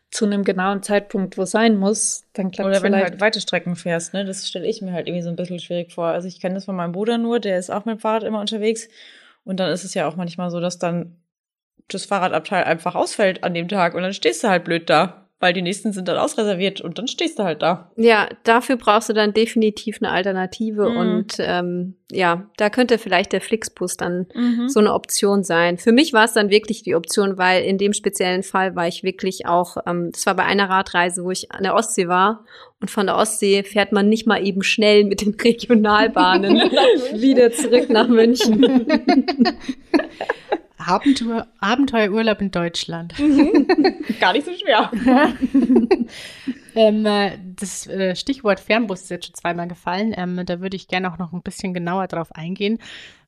zu 0.09 0.25
einem 0.25 0.43
genauen 0.43 0.81
Zeitpunkt 0.81 1.37
wo 1.37 1.45
sein 1.45 1.77
muss, 1.77 2.23
dann 2.33 2.51
klappt 2.51 2.69
Oder 2.69 2.81
wenn 2.81 2.93
du 2.93 2.99
halt 2.99 3.21
weite 3.21 3.41
Strecken 3.41 3.75
fährst, 3.75 4.13
ne? 4.13 4.25
Das 4.25 4.47
stelle 4.47 4.67
ich 4.67 4.81
mir 4.81 4.93
halt 4.93 5.07
irgendwie 5.07 5.23
so 5.23 5.29
ein 5.29 5.35
bisschen 5.35 5.59
schwierig 5.59 5.91
vor. 5.91 6.07
Also 6.07 6.27
ich 6.27 6.39
kenne 6.39 6.55
das 6.55 6.65
von 6.65 6.75
meinem 6.75 6.91
Bruder 6.91 7.17
nur, 7.17 7.39
der 7.39 7.59
ist 7.59 7.69
auch 7.69 7.85
mit 7.85 7.97
dem 7.97 7.99
Fahrrad 7.99 8.23
immer 8.23 8.39
unterwegs 8.39 8.87
und 9.43 9.59
dann 9.59 9.71
ist 9.71 9.83
es 9.83 9.93
ja 9.93 10.07
auch 10.07 10.15
manchmal 10.15 10.49
so, 10.49 10.59
dass 10.59 10.79
dann 10.79 11.17
das 11.87 12.05
Fahrradabteil 12.05 12.63
einfach 12.63 12.95
ausfällt 12.95 13.43
an 13.43 13.53
dem 13.53 13.67
Tag 13.67 13.95
und 13.95 14.01
dann 14.01 14.13
stehst 14.13 14.43
du 14.43 14.47
halt 14.47 14.63
blöd 14.63 14.89
da, 14.89 15.23
weil 15.43 15.51
die 15.51 15.61
nächsten 15.61 15.91
sind 15.91 16.07
dann 16.07 16.17
ausreserviert 16.17 16.79
und 16.79 16.97
dann 16.97 17.07
stehst 17.07 17.37
du 17.37 17.43
halt 17.43 17.61
da. 17.61 17.91
Ja, 17.97 18.29
dafür 18.43 18.77
brauchst 18.77 19.09
du 19.09 19.13
dann 19.13 19.33
definitiv 19.33 19.97
eine 20.01 20.09
Alternative 20.09 20.89
mhm. 20.89 20.97
und 20.97 21.35
ähm, 21.39 21.95
ja, 22.09 22.49
da 22.55 22.69
könnte 22.69 22.97
vielleicht 22.97 23.33
der 23.33 23.41
Flixbus 23.41 23.97
dann 23.97 24.27
mhm. 24.33 24.69
so 24.69 24.79
eine 24.79 24.93
Option 24.93 25.43
sein. 25.43 25.77
Für 25.77 25.91
mich 25.91 26.13
war 26.13 26.23
es 26.23 26.33
dann 26.33 26.49
wirklich 26.49 26.83
die 26.83 26.95
Option, 26.95 27.37
weil 27.37 27.63
in 27.65 27.77
dem 27.77 27.91
speziellen 27.91 28.43
Fall 28.43 28.77
war 28.77 28.87
ich 28.87 29.03
wirklich 29.03 29.45
auch, 29.45 29.75
ähm, 29.85 30.11
das 30.13 30.25
war 30.25 30.35
bei 30.35 30.45
einer 30.45 30.69
Radreise, 30.69 31.25
wo 31.25 31.31
ich 31.31 31.51
an 31.51 31.63
der 31.63 31.75
Ostsee 31.75 32.07
war 32.07 32.45
und 32.79 32.89
von 32.89 33.07
der 33.07 33.17
Ostsee 33.17 33.63
fährt 33.63 33.91
man 33.91 34.07
nicht 34.07 34.25
mal 34.25 34.45
eben 34.45 34.63
schnell 34.63 35.03
mit 35.03 35.19
den 35.19 35.33
Regionalbahnen 35.43 36.55
wieder 37.15 37.51
zurück 37.51 37.89
nach 37.89 38.07
München. 38.07 38.85
Abenteuer, 40.85 41.47
Abenteuerurlaub 41.59 42.41
in 42.41 42.51
Deutschland. 42.51 43.13
Gar 44.19 44.33
nicht 44.33 44.45
so 44.45 44.51
schwer. 44.53 44.91
ähm, 46.75 47.05
äh, 47.05 47.37
das 47.55 47.87
äh, 47.87 48.15
Stichwort 48.15 48.59
Fernbus 48.59 49.03
ist 49.03 49.09
jetzt 49.09 49.25
schon 49.27 49.35
zweimal 49.35 49.67
gefallen. 49.67 50.13
Ähm, 50.15 50.45
da 50.45 50.61
würde 50.61 50.75
ich 50.75 50.87
gerne 50.87 51.11
auch 51.11 51.17
noch 51.17 51.33
ein 51.33 51.41
bisschen 51.41 51.73
genauer 51.73 52.07
drauf 52.07 52.31
eingehen 52.33 52.79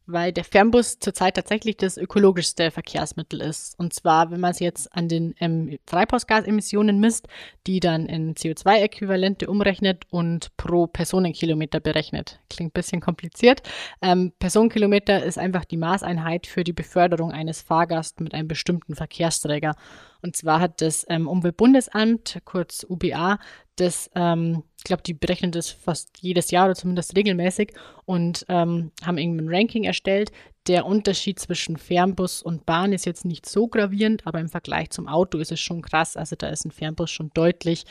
weil 0.07 0.31
der 0.31 0.43
Fernbus 0.43 0.99
zurzeit 0.99 1.35
tatsächlich 1.35 1.77
das 1.77 1.97
ökologischste 1.97 2.71
Verkehrsmittel 2.71 3.41
ist. 3.41 3.77
Und 3.79 3.93
zwar, 3.93 4.31
wenn 4.31 4.39
man 4.39 4.51
es 4.51 4.59
jetzt 4.59 4.93
an 4.93 5.07
den 5.07 5.35
ähm, 5.39 5.77
Treibhausgasemissionen 5.85 6.99
misst, 6.99 7.27
die 7.67 7.79
dann 7.79 8.05
in 8.05 8.35
CO2-Äquivalente 8.35 9.47
umrechnet 9.47 10.05
und 10.09 10.55
pro 10.57 10.87
Personenkilometer 10.87 11.79
berechnet. 11.79 12.39
Klingt 12.49 12.71
ein 12.71 12.79
bisschen 12.79 13.01
kompliziert. 13.01 13.63
Ähm, 14.01 14.33
Personenkilometer 14.39 15.23
ist 15.23 15.37
einfach 15.37 15.65
die 15.65 15.77
Maßeinheit 15.77 16.47
für 16.47 16.63
die 16.63 16.73
Beförderung 16.73 17.31
eines 17.31 17.61
Fahrgasts 17.61 18.19
mit 18.19 18.33
einem 18.33 18.47
bestimmten 18.47 18.95
Verkehrsträger. 18.95 19.75
Und 20.21 20.35
zwar 20.35 20.59
hat 20.59 20.81
das 20.81 21.05
ähm, 21.09 21.27
Umweltbundesamt, 21.27 22.39
kurz 22.45 22.85
UBA, 22.87 23.39
das 23.75 24.09
ähm, 24.15 24.63
glaube, 24.85 25.03
die 25.03 25.13
berechnen 25.13 25.51
das 25.51 25.69
fast 25.69 26.17
jedes 26.21 26.51
Jahr 26.51 26.65
oder 26.65 26.75
zumindest 26.75 27.15
regelmäßig 27.15 27.73
und 28.05 28.45
ähm, 28.47 28.91
haben 29.03 29.17
irgendein 29.17 29.53
Ranking 29.53 29.83
erstellt. 29.83 30.31
Der 30.67 30.85
Unterschied 30.85 31.39
zwischen 31.39 31.77
Fernbus 31.77 32.41
und 32.41 32.65
Bahn 32.65 32.93
ist 32.93 33.05
jetzt 33.05 33.25
nicht 33.25 33.47
so 33.47 33.67
gravierend, 33.67 34.25
aber 34.25 34.39
im 34.39 34.49
Vergleich 34.49 34.89
zum 34.91 35.07
Auto 35.07 35.37
ist 35.37 35.51
es 35.51 35.59
schon 35.59 35.81
krass. 35.81 36.15
Also 36.15 36.35
da 36.35 36.47
ist 36.47 36.65
ein 36.65 36.71
Fernbus 36.71 37.11
schon 37.11 37.31
deutlich 37.33 37.85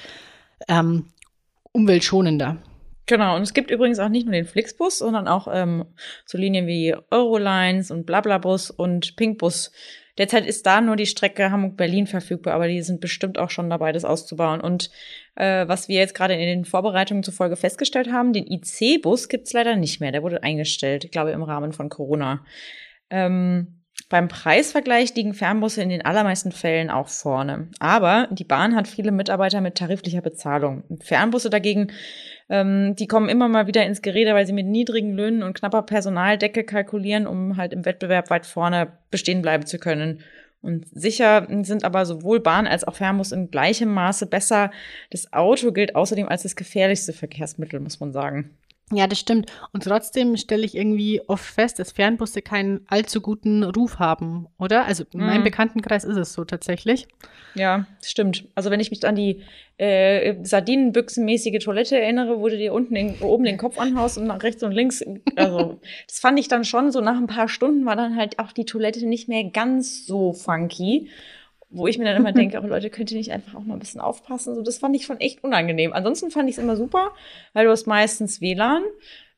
ähm, 0.68 1.06
umweltschonender. 1.72 2.62
Genau, 3.06 3.36
und 3.36 3.42
es 3.42 3.52
gibt 3.52 3.70
übrigens 3.70 3.98
auch 3.98 4.08
nicht 4.08 4.24
nur 4.24 4.32
den 4.32 4.46
Flixbus, 4.46 4.98
sondern 4.98 5.28
auch 5.28 5.46
ähm, 5.52 5.84
so 6.24 6.38
Linien 6.38 6.66
wie 6.66 6.96
Eurolines 7.10 7.90
und 7.90 8.06
Blablabus 8.06 8.70
und 8.70 9.16
Pinkbus 9.16 9.70
Derzeit 10.16 10.46
ist 10.46 10.64
da 10.64 10.80
nur 10.80 10.94
die 10.94 11.06
Strecke 11.06 11.50
Hamburg-Berlin 11.50 12.06
verfügbar, 12.06 12.54
aber 12.54 12.68
die 12.68 12.82
sind 12.82 13.00
bestimmt 13.00 13.36
auch 13.36 13.50
schon 13.50 13.68
dabei, 13.68 13.90
das 13.90 14.04
auszubauen. 14.04 14.60
Und 14.60 14.90
äh, 15.36 15.66
was 15.68 15.88
wir 15.88 15.98
jetzt 15.98 16.14
gerade 16.14 16.34
in 16.34 16.46
den 16.46 16.64
Vorbereitungen 16.64 17.22
zur 17.22 17.34
Folge 17.34 17.56
festgestellt 17.56 18.10
haben, 18.12 18.32
den 18.32 18.46
IC-Bus 18.46 19.28
gibt's 19.28 19.52
leider 19.52 19.76
nicht 19.76 20.00
mehr. 20.00 20.12
Der 20.12 20.22
wurde 20.22 20.42
eingestellt, 20.42 21.04
ich 21.04 21.10
glaube, 21.10 21.32
im 21.32 21.42
Rahmen 21.42 21.72
von 21.72 21.88
Corona. 21.88 22.44
Ähm, 23.10 23.80
beim 24.10 24.28
Preisvergleich 24.28 25.14
liegen 25.14 25.34
Fernbusse 25.34 25.82
in 25.82 25.88
den 25.88 26.04
allermeisten 26.04 26.52
Fällen 26.52 26.90
auch 26.90 27.08
vorne. 27.08 27.68
Aber 27.78 28.28
die 28.30 28.44
Bahn 28.44 28.76
hat 28.76 28.86
viele 28.86 29.12
Mitarbeiter 29.12 29.60
mit 29.60 29.76
tariflicher 29.76 30.20
Bezahlung. 30.20 30.84
Fernbusse 31.00 31.48
dagegen, 31.48 31.90
ähm, 32.48 32.94
die 32.96 33.06
kommen 33.06 33.28
immer 33.28 33.48
mal 33.48 33.66
wieder 33.66 33.84
ins 33.86 34.02
Gerede, 34.02 34.34
weil 34.34 34.46
sie 34.46 34.52
mit 34.52 34.66
niedrigen 34.66 35.14
Löhnen 35.14 35.42
und 35.42 35.54
knapper 35.54 35.82
Personaldecke 35.82 36.64
kalkulieren, 36.64 37.26
um 37.26 37.56
halt 37.56 37.72
im 37.72 37.84
Wettbewerb 37.84 38.30
weit 38.30 38.46
vorne 38.46 38.92
bestehen 39.10 39.42
bleiben 39.42 39.66
zu 39.66 39.78
können. 39.78 40.20
Und 40.64 40.86
sicher 40.92 41.46
sind 41.62 41.84
aber 41.84 42.06
sowohl 42.06 42.40
Bahn 42.40 42.66
als 42.66 42.84
auch 42.84 42.94
Fernbus 42.94 43.32
in 43.32 43.50
gleichem 43.50 43.92
Maße 43.92 44.24
besser. 44.24 44.70
Das 45.10 45.30
Auto 45.32 45.72
gilt 45.72 45.94
außerdem 45.94 46.26
als 46.26 46.42
das 46.42 46.56
gefährlichste 46.56 47.12
Verkehrsmittel, 47.12 47.80
muss 47.80 48.00
man 48.00 48.12
sagen. 48.12 48.56
Ja, 48.92 49.06
das 49.06 49.18
stimmt. 49.18 49.50
Und 49.72 49.84
trotzdem 49.84 50.36
stelle 50.36 50.64
ich 50.64 50.74
irgendwie 50.76 51.22
oft 51.26 51.44
fest, 51.44 51.78
dass 51.78 51.92
Fernbusse 51.92 52.42
keinen 52.42 52.84
allzu 52.88 53.22
guten 53.22 53.64
Ruf 53.64 53.98
haben, 53.98 54.46
oder? 54.58 54.84
Also 54.84 55.04
in 55.12 55.20
meinem 55.20 55.40
Mhm. 55.40 55.44
Bekanntenkreis 55.44 56.04
ist 56.04 56.18
es 56.18 56.34
so 56.34 56.44
tatsächlich. 56.44 57.08
Ja, 57.54 57.86
stimmt. 58.02 58.46
Also 58.54 58.70
wenn 58.70 58.80
ich 58.80 58.90
mich 58.90 59.04
an 59.06 59.14
die 59.16 59.42
äh, 59.78 60.34
Sardinenbüchsenmäßige 60.42 61.64
Toilette 61.64 61.98
erinnere, 61.98 62.40
wo 62.40 62.48
du 62.48 62.58
dir 62.58 62.74
unten 62.74 62.94
den, 62.94 63.14
oben 63.20 63.44
den 63.44 63.56
Kopf 63.56 63.78
anhaust 63.78 64.18
und 64.18 64.26
nach 64.26 64.42
rechts 64.42 64.62
und 64.62 64.72
links, 64.72 65.02
also 65.34 65.80
das 66.06 66.18
fand 66.18 66.38
ich 66.38 66.48
dann 66.48 66.64
schon 66.64 66.92
so 66.92 67.00
nach 67.00 67.16
ein 67.16 67.26
paar 67.26 67.48
Stunden 67.48 67.86
war 67.86 67.96
dann 67.96 68.16
halt 68.16 68.38
auch 68.38 68.52
die 68.52 68.66
Toilette 68.66 69.06
nicht 69.06 69.28
mehr 69.28 69.44
ganz 69.44 70.06
so 70.06 70.32
funky. 70.34 71.08
Wo 71.76 71.86
ich 71.86 71.98
mir 71.98 72.04
dann 72.04 72.16
immer 72.16 72.32
denke, 72.32 72.60
oh 72.62 72.66
Leute, 72.66 72.88
könnt 72.90 73.10
ihr 73.10 73.18
nicht 73.18 73.32
einfach 73.32 73.54
auch 73.54 73.64
mal 73.64 73.74
ein 73.74 73.80
bisschen 73.80 74.00
aufpassen? 74.00 74.54
So, 74.54 74.62
das 74.62 74.78
fand 74.78 74.94
ich 74.96 75.04
schon 75.04 75.20
echt 75.20 75.42
unangenehm. 75.44 75.92
Ansonsten 75.92 76.30
fand 76.30 76.48
ich 76.48 76.56
es 76.56 76.62
immer 76.62 76.76
super, 76.76 77.10
weil 77.52 77.64
du 77.66 77.70
hast 77.70 77.86
meistens 77.86 78.40
WLAN. 78.40 78.82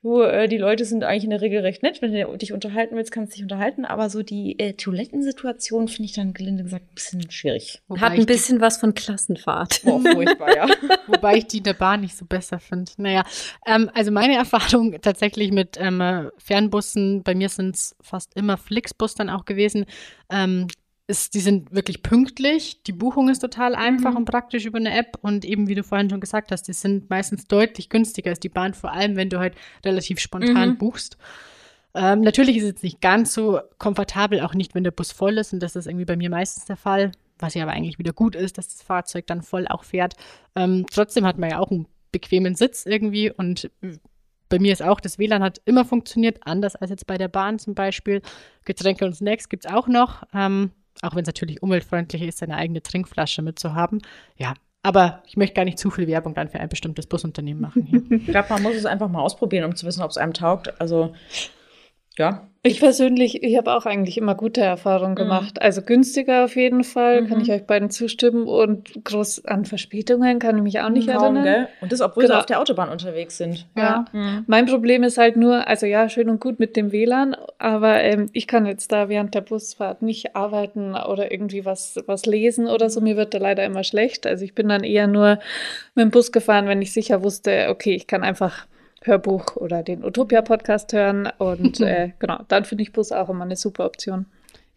Du, 0.03 0.21
äh, 0.21 0.47
die 0.47 0.59
Leute 0.59 0.85
sind 0.85 1.03
eigentlich 1.03 1.25
in 1.25 1.31
der 1.31 1.41
Regel 1.41 1.63
recht 1.63 1.83
nett. 1.83 2.01
Wenn 2.01 2.13
du 2.13 2.37
dich 2.37 2.53
unterhalten 2.53 2.95
willst, 2.95 3.11
kannst 3.11 3.33
du 3.33 3.37
dich 3.37 3.43
unterhalten. 3.43 3.85
Aber 3.85 4.09
so 4.09 4.23
die 4.23 4.57
äh, 4.59 4.75
Toilettensituation 4.75 5.89
finde 5.89 6.05
ich 6.05 6.13
dann 6.13 6.33
gelinde 6.33 6.63
gesagt 6.63 6.85
ein 6.85 6.95
bisschen 6.95 7.31
schwierig. 7.31 7.81
Wobei 7.89 8.01
Hat 8.01 8.13
ein 8.13 8.21
die- 8.21 8.27
bisschen 8.27 8.61
was 8.61 8.77
von 8.79 8.95
Klassenfahrt. 8.95 9.83
Boah, 9.85 10.01
furchtbar, 10.01 10.55
ja. 10.55 10.69
Wobei 11.09 11.37
ich 11.39 11.47
die 11.47 11.59
in 11.59 11.65
der 11.65 11.73
Bahn 11.75 12.03
nicht 12.03 12.17
so 12.17 12.25
besser 12.25 12.61
finde. 12.61 12.93
Naja, 12.99 13.25
ähm, 13.67 13.91
also 13.95 14.13
meine 14.13 14.37
Erfahrung 14.37 14.95
tatsächlich 15.01 15.51
mit 15.51 15.77
ähm, 15.81 16.01
äh, 16.01 16.25
Fernbussen, 16.39 17.23
bei 17.25 17.35
mir 17.35 17.49
sind 17.49 17.75
es 17.75 17.97
fast 18.01 18.37
immer 18.37 18.59
Flixbus 18.59 19.15
dann 19.15 19.31
auch 19.31 19.45
gewesen, 19.45 19.87
ähm, 20.31 20.69
ist, 21.09 21.35
die 21.35 21.41
sind 21.41 21.73
wirklich 21.73 22.03
pünktlich, 22.03 22.83
die 22.83 22.93
Buchung 22.93 23.29
ist 23.29 23.39
total 23.39 23.75
einfach 23.77 24.11
Mhm. 24.13 24.17
und 24.19 24.25
praktisch 24.25 24.65
über 24.67 24.79
eine 24.79 24.97
App 24.97 25.19
und 25.23 25.45
eben, 25.45 25.69
wie 25.69 25.75
du 25.77 25.85
vorhin 25.85 26.11
schon 26.11 26.21
gesagt 26.21 26.51
hast, 26.51 26.63
die 26.65 26.73
sind 26.73 27.09
meistens 27.11 27.47
deutlich 27.47 27.89
günstiger 27.91 28.31
als 28.31 28.41
die 28.41 28.49
Bahn, 28.49 28.75
vor 28.75 28.93
allem 28.93 29.15
wenn 29.17 29.31
du 29.31 29.39
halt 29.39 29.55
relativ 29.85 30.19
spontan 30.19 30.71
Mhm. 30.71 30.79
buchst. 30.79 31.17
Ähm, 31.95 32.23
natürlich 32.23 32.57
ist 32.57 32.77
es 32.77 32.83
nicht 32.83 33.01
ganz 33.01 33.33
so 33.33 33.61
komfortabel, 33.79 34.41
auch 34.41 34.53
nicht, 34.55 34.75
wenn 34.75 34.85
der 34.85 34.91
Bus 34.91 35.13
voll 35.13 35.39
ist 35.39 35.53
und 35.53 35.61
das 35.61 35.77
ist 35.77 35.87
irgendwie 35.87 36.05
bei 36.05 36.17
mir 36.17 36.29
meistens 36.29 36.65
der 36.65 36.77
Fall, 36.77 37.13
was 37.39 37.55
ja 37.55 37.63
aber 37.63 37.73
eigentlich 37.73 37.99
wieder 37.99 38.13
gut 38.13 38.35
ist, 38.35 38.59
dass 38.59 38.69
das 38.69 38.83
Fahrzeug 38.83 39.27
dann 39.29 39.43
voll 39.43 39.67
auch 39.69 39.85
fährt. 39.85 40.15
Ähm, 40.57 40.87
trotzdem 40.93 41.25
hat 41.25 41.39
man 41.39 41.51
ja 41.51 41.59
auch 41.61 41.71
einen 41.71 41.87
bequemen 42.13 42.55
Sitz 42.57 42.85
irgendwie 42.85 43.31
und 43.31 43.71
bei 44.49 44.59
mir 44.59 44.73
ist 44.73 44.83
auch, 44.83 45.01
das 45.01 45.19
WLAN 45.19 45.43
hat 45.43 45.61
immer 45.65 45.85
funktioniert, 45.85 46.39
anders 46.45 46.77
als 46.77 46.91
jetzt 46.91 47.07
bei 47.07 47.17
der 47.19 47.29
Bahn 47.29 47.59
zum 47.59 47.75
Beispiel. 47.75 48.23
Getränke 48.65 49.05
und 49.05 49.15
Snacks 49.15 49.49
gibt's 49.49 49.67
auch 49.67 49.87
noch, 49.89 50.23
ähm, 50.35 50.71
auch 51.03 51.15
wenn 51.15 51.23
es 51.23 51.29
natürlich 51.29 51.63
umweltfreundlicher 51.63 52.27
ist, 52.27 52.39
seine 52.39 52.57
eigene 52.57 52.83
Trinkflasche 52.83 53.43
mitzuhaben. 53.43 54.03
Ja, 54.37 54.55
aber 54.83 55.23
ich 55.27 55.37
möchte 55.37 55.55
gar 55.55 55.65
nicht 55.65 55.79
zu 55.79 55.91
viel 55.91 56.07
Werbung 56.07 56.35
dann 56.35 56.49
für 56.49 56.61
ein 56.61 56.69
bestimmtes 56.69 57.07
Busunternehmen 57.07 57.61
machen 57.61 57.83
hier. 57.83 58.03
Ich 58.11 58.27
glaube, 58.27 58.49
man 58.51 58.63
muss 58.63 58.77
es 58.77 58.87
einfach 58.87 59.09
mal 59.09 59.21
ausprobieren, 59.21 59.65
um 59.65 59.75
zu 59.75 59.87
wissen, 59.87 60.03
ob 60.03 60.11
es 60.11 60.17
einem 60.17 60.33
taugt. 60.33 60.81
Also, 60.81 61.13
ja. 62.17 62.49
Ich 62.67 62.81
persönlich, 62.81 63.43
ich 63.43 63.57
habe 63.57 63.73
auch 63.73 63.87
eigentlich 63.87 64.19
immer 64.19 64.35
gute 64.35 64.61
Erfahrungen 64.61 65.13
Mhm. 65.13 65.17
gemacht. 65.17 65.63
Also 65.63 65.83
günstiger 65.83 66.45
auf 66.45 66.57
jeden 66.57 66.83
Fall, 66.85 67.25
kann 67.27 67.39
Mhm. 67.39 67.45
ich 67.45 67.53
euch 67.53 67.65
beiden 67.65 67.91
zustimmen. 67.91 68.47
Und 68.49 69.05
groß 69.05 69.45
an 69.45 69.65
Verspätungen 69.65 70.39
kann 70.39 70.57
ich 70.57 70.63
mich 70.63 70.81
auch 70.81 70.89
nicht 70.89 71.09
Kaum, 71.09 71.37
erinnern. 71.37 71.43
gell? 71.45 71.69
Und 71.81 71.93
das, 71.93 72.01
obwohl 72.01 72.25
Genau. 72.25 72.35
sie 72.35 72.39
auf 72.41 72.47
der 72.47 72.61
Autobahn 72.61 72.89
unterwegs 72.89 73.37
sind. 73.39 73.67
Ja. 73.77 74.05
Mhm. 74.13 74.45
Mein 74.47 74.67
Problem 74.67 75.03
ist 75.05 75.17
halt 75.19 75.37
nur, 75.37 75.69
also 75.69 75.87
ja, 75.87 76.09
schön 76.09 76.29
und 76.29 76.41
gut 76.41 76.59
mit 76.59 76.77
dem 76.77 76.91
WLAN, 76.93 77.37
aber 77.59 78.03
ähm, 78.03 78.29
ich 78.33 78.47
kann 78.47 78.67
jetzt 78.67 78.91
da 78.91 79.09
während 79.09 79.35
der 79.35 79.43
Busfahrt 79.43 80.03
nicht 80.03 80.35
arbeiten 80.35 80.95
oder 80.95 81.31
irgendwie 81.31 81.65
was, 81.65 81.99
was 82.07 82.27
lesen 82.27 82.67
oder 82.67 82.91
so. 82.91 83.01
Mir 83.01 83.17
wird 83.17 83.33
da 83.35 83.39
leider 83.39 83.65
immer 83.65 83.85
schlecht. 83.85 84.27
Also 84.27 84.45
ich 84.45 84.55
bin 84.55 84.69
dann 84.69 84.83
eher 84.83 85.07
nur 85.07 85.39
mit 85.95 86.03
dem 86.05 86.11
Bus 86.11 86.33
gefahren, 86.33 86.67
wenn 86.67 86.83
ich 86.83 86.93
sicher 86.93 87.23
wusste, 87.23 87.69
okay, 87.71 87.95
ich 87.95 88.07
kann 88.07 88.25
einfach 88.25 88.67
Hörbuch 89.03 89.57
oder 89.57 89.83
den 89.83 90.05
Utopia-Podcast 90.05 90.93
hören. 90.93 91.29
Und 91.39 91.81
äh, 91.81 92.13
genau, 92.19 92.41
dann 92.49 92.65
finde 92.65 92.83
ich 92.83 92.93
Bus 92.93 93.13
auch 93.13 93.29
immer 93.29 93.45
eine 93.45 93.57
super 93.57 93.87
Option. 93.87 94.27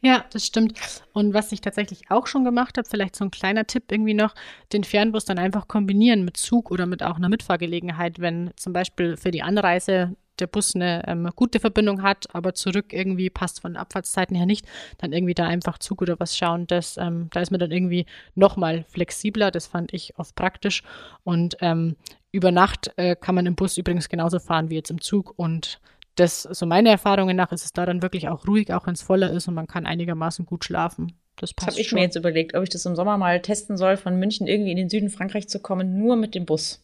Ja, 0.02 0.24
das 0.32 0.46
stimmt. 0.46 0.80
Und 1.12 1.34
was 1.34 1.52
ich 1.52 1.60
tatsächlich 1.60 2.10
auch 2.10 2.26
schon 2.26 2.46
gemacht 2.46 2.78
habe, 2.78 2.88
vielleicht 2.88 3.18
so 3.18 3.26
ein 3.26 3.32
kleiner 3.32 3.68
Tipp 3.68 3.92
irgendwie 3.92 4.14
noch, 4.14 4.34
den 4.72 4.86
Fernbus 4.86 5.26
dann 5.26 5.38
einfach 5.38 5.68
kombinieren 5.68 6.24
mit 6.24 6.38
Zug 6.38 6.72
oder 6.72 6.86
mit 6.86 7.04
auch 7.04 7.18
einer 7.18 7.28
Mitfahrgelegenheit, 7.28 8.20
wenn 8.20 8.52
zum 8.56 8.72
Beispiel 8.72 9.18
für 9.18 9.32
die 9.32 9.44
Anreise 9.44 10.16
der 10.40 10.48
Bus 10.48 10.74
eine 10.74 11.04
ähm, 11.08 11.30
gute 11.36 11.60
Verbindung 11.60 12.02
hat, 12.02 12.34
aber 12.34 12.54
zurück 12.54 12.94
irgendwie 12.94 13.30
passt 13.30 13.60
von 13.60 13.76
Abfahrtszeiten 13.76 14.36
her 14.36 14.46
nicht, 14.46 14.66
dann 14.98 15.12
irgendwie 15.12 15.34
da 15.34 15.46
einfach 15.46 15.78
Zug 15.78 16.02
oder 16.02 16.20
was 16.20 16.38
schauen. 16.38 16.66
Das, 16.68 16.96
ähm, 16.98 17.28
da 17.32 17.42
ist 17.42 17.52
man 17.52 17.60
dann 17.60 17.72
irgendwie 17.72 18.06
nochmal 18.36 18.86
flexibler. 18.88 19.52
Das 19.52 19.68
fand 19.68 19.94
ich 19.94 20.18
oft 20.18 20.36
praktisch. 20.36 20.84
Und 21.24 21.58
ähm, 21.62 21.96
über 22.32 22.52
Nacht 22.52 22.92
äh, 22.98 23.16
kann 23.16 23.36
man 23.36 23.46
im 23.46 23.56
Bus 23.56 23.78
übrigens 23.78 24.10
genauso 24.10 24.40
fahren 24.40 24.70
wie 24.70 24.76
jetzt 24.76 24.92
im 24.92 25.02
Zug 25.02 25.34
und 25.38 25.80
das, 26.16 26.44
so 26.44 26.66
meine 26.66 26.90
Erfahrungen 26.90 27.38
nach, 27.38 27.52
ist 27.54 27.64
es 27.64 27.72
da 27.74 27.86
dann 27.86 28.02
wirklich 28.02 28.28
auch 28.28 28.46
ruhig, 28.46 28.74
auch 28.74 28.86
wenn 28.88 28.94
es 28.94 29.02
voller 29.02 29.32
ist 29.32 29.48
und 29.48 29.54
man 29.54 29.68
kann 29.68 29.86
einigermaßen 29.86 30.46
gut 30.46 30.66
schlafen. 30.66 31.14
Das 31.38 31.52
Das 31.52 31.54
passt 31.54 31.78
habe 31.78 31.82
ich 31.82 31.92
mir 31.94 32.02
jetzt 32.02 32.18
überlegt, 32.18 32.56
ob 32.56 32.64
ich 32.64 32.70
das 32.70 32.86
im 32.86 32.96
Sommer 32.96 33.18
mal 33.18 33.42
testen 33.42 33.78
soll, 33.78 33.96
von 33.96 34.20
München 34.20 34.46
irgendwie 34.46 34.72
in 34.72 34.78
den 34.78 34.90
Süden 34.90 35.10
Frankreich 35.10 35.48
zu 35.48 35.60
kommen, 35.60 35.98
nur 35.98 36.18
mit 36.18 36.36
dem 36.36 36.46
Bus. 36.46 36.84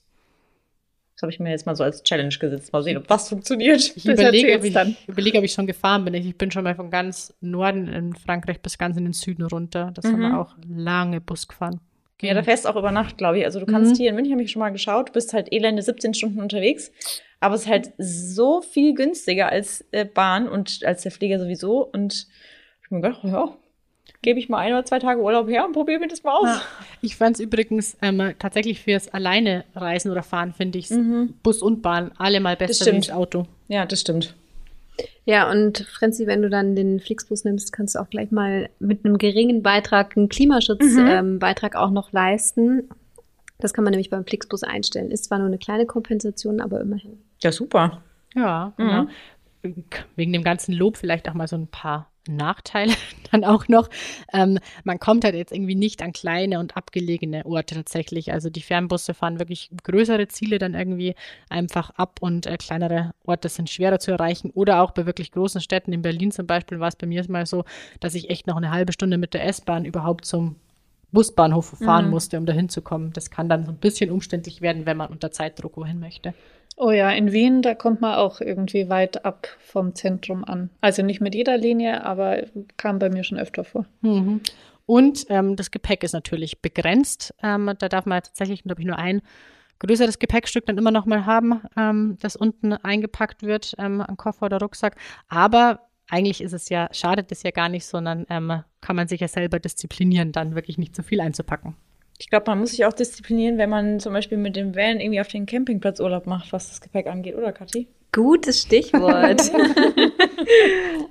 Das 1.16 1.24
habe 1.24 1.32
ich 1.32 1.40
mir 1.40 1.50
jetzt 1.50 1.66
mal 1.66 1.76
so 1.76 1.84
als 1.84 2.04
Challenge 2.04 2.34
gesetzt. 2.38 2.72
Mal 2.74 2.84
sehen, 2.84 2.98
ob 2.98 3.08
das 3.08 3.30
funktioniert. 3.30 3.82
Ich 3.96 4.04
Das 4.04 4.20
überlege, 4.20 4.58
ob 4.58 4.64
ich, 4.66 4.74
dann. 4.74 4.96
überlege, 5.08 5.38
ob 5.38 5.44
ich 5.46 5.54
schon 5.54 5.68
gefahren 5.68 6.04
bin. 6.06 6.14
Ich 6.14 6.38
bin 6.38 6.52
schon 6.52 6.64
mal 6.66 6.76
von 6.76 6.90
ganz 6.90 7.34
Norden 7.42 7.88
in 7.88 8.16
Frankreich 8.16 8.62
bis 8.62 8.78
ganz 8.78 8.98
in 8.98 9.04
den 9.06 9.14
Süden 9.14 9.44
runter. 9.44 9.92
Das 9.94 10.06
haben 10.06 10.18
Mhm. 10.18 10.22
wir 10.22 10.40
auch 10.40 10.56
lange 10.68 11.22
Bus 11.22 11.48
gefahren. 11.48 11.80
Ja, 12.22 12.34
da 12.34 12.44
fährst 12.44 12.66
du 12.66 12.70
auch 12.70 12.76
über 12.78 12.92
Nacht, 12.92 13.18
glaube 13.18 13.40
ich. 13.40 13.46
Also 13.46 13.60
du 13.60 13.66
kannst 13.66 13.94
Mhm. 13.94 13.98
hier 13.98 14.10
in 14.10 14.16
München, 14.16 14.34
habe 14.34 14.44
ich 14.44 14.52
schon 14.52 14.62
mal 14.62 14.70
geschaut, 14.72 15.12
bist 15.14 15.34
halt 15.34 15.52
elende 15.52 15.82
17 15.82 16.14
Stunden 16.14 16.40
unterwegs. 16.40 16.92
Aber 17.42 17.56
es 17.56 17.62
ist 17.64 17.68
halt 17.68 17.92
so 17.98 18.62
viel 18.62 18.94
günstiger 18.96 19.50
als 19.50 19.84
äh, 19.92 20.06
Bahn 20.06 20.48
und 20.48 20.84
als 20.86 21.04
der 21.04 21.12
Flieger 21.12 21.40
sowieso. 21.40 21.84
Und 21.86 22.28
ich 22.82 22.86
habe 22.92 22.96
mir 22.96 23.02
gedacht, 23.02 23.24
ja, 23.26 23.54
gebe 24.22 24.40
ich 24.40 24.48
mal 24.50 24.60
ein 24.60 24.72
oder 24.74 24.86
zwei 24.86 25.00
Tage 25.00 25.22
Urlaub 25.22 25.50
her 25.50 25.66
und 25.66 25.74
probiere 25.74 26.00
mir 26.00 26.08
das 26.08 26.24
mal 26.24 26.32
aus. 26.36 26.48
Ja. 26.48 26.62
Ich 27.02 27.16
fand 27.18 27.36
es 27.36 27.40
übrigens 27.42 27.98
ähm, 28.02 28.34
tatsächlich 28.40 28.82
fürs 28.82 29.10
alleine 29.10 29.66
Reisen 29.76 30.10
oder 30.10 30.24
Fahren, 30.24 30.54
finde 30.54 30.80
ich 30.80 30.90
Mhm. 30.90 31.34
Bus 31.44 31.62
und 31.62 31.82
Bahn 31.82 32.12
alle 32.18 32.40
mal 32.40 32.56
besser 32.56 32.92
das 32.92 33.10
Auto. 33.10 33.46
Ja, 33.68 33.86
das 33.86 34.02
stimmt. 34.02 34.36
Ja, 35.26 35.50
und 35.50 35.80
Frenzi, 35.80 36.28
wenn 36.28 36.42
du 36.42 36.50
dann 36.50 36.76
den 36.76 37.00
Flixbus 37.00 37.44
nimmst, 37.46 37.74
kannst 37.74 37.96
du 37.96 38.00
auch 38.00 38.10
gleich 38.10 38.32
mal 38.32 38.70
mit 38.80 39.04
einem 39.06 39.18
geringen 39.18 39.64
Beitrag 39.64 40.16
einen 40.16 40.30
Klimaschutzbeitrag 40.30 41.24
Mhm. 41.24 41.32
ähm, 41.34 41.40
Beitrag 41.40 41.76
auch 41.76 41.90
noch 41.92 42.12
leisten. 42.12 42.90
Das 43.60 43.74
kann 43.74 43.84
man 43.84 43.92
nämlich 43.92 44.10
beim 44.10 44.26
Flixbus 44.26 44.64
einstellen. 44.64 45.12
Ist 45.12 45.26
zwar 45.26 45.38
nur 45.40 45.48
eine 45.48 45.58
kleine 45.58 45.86
Kompensation, 45.86 46.60
aber 46.62 46.82
immerhin. 46.82 47.18
Ja, 47.42 47.52
super. 47.52 48.02
Ja, 48.36 48.74
Mhm. 48.78 48.84
genau. 49.64 49.86
Wegen 50.16 50.34
dem 50.34 50.44
ganzen 50.44 50.74
Lob 50.74 50.98
vielleicht 50.98 51.28
auch 51.28 51.34
mal 51.34 51.48
so 51.48 51.56
ein 51.56 51.68
paar 51.68 52.12
Nachteile 52.28 52.94
dann 53.32 53.44
auch 53.44 53.68
noch. 53.68 53.90
Ähm, 54.34 54.60
man 54.84 55.00
kommt 55.00 55.24
halt 55.24 55.36
jetzt 55.36 55.52
irgendwie 55.52 55.76
nicht 55.76 56.02
an 56.02 56.14
kleine 56.14 56.60
und 56.60 56.78
abgelegene 56.78 57.46
Orte 57.46 57.76
tatsächlich. 57.76 58.32
Also 58.32 58.50
die 58.50 58.62
Fernbusse 58.62 59.14
fahren 59.14 59.40
wirklich 59.40 59.70
größere 59.84 60.28
Ziele 60.28 60.58
dann 60.58 60.74
irgendwie 60.74 61.16
einfach 61.50 61.92
ab 61.92 62.18
und 62.22 62.46
äh, 62.46 62.58
kleinere 62.58 63.14
Orte 63.26 63.50
sind 63.50 63.70
schwerer 63.70 64.00
zu 64.00 64.12
erreichen. 64.12 64.52
Oder 64.52 64.82
auch 64.82 64.92
bei 64.92 65.06
wirklich 65.06 65.32
großen 65.32 65.62
Städten, 65.62 65.94
in 65.94 66.02
Berlin 66.02 66.32
zum 66.32 66.48
Beispiel, 66.48 66.80
war 66.80 66.88
es 66.88 66.96
bei 66.96 67.08
mir 67.08 67.24
mal 67.30 67.46
so, 67.46 67.64
dass 68.00 68.16
ich 68.16 68.30
echt 68.30 68.48
noch 68.48 68.58
eine 68.58 68.72
halbe 68.72 68.94
Stunde 68.94 69.18
mit 69.18 69.34
der 69.34 69.46
S-Bahn 69.46 69.86
überhaupt 69.86 70.26
zum 70.26 70.58
Busbahnhof 71.16 71.74
fahren 71.84 72.06
Mhm. 72.06 72.12
musste, 72.12 72.38
um 72.38 72.46
dahin 72.46 72.70
zu 72.70 72.84
kommen. 72.84 73.12
Das 73.14 73.32
kann 73.32 73.50
dann 73.50 73.66
so 73.66 73.72
ein 73.72 73.78
bisschen 73.78 74.12
umständlich 74.12 74.62
werden, 74.62 74.86
wenn 74.86 74.98
man 74.98 75.10
unter 75.10 75.32
Zeitdruck 75.32 75.76
wohin 75.78 76.00
möchte. 76.00 76.36
Oh 76.78 76.92
ja, 76.92 77.10
in 77.10 77.32
Wien, 77.32 77.62
da 77.64 77.74
kommt 77.74 78.02
man 78.02 78.16
auch 78.16 78.42
irgendwie 78.42 78.90
weit 78.90 79.26
ab 79.26 79.48
vom 79.60 79.96
Zentrum 79.96 80.44
an. 80.44 80.70
Also 80.82 81.02
nicht 81.02 81.22
mit 81.22 81.34
jeder 81.34 81.58
Linie, 81.58 82.04
aber 82.06 82.44
kam 82.78 83.00
bei 83.00 83.10
mir 83.10 83.24
schon 83.24 83.40
öfter 83.40 83.64
vor. 83.64 83.86
Mhm. 84.02 84.42
Und 84.86 85.26
ähm, 85.30 85.56
das 85.56 85.72
Gepäck 85.72 86.04
ist 86.04 86.14
natürlich 86.14 86.62
begrenzt. 86.62 87.34
Ähm, 87.42 87.72
da 87.80 87.90
darf 87.90 88.06
man 88.06 88.22
tatsächlich, 88.22 88.64
glaube 88.64 88.82
ich, 88.82 88.88
nur 88.88 89.00
ein 89.00 89.22
größeres 89.80 90.20
Gepäckstück 90.20 90.66
dann 90.68 90.78
immer 90.78 90.92
noch 90.92 91.06
mal 91.06 91.26
haben, 91.26 91.62
ähm, 91.78 92.18
das 92.22 92.36
unten 92.36 92.74
eingepackt 92.74 93.42
wird, 93.44 93.74
ähm, 93.78 94.02
an 94.02 94.16
Koffer 94.18 94.46
oder 94.46 94.60
Rucksack. 94.60 94.96
Aber 95.28 95.80
eigentlich 96.10 96.42
ist 96.42 96.54
es 96.54 96.70
ja, 96.70 96.88
schadet 96.92 97.32
es 97.32 97.44
ja 97.44 97.52
gar 97.52 97.70
nicht, 97.70 97.86
sondern 97.86 98.26
ähm, 98.30 98.64
kann 98.82 98.96
man 98.96 99.08
sich 99.08 99.22
ja 99.22 99.28
selber 99.28 99.60
disziplinieren, 99.60 100.32
dann 100.32 100.56
wirklich 100.56 100.78
nicht 100.78 100.96
zu 100.96 101.04
viel 101.04 101.22
einzupacken. 101.22 101.76
Ich 102.18 102.30
glaube, 102.30 102.46
man 102.48 102.60
muss 102.60 102.72
sich 102.72 102.86
auch 102.86 102.94
disziplinieren, 102.94 103.58
wenn 103.58 103.70
man 103.70 104.00
zum 104.00 104.14
Beispiel 104.14 104.38
mit 104.38 104.56
dem 104.56 104.76
Van 104.76 105.00
irgendwie 105.00 105.20
auf 105.20 105.28
den 105.28 105.46
Campingplatz 105.46 106.00
Urlaub 106.00 106.28
macht, 106.28 106.54
was 106.54 106.70
das 106.70 106.80
Gepäck 106.80 107.08
angeht, 107.08 107.36
oder 107.36 107.52
Kathi? 107.52 107.88
Gutes 108.14 108.62
Stichwort. 108.62 109.52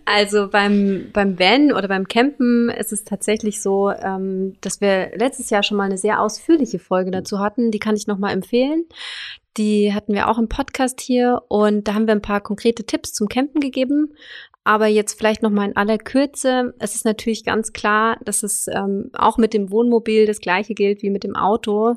also 0.06 0.48
beim, 0.48 1.10
beim 1.12 1.38
Van 1.38 1.72
oder 1.72 1.88
beim 1.88 2.08
Campen 2.08 2.70
ist 2.70 2.92
es 2.92 3.04
tatsächlich 3.04 3.60
so, 3.60 3.90
ähm, 3.90 4.56
dass 4.62 4.80
wir 4.80 5.10
letztes 5.14 5.50
Jahr 5.50 5.62
schon 5.62 5.76
mal 5.76 5.84
eine 5.84 5.98
sehr 5.98 6.22
ausführliche 6.22 6.78
Folge 6.78 7.10
dazu 7.10 7.40
hatten. 7.40 7.70
Die 7.70 7.78
kann 7.78 7.96
ich 7.96 8.06
nochmal 8.06 8.32
empfehlen. 8.32 8.86
Die 9.58 9.92
hatten 9.92 10.14
wir 10.14 10.30
auch 10.30 10.38
im 10.38 10.48
Podcast 10.48 11.02
hier 11.02 11.42
und 11.48 11.86
da 11.86 11.94
haben 11.94 12.06
wir 12.06 12.14
ein 12.14 12.22
paar 12.22 12.40
konkrete 12.40 12.84
Tipps 12.84 13.12
zum 13.12 13.28
Campen 13.28 13.60
gegeben. 13.60 14.14
Aber 14.64 14.86
jetzt 14.86 15.18
vielleicht 15.18 15.42
nochmal 15.42 15.68
in 15.68 15.76
aller 15.76 15.98
Kürze. 15.98 16.74
Es 16.78 16.94
ist 16.94 17.04
natürlich 17.04 17.44
ganz 17.44 17.72
klar, 17.74 18.18
dass 18.24 18.42
es 18.42 18.66
ähm, 18.68 19.10
auch 19.12 19.36
mit 19.36 19.52
dem 19.52 19.70
Wohnmobil 19.70 20.26
das 20.26 20.40
gleiche 20.40 20.74
gilt 20.74 21.02
wie 21.02 21.10
mit 21.10 21.22
dem 21.22 21.36
Auto. 21.36 21.96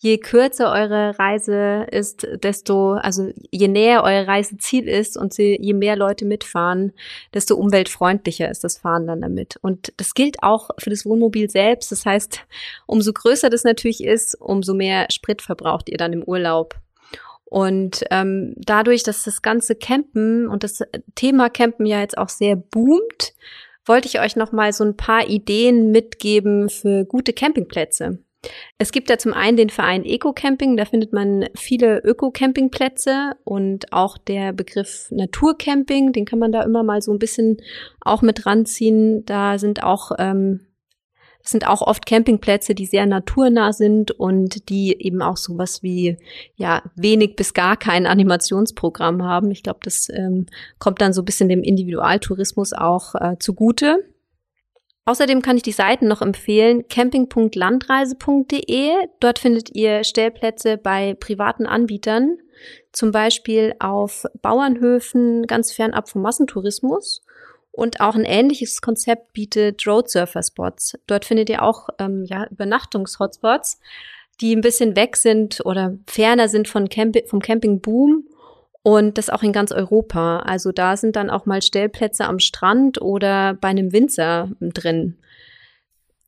je 0.00 0.18
kürzer 0.18 0.72
eure 0.72 1.18
Reise 1.18 1.86
ist, 1.90 2.26
desto, 2.42 2.92
also 2.92 3.32
je 3.50 3.68
näher 3.68 4.02
euer 4.04 4.26
Reiseziel 4.28 4.88
ist 4.88 5.16
und 5.16 5.36
je 5.36 5.74
mehr 5.74 5.96
Leute 5.96 6.24
mitfahren, 6.24 6.92
desto 7.34 7.56
umweltfreundlicher 7.56 8.48
ist 8.48 8.62
das 8.64 8.78
Fahren 8.78 9.06
dann 9.06 9.20
damit. 9.20 9.56
Und 9.60 9.92
das 9.96 10.14
gilt 10.14 10.42
auch 10.42 10.70
für 10.78 10.90
das 10.90 11.04
Wohnmobil 11.04 11.50
selbst. 11.50 11.90
Das 11.90 12.06
heißt, 12.06 12.40
umso 12.86 13.12
größer 13.12 13.50
das 13.50 13.64
natürlich 13.64 14.04
ist, 14.04 14.34
umso 14.40 14.74
mehr 14.74 15.06
Sprit 15.10 15.42
verbraucht 15.42 15.88
ihr 15.88 15.98
dann 15.98 16.12
im 16.12 16.22
Urlaub. 16.22 16.76
Und 17.50 18.04
ähm, 18.10 18.54
dadurch, 18.56 19.02
dass 19.02 19.24
das 19.24 19.42
ganze 19.42 19.74
Campen 19.74 20.48
und 20.48 20.64
das 20.64 20.82
Thema 21.14 21.48
Campen 21.48 21.86
ja 21.86 22.00
jetzt 22.00 22.18
auch 22.18 22.28
sehr 22.28 22.56
boomt, 22.56 23.32
wollte 23.86 24.06
ich 24.06 24.20
euch 24.20 24.36
noch 24.36 24.52
mal 24.52 24.72
so 24.72 24.84
ein 24.84 24.96
paar 24.96 25.28
Ideen 25.28 25.90
mitgeben 25.90 26.68
für 26.68 27.06
gute 27.06 27.32
Campingplätze. 27.32 28.18
Es 28.78 28.92
gibt 28.92 29.10
ja 29.10 29.18
zum 29.18 29.34
einen 29.34 29.56
den 29.56 29.70
Verein 29.70 30.04
Eco-Camping, 30.04 30.76
da 30.76 30.84
findet 30.84 31.12
man 31.12 31.46
viele 31.56 31.98
Öko-Campingplätze 32.04 33.32
und 33.44 33.92
auch 33.92 34.16
der 34.16 34.52
Begriff 34.52 35.08
Naturcamping, 35.10 36.12
den 36.12 36.24
kann 36.24 36.38
man 36.38 36.52
da 36.52 36.62
immer 36.62 36.84
mal 36.84 37.02
so 37.02 37.12
ein 37.12 37.18
bisschen 37.18 37.56
auch 38.00 38.22
mit 38.22 38.46
ranziehen. 38.46 39.24
Da 39.24 39.58
sind 39.58 39.82
auch 39.82 40.12
ähm, 40.18 40.67
das 41.42 41.52
sind 41.52 41.66
auch 41.66 41.82
oft 41.82 42.04
Campingplätze, 42.04 42.74
die 42.74 42.86
sehr 42.86 43.06
naturnah 43.06 43.72
sind 43.72 44.10
und 44.10 44.68
die 44.68 45.00
eben 45.00 45.22
auch 45.22 45.36
sowas 45.36 45.82
wie 45.82 46.18
ja 46.56 46.82
wenig 46.94 47.36
bis 47.36 47.54
gar 47.54 47.76
kein 47.76 48.06
Animationsprogramm 48.06 49.22
haben. 49.22 49.50
Ich 49.50 49.62
glaube, 49.62 49.80
das 49.82 50.08
ähm, 50.10 50.46
kommt 50.78 51.00
dann 51.00 51.12
so 51.12 51.22
ein 51.22 51.24
bisschen 51.24 51.48
dem 51.48 51.62
Individualtourismus 51.62 52.74
auch 52.74 53.14
äh, 53.14 53.36
zugute. 53.38 54.04
Außerdem 55.08 55.40
kann 55.40 55.56
ich 55.56 55.62
die 55.62 55.72
Seiten 55.72 56.06
noch 56.06 56.20
empfehlen, 56.20 56.86
camping.landreise.de. 56.86 58.90
Dort 59.20 59.38
findet 59.38 59.74
ihr 59.74 60.04
Stellplätze 60.04 60.76
bei 60.76 61.14
privaten 61.14 61.64
Anbietern, 61.64 62.36
zum 62.92 63.10
Beispiel 63.10 63.74
auf 63.78 64.26
Bauernhöfen 64.42 65.46
ganz 65.46 65.72
fernab 65.72 66.10
vom 66.10 66.20
Massentourismus. 66.20 67.24
Und 67.78 68.00
auch 68.00 68.16
ein 68.16 68.24
ähnliches 68.24 68.80
Konzept 68.80 69.32
bietet 69.34 69.86
Road 69.86 70.10
Surfer 70.10 70.42
Spots. 70.42 70.98
Dort 71.06 71.24
findet 71.24 71.48
ihr 71.48 71.62
auch 71.62 71.88
ähm, 72.00 72.24
ja, 72.26 72.44
Übernachtungs-Hotspots, 72.50 73.78
die 74.40 74.56
ein 74.56 74.62
bisschen 74.62 74.96
weg 74.96 75.16
sind 75.16 75.64
oder 75.64 75.94
ferner 76.08 76.48
sind 76.48 76.66
von 76.66 76.88
Camp 76.88 77.16
vom 77.28 77.38
Campingboom 77.38 78.24
und 78.82 79.16
das 79.16 79.30
auch 79.30 79.44
in 79.44 79.52
ganz 79.52 79.70
Europa. 79.70 80.40
Also 80.40 80.72
da 80.72 80.96
sind 80.96 81.14
dann 81.14 81.30
auch 81.30 81.46
mal 81.46 81.62
Stellplätze 81.62 82.24
am 82.24 82.40
Strand 82.40 83.00
oder 83.00 83.54
bei 83.54 83.68
einem 83.68 83.92
Winzer 83.92 84.50
drin. 84.58 85.16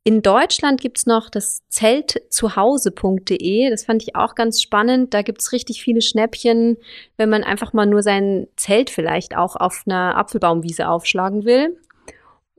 In 0.02 0.22
Deutschland 0.22 0.80
gibt's 0.80 1.04
noch 1.04 1.28
das 1.28 1.60
Zeltzuhause.de. 1.68 3.68
Das 3.68 3.84
fand 3.84 4.02
ich 4.02 4.16
auch 4.16 4.34
ganz 4.34 4.62
spannend. 4.62 5.12
Da 5.12 5.20
gibt's 5.20 5.52
richtig 5.52 5.82
viele 5.82 6.00
Schnäppchen, 6.00 6.78
wenn 7.18 7.28
man 7.28 7.44
einfach 7.44 7.74
mal 7.74 7.84
nur 7.84 8.02
sein 8.02 8.46
Zelt 8.56 8.88
vielleicht 8.88 9.36
auch 9.36 9.56
auf 9.56 9.82
einer 9.86 10.16
Apfelbaumwiese 10.16 10.88
aufschlagen 10.88 11.44
will. 11.44 11.78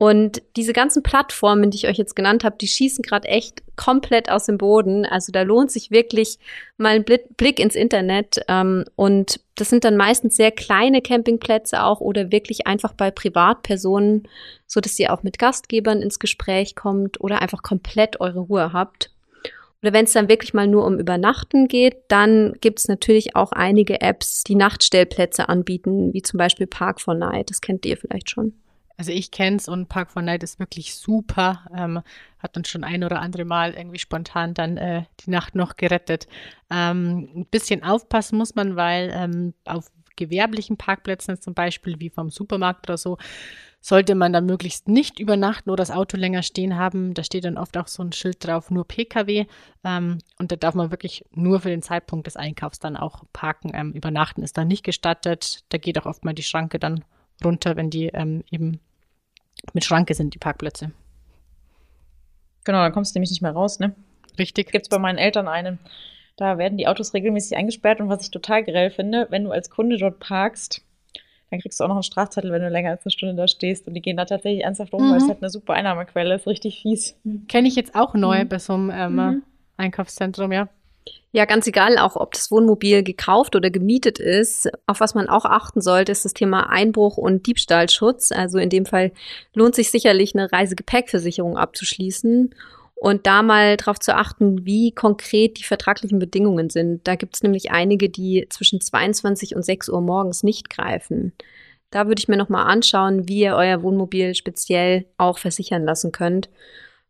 Und 0.02 0.42
diese 0.56 0.72
ganzen 0.72 1.04
Plattformen, 1.04 1.70
die 1.70 1.76
ich 1.76 1.86
euch 1.86 1.96
jetzt 1.96 2.16
genannt 2.16 2.42
habe, 2.42 2.56
die 2.60 2.66
schießen 2.66 3.02
gerade 3.02 3.28
echt 3.28 3.62
komplett 3.76 4.32
aus 4.32 4.46
dem 4.46 4.58
Boden. 4.58 5.06
Also 5.06 5.30
da 5.30 5.42
lohnt 5.42 5.70
sich 5.70 5.92
wirklich 5.92 6.40
mal 6.76 6.96
ein 6.96 7.04
Blick 7.04 7.60
ins 7.60 7.76
Internet. 7.76 8.40
Ähm, 8.48 8.84
und 8.96 9.38
das 9.54 9.70
sind 9.70 9.84
dann 9.84 9.96
meistens 9.96 10.34
sehr 10.34 10.50
kleine 10.50 11.02
Campingplätze 11.02 11.84
auch 11.84 12.00
oder 12.00 12.32
wirklich 12.32 12.66
einfach 12.66 12.94
bei 12.94 13.12
Privatpersonen, 13.12 14.26
so 14.66 14.80
dass 14.80 14.98
ihr 14.98 15.12
auch 15.12 15.22
mit 15.22 15.38
Gastgebern 15.38 16.02
ins 16.02 16.18
Gespräch 16.18 16.74
kommt 16.74 17.20
oder 17.20 17.40
einfach 17.40 17.62
komplett 17.62 18.18
eure 18.20 18.40
Ruhe 18.40 18.72
habt. 18.72 19.12
Oder 19.82 19.92
wenn 19.92 20.06
es 20.06 20.12
dann 20.14 20.28
wirklich 20.28 20.52
mal 20.52 20.66
nur 20.66 20.84
um 20.84 20.98
Übernachten 20.98 21.68
geht, 21.68 21.98
dann 22.08 22.54
gibt 22.60 22.80
es 22.80 22.88
natürlich 22.88 23.36
auch 23.36 23.52
einige 23.52 24.00
Apps, 24.00 24.42
die 24.42 24.56
Nachtstellplätze 24.56 25.48
anbieten, 25.48 26.12
wie 26.12 26.22
zum 26.22 26.38
Beispiel 26.38 26.66
Park 26.66 27.00
for 27.00 27.14
Night. 27.14 27.50
Das 27.50 27.60
kennt 27.60 27.86
ihr 27.86 27.96
vielleicht 27.96 28.30
schon. 28.30 28.54
Also 28.96 29.12
ich 29.12 29.30
kenne 29.30 29.56
es 29.56 29.68
und 29.68 29.88
Park 29.88 30.10
for 30.10 30.22
Night 30.22 30.42
ist 30.42 30.58
wirklich 30.58 30.94
super. 30.94 31.66
Ähm, 31.76 32.02
hat 32.38 32.56
uns 32.56 32.68
schon 32.68 32.84
ein 32.84 33.04
oder 33.04 33.20
andere 33.20 33.44
Mal 33.44 33.74
irgendwie 33.74 33.98
spontan 33.98 34.54
dann 34.54 34.76
äh, 34.76 35.04
die 35.20 35.30
Nacht 35.30 35.54
noch 35.54 35.76
gerettet. 35.76 36.26
Ähm, 36.70 37.28
ein 37.34 37.46
bisschen 37.46 37.82
aufpassen 37.82 38.38
muss 38.38 38.54
man, 38.54 38.76
weil 38.76 39.10
ähm, 39.14 39.54
auf 39.64 39.90
gewerblichen 40.16 40.76
Parkplätzen 40.76 41.40
zum 41.40 41.54
Beispiel 41.54 41.98
wie 42.00 42.10
vom 42.10 42.30
Supermarkt 42.30 42.88
oder 42.88 42.98
so, 42.98 43.18
sollte 43.80 44.14
man 44.14 44.32
dann 44.32 44.46
möglichst 44.46 44.86
nicht 44.86 45.18
übernachten 45.18 45.68
oder 45.68 45.82
das 45.82 45.90
Auto 45.90 46.16
länger 46.16 46.42
stehen 46.42 46.76
haben. 46.76 47.14
Da 47.14 47.24
steht 47.24 47.44
dann 47.44 47.58
oft 47.58 47.76
auch 47.76 47.88
so 47.88 48.02
ein 48.02 48.12
Schild 48.12 48.46
drauf, 48.46 48.70
nur 48.70 48.86
Pkw. 48.86 49.46
Ähm, 49.84 50.18
und 50.38 50.52
da 50.52 50.56
darf 50.56 50.74
man 50.74 50.92
wirklich 50.92 51.24
nur 51.32 51.60
für 51.60 51.68
den 51.68 51.82
Zeitpunkt 51.82 52.28
des 52.28 52.36
Einkaufs 52.36 52.78
dann 52.78 52.96
auch 52.96 53.24
parken. 53.32 53.72
Ähm, 53.74 53.92
übernachten 53.92 54.42
ist 54.42 54.56
dann 54.56 54.68
nicht 54.68 54.84
gestattet. 54.84 55.64
Da 55.70 55.78
geht 55.78 55.98
auch 55.98 56.06
oft 56.06 56.24
mal 56.24 56.32
die 56.32 56.44
Schranke 56.44 56.78
dann 56.78 57.04
runter, 57.44 57.76
wenn 57.76 57.90
die 57.90 58.06
ähm, 58.08 58.44
eben 58.50 58.80
mit 59.72 59.84
Schranke 59.84 60.14
sind 60.14 60.34
die 60.34 60.38
Parkplätze. 60.38 60.92
Genau, 62.64 62.78
dann 62.78 62.92
kommst 62.92 63.14
du 63.14 63.18
nämlich 63.18 63.30
nicht 63.30 63.42
mehr 63.42 63.52
raus, 63.52 63.78
ne? 63.78 63.94
Richtig. 64.38 64.70
Gibt 64.72 64.86
es 64.86 64.88
bei 64.88 64.98
meinen 64.98 65.18
Eltern 65.18 65.48
einen. 65.48 65.78
Da 66.36 66.58
werden 66.58 66.78
die 66.78 66.86
Autos 66.86 67.12
regelmäßig 67.14 67.56
eingesperrt 67.56 68.00
und 68.00 68.08
was 68.08 68.22
ich 68.22 68.30
total 68.30 68.64
grell 68.64 68.90
finde, 68.90 69.26
wenn 69.30 69.44
du 69.44 69.50
als 69.50 69.68
Kunde 69.68 69.98
dort 69.98 70.18
parkst, 70.18 70.82
dann 71.50 71.60
kriegst 71.60 71.78
du 71.78 71.84
auch 71.84 71.88
noch 71.88 71.96
einen 71.96 72.02
Strafzettel, 72.02 72.50
wenn 72.50 72.62
du 72.62 72.70
länger 72.70 72.90
als 72.90 73.04
eine 73.04 73.12
Stunde 73.12 73.34
da 73.34 73.46
stehst. 73.46 73.86
Und 73.86 73.94
die 73.94 74.00
gehen 74.00 74.16
da 74.16 74.24
tatsächlich 74.24 74.64
ernsthaft 74.64 74.94
um, 74.94 75.06
mhm. 75.06 75.10
weil 75.10 75.18
es 75.18 75.28
halt 75.28 75.42
eine 75.42 75.50
super 75.50 75.74
Einnahmequelle 75.74 76.34
ist, 76.34 76.46
richtig 76.46 76.80
fies. 76.80 77.20
Kenne 77.48 77.68
ich 77.68 77.76
jetzt 77.76 77.94
auch 77.94 78.14
neu 78.14 78.44
mhm. 78.44 78.48
bei 78.48 78.58
so 78.58 78.72
einem 78.72 78.90
ähm, 78.90 79.14
mhm. 79.14 79.42
Einkaufszentrum, 79.76 80.52
ja. 80.52 80.68
Ja, 81.34 81.46
ganz 81.46 81.66
egal, 81.66 81.96
auch 81.96 82.16
ob 82.16 82.34
das 82.34 82.50
Wohnmobil 82.50 83.02
gekauft 83.02 83.56
oder 83.56 83.70
gemietet 83.70 84.18
ist. 84.18 84.68
Auf 84.86 85.00
was 85.00 85.14
man 85.14 85.28
auch 85.28 85.46
achten 85.46 85.80
sollte, 85.80 86.12
ist 86.12 86.26
das 86.26 86.34
Thema 86.34 86.68
Einbruch 86.68 87.16
und 87.16 87.46
Diebstahlschutz. 87.46 88.32
Also 88.32 88.58
in 88.58 88.68
dem 88.68 88.84
Fall 88.84 89.12
lohnt 89.54 89.74
sich 89.74 89.90
sicherlich 89.90 90.34
eine 90.34 90.52
Reisegepäckversicherung 90.52 91.56
abzuschließen 91.56 92.54
und 93.02 93.26
da 93.26 93.42
mal 93.42 93.78
darauf 93.78 93.98
zu 93.98 94.14
achten, 94.14 94.64
wie 94.66 94.92
konkret 94.92 95.58
die 95.58 95.64
vertraglichen 95.64 96.18
Bedingungen 96.18 96.70
sind. 96.70 97.08
Da 97.08 97.16
gibt 97.16 97.34
es 97.34 97.42
nämlich 97.42 97.72
einige, 97.72 98.08
die 98.08 98.46
zwischen 98.50 98.80
22 98.80 99.56
und 99.56 99.64
6 99.64 99.88
Uhr 99.88 100.02
morgens 100.02 100.42
nicht 100.42 100.70
greifen. 100.70 101.32
Da 101.90 102.06
würde 102.06 102.20
ich 102.20 102.28
mir 102.28 102.36
nochmal 102.36 102.66
anschauen, 102.70 103.26
wie 103.26 103.40
ihr 103.40 103.56
euer 103.56 103.82
Wohnmobil 103.82 104.34
speziell 104.34 105.06
auch 105.16 105.38
versichern 105.38 105.84
lassen 105.84 106.12
könnt. 106.12 106.48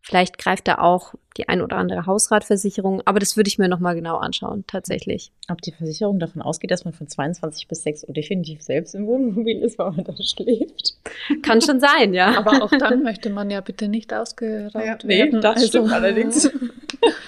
Vielleicht 0.04 0.36
greift 0.36 0.66
da 0.66 0.78
auch 0.78 1.14
die 1.36 1.48
ein 1.48 1.62
oder 1.62 1.76
andere 1.76 2.06
Hausratversicherung, 2.06 3.02
aber 3.04 3.20
das 3.20 3.36
würde 3.36 3.46
ich 3.46 3.58
mir 3.58 3.68
nochmal 3.68 3.94
genau 3.94 4.16
anschauen, 4.16 4.64
tatsächlich. 4.66 5.30
Ob 5.48 5.62
die 5.62 5.70
Versicherung 5.70 6.18
davon 6.18 6.42
ausgeht, 6.42 6.72
dass 6.72 6.84
man 6.84 6.92
von 6.92 7.06
22 7.06 7.68
bis 7.68 7.84
6 7.84 8.08
Uhr 8.08 8.14
definitiv 8.14 8.62
selbst 8.62 8.96
im 8.96 9.06
Wohnmobil 9.06 9.62
ist, 9.62 9.78
weil 9.78 9.92
man 9.92 10.04
da 10.04 10.12
schläft. 10.20 10.96
Kann 11.42 11.62
schon 11.62 11.78
sein, 11.78 12.14
ja. 12.14 12.36
Aber 12.36 12.64
auch 12.64 12.70
dann 12.70 13.04
möchte 13.04 13.30
man 13.30 13.48
ja 13.48 13.60
bitte 13.60 13.86
nicht 13.86 14.12
ausgeraubt 14.12 14.74
ja, 14.74 14.98
nee, 15.04 15.18
werden. 15.18 15.40
Das 15.40 15.56
also. 15.56 15.68
stimmt 15.68 15.92
allerdings. 15.92 16.50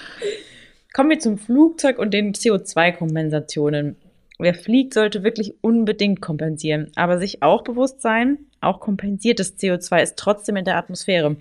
Kommen 0.93 1.09
wir 1.09 1.19
zum 1.19 1.37
Flugzeug 1.37 1.97
und 1.97 2.13
den 2.13 2.33
CO2-Kompensationen. 2.33 3.95
Wer 4.37 4.53
fliegt, 4.53 4.93
sollte 4.93 5.23
wirklich 5.23 5.55
unbedingt 5.61 6.21
kompensieren, 6.21 6.91
aber 6.95 7.19
sich 7.19 7.41
auch 7.41 7.63
bewusst 7.63 8.01
sein, 8.01 8.39
auch 8.59 8.81
kompensiertes 8.81 9.57
CO2 9.57 10.03
ist 10.03 10.17
trotzdem 10.17 10.57
in 10.57 10.65
der 10.65 10.75
Atmosphäre. 10.75 11.37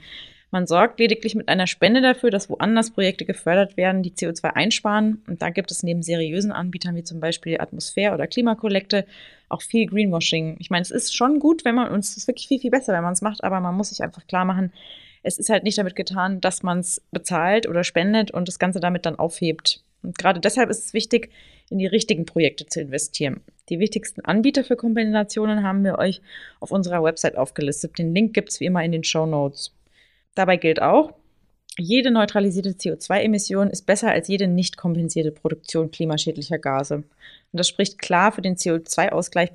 Man 0.55 0.69
sorgt 0.69 1.01
lediglich 1.01 1.35
mit 1.35 1.49
einer 1.49 1.67
Spende 1.67 2.01
dafür, 2.01 2.31
dass 2.31 2.49
woanders 2.49 2.93
Projekte 2.93 3.25
gefördert 3.25 3.77
werden, 3.77 4.05
die 4.05 4.13
CO2 4.13 4.53
einsparen. 4.53 5.21
Und 5.27 5.43
da 5.43 5.51
gibt 5.51 5.73
es 5.73 5.83
neben 5.83 6.01
seriösen 6.01 6.53
Anbietern 6.53 6.95
wie 6.95 7.03
zum 7.03 7.19
Beispiel 7.19 7.61
Atmosphäre 7.61 8.15
oder 8.15 8.29
Klimakollekte 8.29 9.05
auch 9.49 9.63
viel 9.63 9.87
Greenwashing. 9.87 10.55
Ich 10.61 10.71
meine, 10.71 10.83
es 10.83 10.93
ist 10.93 11.13
schon 11.13 11.41
gut, 11.41 11.65
wenn 11.65 11.75
man 11.75 11.91
uns, 11.91 12.11
es 12.11 12.19
ist 12.19 12.29
wirklich 12.29 12.47
viel, 12.47 12.61
viel 12.61 12.71
besser, 12.71 12.93
wenn 12.93 13.03
man 13.03 13.15
es 13.15 13.21
macht, 13.21 13.43
aber 13.43 13.59
man 13.59 13.75
muss 13.75 13.89
sich 13.89 14.01
einfach 14.01 14.29
klar 14.29 14.45
machen, 14.45 14.73
es 15.25 15.39
ist 15.39 15.49
halt 15.49 15.65
nicht 15.65 15.77
damit 15.77 15.97
getan, 15.97 16.41
dass 16.41 16.63
man 16.63 16.79
es 16.79 17.03
bezahlt 17.11 17.69
oder 17.69 17.83
spendet 17.83 18.31
und 18.31 18.47
das 18.47 18.61
Ganze 18.61 18.79
damit 18.79 19.07
dann 19.07 19.19
aufhebt. 19.19 19.83
Und 20.05 20.19
gerade 20.19 20.39
deshalb 20.39 20.71
ist 20.71 20.87
es 20.87 20.95
wichtig, 20.95 21.31
in 21.69 21.79
die 21.79 21.87
richtigen 21.87 22.27
Projekte 22.27 22.65
zu 22.67 22.81
investieren. 22.81 23.41
Die 23.71 23.81
wichtigsten 23.81 24.21
Anbieter 24.21 24.63
für 24.63 24.77
Kompensationen 24.77 25.65
haben 25.65 25.83
wir 25.83 25.99
euch 25.99 26.23
auf 26.61 26.71
unserer 26.71 27.03
Website 27.03 27.37
aufgelistet. 27.37 27.99
Den 27.99 28.15
Link 28.15 28.35
gibt 28.35 28.51
es 28.51 28.61
wie 28.61 28.67
immer 28.67 28.85
in 28.85 28.93
den 28.93 29.03
Show 29.03 29.27
Notes. 29.27 29.73
Dabei 30.35 30.57
gilt 30.57 30.83
auch, 30.83 31.13
jede 31.77 32.13
neutralisierte 32.13 32.71
CO2-Emission 32.71 33.69
ist 33.69 33.85
besser 33.85 34.11
als 34.11 34.29
jede 34.29 34.47
nicht 34.47 34.77
kompensierte 34.77 35.33
Produktion 35.33 35.91
klimaschädlicher 35.91 36.59
Gase. 36.59 36.97
Und 36.97 37.05
das 37.51 37.69
spricht 37.69 37.99
klar 37.99 38.31
für 38.31 38.43
den 38.43 38.55
CO2-Ausgleich 38.55 39.51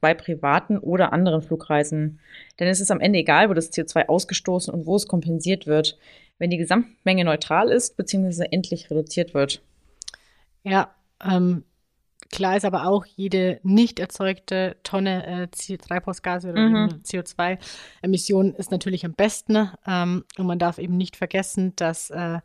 bei 0.00 0.14
privaten 0.14 0.78
oder 0.78 1.12
anderen 1.12 1.42
Flugreisen. 1.42 2.20
Denn 2.58 2.68
es 2.68 2.80
ist 2.80 2.90
am 2.90 3.00
Ende 3.00 3.18
egal, 3.18 3.50
wo 3.50 3.54
das 3.54 3.70
CO2 3.70 4.06
ausgestoßen 4.06 4.72
und 4.72 4.86
wo 4.86 4.96
es 4.96 5.06
kompensiert 5.06 5.66
wird, 5.66 5.98
wenn 6.38 6.48
die 6.50 6.56
Gesamtmenge 6.56 7.24
neutral 7.24 7.70
ist 7.70 7.96
bzw. 7.98 8.46
endlich 8.50 8.90
reduziert 8.90 9.34
wird. 9.34 9.60
Ja, 10.62 10.94
ähm, 11.22 11.64
Klar 12.30 12.56
ist 12.56 12.64
aber 12.64 12.86
auch, 12.86 13.06
jede 13.06 13.58
nicht 13.62 13.98
erzeugte 13.98 14.76
Tonne 14.82 15.48
äh, 15.50 15.76
Treibhausgase 15.78 16.50
oder 16.50 16.68
mhm. 16.68 17.00
CO2-Emission 17.02 18.54
ist 18.54 18.70
natürlich 18.70 19.04
am 19.06 19.14
besten. 19.14 19.70
Ähm, 19.86 20.24
und 20.36 20.46
man 20.46 20.58
darf 20.58 20.78
eben 20.78 20.96
nicht 20.96 21.16
vergessen, 21.16 21.72
dass 21.76 22.10
äh, 22.10 22.40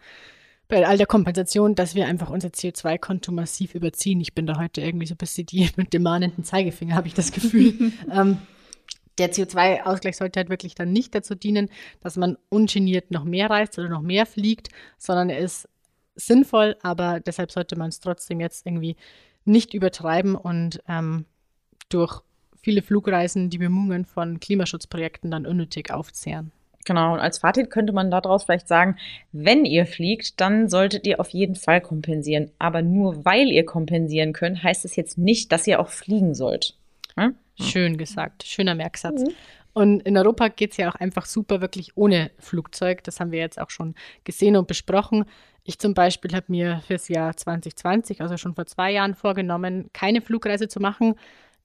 bei 0.70 0.88
all 0.88 0.98
der 0.98 1.06
Kompensation, 1.06 1.76
dass 1.76 1.96
wir 1.96 2.08
einfach 2.08 2.30
unser 2.30 2.48
CO2-Konto 2.48 3.32
massiv 3.32 3.76
überziehen. 3.76 4.22
Ich 4.22 4.34
bin 4.34 4.48
da 4.48 4.58
heute 4.58 4.82
irgendwie 4.82 5.06
so 5.06 5.16
ein 5.16 5.18
bisschen 5.18 5.46
die 5.46 5.70
mit 5.76 5.94
dem 5.94 6.04
mahnenden 6.04 6.44
Zeigefinger, 6.46 6.96
habe 6.96 7.08
ich 7.08 7.14
das 7.14 7.32
Gefühl. 7.32 7.92
ähm, 8.12 8.38
der 9.18 9.32
CO2-Ausgleich 9.32 10.18
sollte 10.18 10.40
halt 10.40 10.50
wirklich 10.50 10.76
dann 10.76 10.92
nicht 10.92 11.14
dazu 11.14 11.36
dienen, 11.36 11.70
dass 12.00 12.16
man 12.16 12.38
ungeniert 12.50 13.12
noch 13.12 13.26
mehr 13.26 13.50
reist 13.50 13.78
oder 13.78 13.90
noch 13.90 14.02
mehr 14.02 14.26
fliegt, 14.26 14.70
sondern 14.98 15.30
er 15.30 15.40
ist 15.40 15.68
sinnvoll, 16.16 16.78
aber 16.82 17.20
deshalb 17.20 17.52
sollte 17.52 17.76
man 17.76 17.90
es 17.90 18.00
trotzdem 18.00 18.40
jetzt 18.40 18.66
irgendwie 18.66 18.96
nicht 19.46 19.74
übertreiben 19.74 20.36
und 20.36 20.82
ähm, 20.88 21.26
durch 21.90 22.22
viele 22.62 22.82
Flugreisen 22.82 23.50
die 23.50 23.58
Bemühungen 23.58 24.06
von 24.06 24.40
Klimaschutzprojekten 24.40 25.30
dann 25.30 25.46
unnötig 25.46 25.92
aufzehren. 25.92 26.52
Genau, 26.86 27.14
und 27.14 27.20
als 27.20 27.38
Fazit 27.38 27.70
könnte 27.70 27.94
man 27.94 28.12
daraus 28.12 28.44
vielleicht 28.44 28.68
sagen, 28.68 28.98
wenn 29.32 29.66
ihr 29.66 29.86
fliegt, 29.86 30.42
dann 30.42 30.68
solltet 30.68 31.08
ihr 31.08 31.20
auf 31.20 31.30
jeden 31.30 31.56
Fall 31.56 31.82
kompensieren. 31.82 32.52
Aber 32.60 32.82
nur 32.82 33.24
weil 33.26 33.48
ihr 33.48 33.66
kompensieren 33.66 34.34
könnt, 34.34 34.64
heißt 34.64 34.84
es 34.86 34.96
jetzt 34.96 35.18
nicht, 35.18 35.52
dass 35.52 35.68
ihr 35.68 35.80
auch 35.80 35.90
fliegen 35.90 36.36
sollt. 36.36 36.76
Hm? 37.18 37.36
Schön 37.56 37.98
gesagt, 37.98 38.44
schöner 38.44 38.76
Merksatz. 38.76 39.22
Mhm. 39.22 39.34
Und 39.74 40.02
in 40.02 40.18
Europa 40.18 40.50
geht 40.50 40.72
es 40.72 40.78
ja 40.78 40.90
auch 40.90 40.96
einfach 40.96 41.26
super, 41.26 41.62
wirklich 41.62 41.98
ohne 41.98 42.32
Flugzeug. 42.40 43.04
Das 43.04 43.20
haben 43.20 43.32
wir 43.32 43.40
jetzt 43.40 43.60
auch 43.60 43.72
schon 43.72 43.96
gesehen 44.24 44.56
und 44.56 44.68
besprochen. 44.68 45.26
Ich 45.64 45.80
zum 45.80 45.94
Beispiel 45.94 46.34
habe 46.36 46.46
mir 46.50 46.82
fürs 46.86 47.08
Jahr 47.08 47.36
2020, 47.36 48.22
also 48.22 48.38
schon 48.38 48.54
vor 48.54 48.66
zwei 48.66 48.92
Jahren, 48.92 49.16
vorgenommen, 49.16 49.90
keine 49.94 50.22
Flugreise 50.22 50.68
zu 50.68 50.80
machen. 50.80 51.16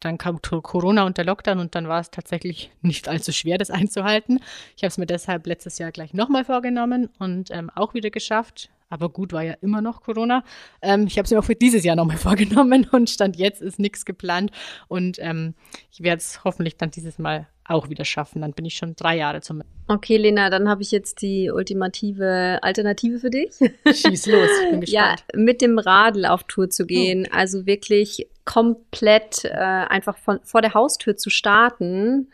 Dann 0.00 0.16
kam 0.16 0.40
Corona 0.40 1.04
und 1.04 1.18
der 1.18 1.24
Lockdown 1.24 1.58
und 1.58 1.74
dann 1.74 1.88
war 1.88 2.00
es 2.00 2.10
tatsächlich 2.10 2.70
nicht 2.82 3.08
allzu 3.08 3.32
schwer, 3.32 3.58
das 3.58 3.70
einzuhalten. 3.70 4.40
Ich 4.76 4.84
habe 4.84 4.88
es 4.88 4.98
mir 4.98 5.06
deshalb 5.06 5.46
letztes 5.46 5.78
Jahr 5.78 5.90
gleich 5.90 6.14
nochmal 6.14 6.44
vorgenommen 6.44 7.10
und 7.18 7.50
ähm, 7.50 7.70
auch 7.74 7.94
wieder 7.94 8.10
geschafft. 8.10 8.70
Aber 8.88 9.10
gut, 9.10 9.32
war 9.32 9.42
ja 9.42 9.54
immer 9.60 9.80
noch 9.80 10.02
Corona. 10.02 10.44
Ähm, 10.80 11.06
ich 11.06 11.18
habe 11.18 11.24
es 11.24 11.30
mir 11.30 11.38
auch 11.38 11.44
für 11.44 11.54
dieses 11.54 11.84
Jahr 11.84 11.96
nochmal 11.96 12.16
vorgenommen 12.18 12.86
und 12.90 13.10
Stand 13.10 13.36
jetzt 13.36 13.60
ist 13.60 13.78
nichts 13.78 14.04
geplant. 14.04 14.50
Und 14.88 15.18
ähm, 15.20 15.54
ich 15.90 16.02
werde 16.02 16.18
es 16.18 16.44
hoffentlich 16.44 16.76
dann 16.76 16.90
dieses 16.90 17.18
Mal 17.18 17.48
auch 17.64 17.90
wieder 17.90 18.04
schaffen. 18.04 18.40
Dann 18.40 18.52
bin 18.52 18.64
ich 18.64 18.76
schon 18.76 18.96
drei 18.96 19.16
Jahre 19.16 19.40
zum. 19.40 19.62
Okay, 19.88 20.16
Lena, 20.16 20.50
dann 20.50 20.68
habe 20.68 20.82
ich 20.82 20.90
jetzt 20.90 21.22
die 21.22 21.50
ultimative 21.50 22.58
Alternative 22.62 23.18
für 23.18 23.30
dich. 23.30 23.50
Schieß 23.84 24.26
los, 24.26 24.48
ich 24.64 24.70
bin 24.70 24.80
gespannt. 24.80 24.88
Ja, 24.88 25.16
mit 25.34 25.60
dem 25.60 25.78
Radl 25.78 26.24
auf 26.24 26.44
Tour 26.44 26.70
zu 26.70 26.86
gehen. 26.86 27.26
Oh. 27.30 27.36
Also 27.36 27.66
wirklich 27.66 28.28
komplett 28.44 29.44
äh, 29.44 29.50
einfach 29.50 30.16
von, 30.16 30.40
vor 30.42 30.62
der 30.62 30.72
Haustür 30.72 31.16
zu 31.16 31.28
starten 31.28 32.28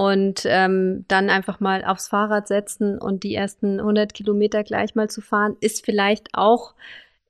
und 0.00 0.44
ähm, 0.46 1.04
dann 1.08 1.28
einfach 1.28 1.60
mal 1.60 1.84
aufs 1.84 2.08
Fahrrad 2.08 2.48
setzen 2.48 2.98
und 2.98 3.22
die 3.22 3.34
ersten 3.34 3.80
100 3.80 4.14
Kilometer 4.14 4.64
gleich 4.64 4.94
mal 4.94 5.10
zu 5.10 5.20
fahren, 5.20 5.58
ist 5.60 5.84
vielleicht 5.84 6.28
auch 6.32 6.72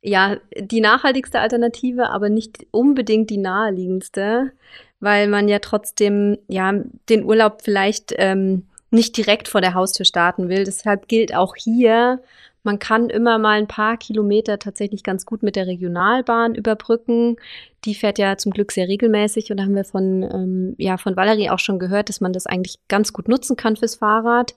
ja 0.03 0.37
die 0.57 0.81
nachhaltigste 0.81 1.41
Alternative, 1.41 2.11
aber 2.11 2.29
nicht 2.29 2.69
unbedingt 2.71 3.29
die 3.29 3.39
naheliegendste, 3.39 4.53
weil 5.01 5.27
man 5.27 5.49
ja 5.49 5.59
trotzdem 5.59 6.39
ja 6.47 6.73
den 7.09 7.25
Urlaub 7.25 7.63
vielleicht 7.63 8.15
ähm, 8.19 8.69
nicht 8.93 9.17
direkt 9.17 9.49
vor 9.49 9.61
der 9.61 9.75
Haustür 9.75 10.07
starten 10.07 10.49
will. 10.49 10.63
Deshalb 10.63 11.09
gilt 11.09 11.35
auch 11.35 11.57
hier, 11.57 12.23
man 12.63 12.79
kann 12.79 13.09
immer 13.09 13.39
mal 13.39 13.59
ein 13.59 13.69
paar 13.69 13.97
Kilometer 13.97 14.59
tatsächlich 14.59 15.03
ganz 15.03 15.25
gut 15.25 15.43
mit 15.43 15.57
der 15.57 15.67
Regionalbahn 15.67 16.55
überbrücken. 16.55 17.37
Die 17.85 17.95
fährt 17.95 18.19
ja 18.19 18.37
zum 18.37 18.53
Glück 18.53 18.73
sehr 18.73 18.89
regelmäßig 18.89 19.51
und 19.51 19.57
da 19.57 19.65
haben 19.65 19.75
wir 19.75 19.85
von, 19.85 20.23
ähm, 20.23 20.75
ja, 20.79 20.97
von 20.99 21.17
Valerie 21.17 21.51
auch 21.51 21.59
schon 21.59 21.79
gehört, 21.79 22.09
dass 22.09 22.21
man 22.21 22.33
das 22.33 22.47
eigentlich 22.47 22.77
ganz 22.89 23.13
gut 23.13 23.29
nutzen 23.29 23.57
kann 23.57 23.77
fürs 23.77 23.97
Fahrrad. 23.97 24.55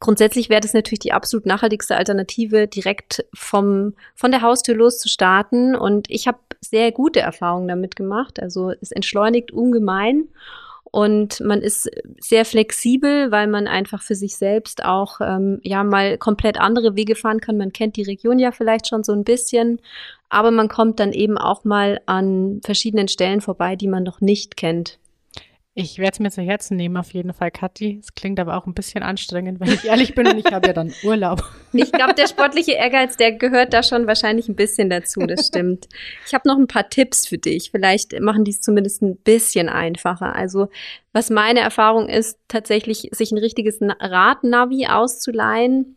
Grundsätzlich 0.00 0.48
wäre 0.48 0.60
das 0.60 0.74
natürlich 0.74 1.00
die 1.00 1.12
absolut 1.12 1.44
nachhaltigste 1.44 1.96
Alternative, 1.96 2.68
direkt 2.68 3.24
vom, 3.34 3.94
von 4.14 4.30
der 4.30 4.42
Haustür 4.42 4.76
los 4.76 4.98
zu 4.98 5.08
starten. 5.08 5.74
Und 5.74 6.08
ich 6.08 6.28
habe 6.28 6.38
sehr 6.60 6.92
gute 6.92 7.20
Erfahrungen 7.20 7.66
damit 7.66 7.96
gemacht. 7.96 8.40
Also 8.40 8.72
es 8.80 8.92
entschleunigt 8.92 9.50
ungemein. 9.50 10.28
Und 10.90 11.40
man 11.40 11.60
ist 11.60 11.90
sehr 12.20 12.44
flexibel, 12.44 13.30
weil 13.30 13.46
man 13.46 13.66
einfach 13.66 14.02
für 14.02 14.14
sich 14.14 14.36
selbst 14.36 14.84
auch 14.84 15.20
ähm, 15.20 15.60
ja 15.62 15.84
mal 15.84 16.18
komplett 16.18 16.58
andere 16.58 16.96
Wege 16.96 17.14
fahren 17.14 17.40
kann. 17.40 17.58
Man 17.58 17.72
kennt 17.72 17.96
die 17.96 18.02
Region 18.02 18.38
ja 18.38 18.52
vielleicht 18.52 18.88
schon 18.88 19.04
so 19.04 19.12
ein 19.12 19.24
bisschen, 19.24 19.80
aber 20.28 20.50
man 20.50 20.68
kommt 20.68 21.00
dann 21.00 21.12
eben 21.12 21.36
auch 21.36 21.64
mal 21.64 22.00
an 22.06 22.60
verschiedenen 22.64 23.08
Stellen 23.08 23.40
vorbei, 23.40 23.76
die 23.76 23.88
man 23.88 24.02
noch 24.02 24.20
nicht 24.20 24.56
kennt. 24.56 24.98
Ich 25.80 25.98
werde 25.98 26.14
es 26.14 26.18
mir 26.18 26.30
zu 26.32 26.42
Herzen 26.42 26.76
nehmen, 26.76 26.96
auf 26.96 27.12
jeden 27.12 27.32
Fall, 27.32 27.52
Kathi. 27.52 28.00
Es 28.02 28.12
klingt 28.16 28.40
aber 28.40 28.56
auch 28.56 28.66
ein 28.66 28.74
bisschen 28.74 29.04
anstrengend, 29.04 29.60
wenn 29.60 29.68
ich 29.68 29.84
ehrlich 29.84 30.12
bin 30.16 30.26
und 30.26 30.36
ich 30.36 30.52
habe 30.52 30.66
ja 30.66 30.72
dann 30.72 30.92
Urlaub. 31.04 31.44
Ich 31.72 31.92
glaube, 31.92 32.14
der 32.14 32.26
sportliche 32.26 32.72
Ehrgeiz, 32.72 33.16
der 33.16 33.30
gehört 33.30 33.72
da 33.72 33.84
schon 33.84 34.08
wahrscheinlich 34.08 34.48
ein 34.48 34.56
bisschen 34.56 34.90
dazu, 34.90 35.20
das 35.20 35.46
stimmt. 35.46 35.86
Ich 36.26 36.34
habe 36.34 36.48
noch 36.48 36.58
ein 36.58 36.66
paar 36.66 36.88
Tipps 36.88 37.28
für 37.28 37.38
dich. 37.38 37.70
Vielleicht 37.70 38.18
machen 38.18 38.42
die 38.42 38.50
es 38.50 38.60
zumindest 38.60 39.02
ein 39.02 39.18
bisschen 39.18 39.68
einfacher. 39.68 40.34
Also, 40.34 40.68
was 41.12 41.30
meine 41.30 41.60
Erfahrung 41.60 42.08
ist, 42.08 42.40
tatsächlich 42.48 43.10
sich 43.12 43.30
ein 43.30 43.38
richtiges 43.38 43.78
Radnavi 43.80 44.88
auszuleihen. 44.88 45.96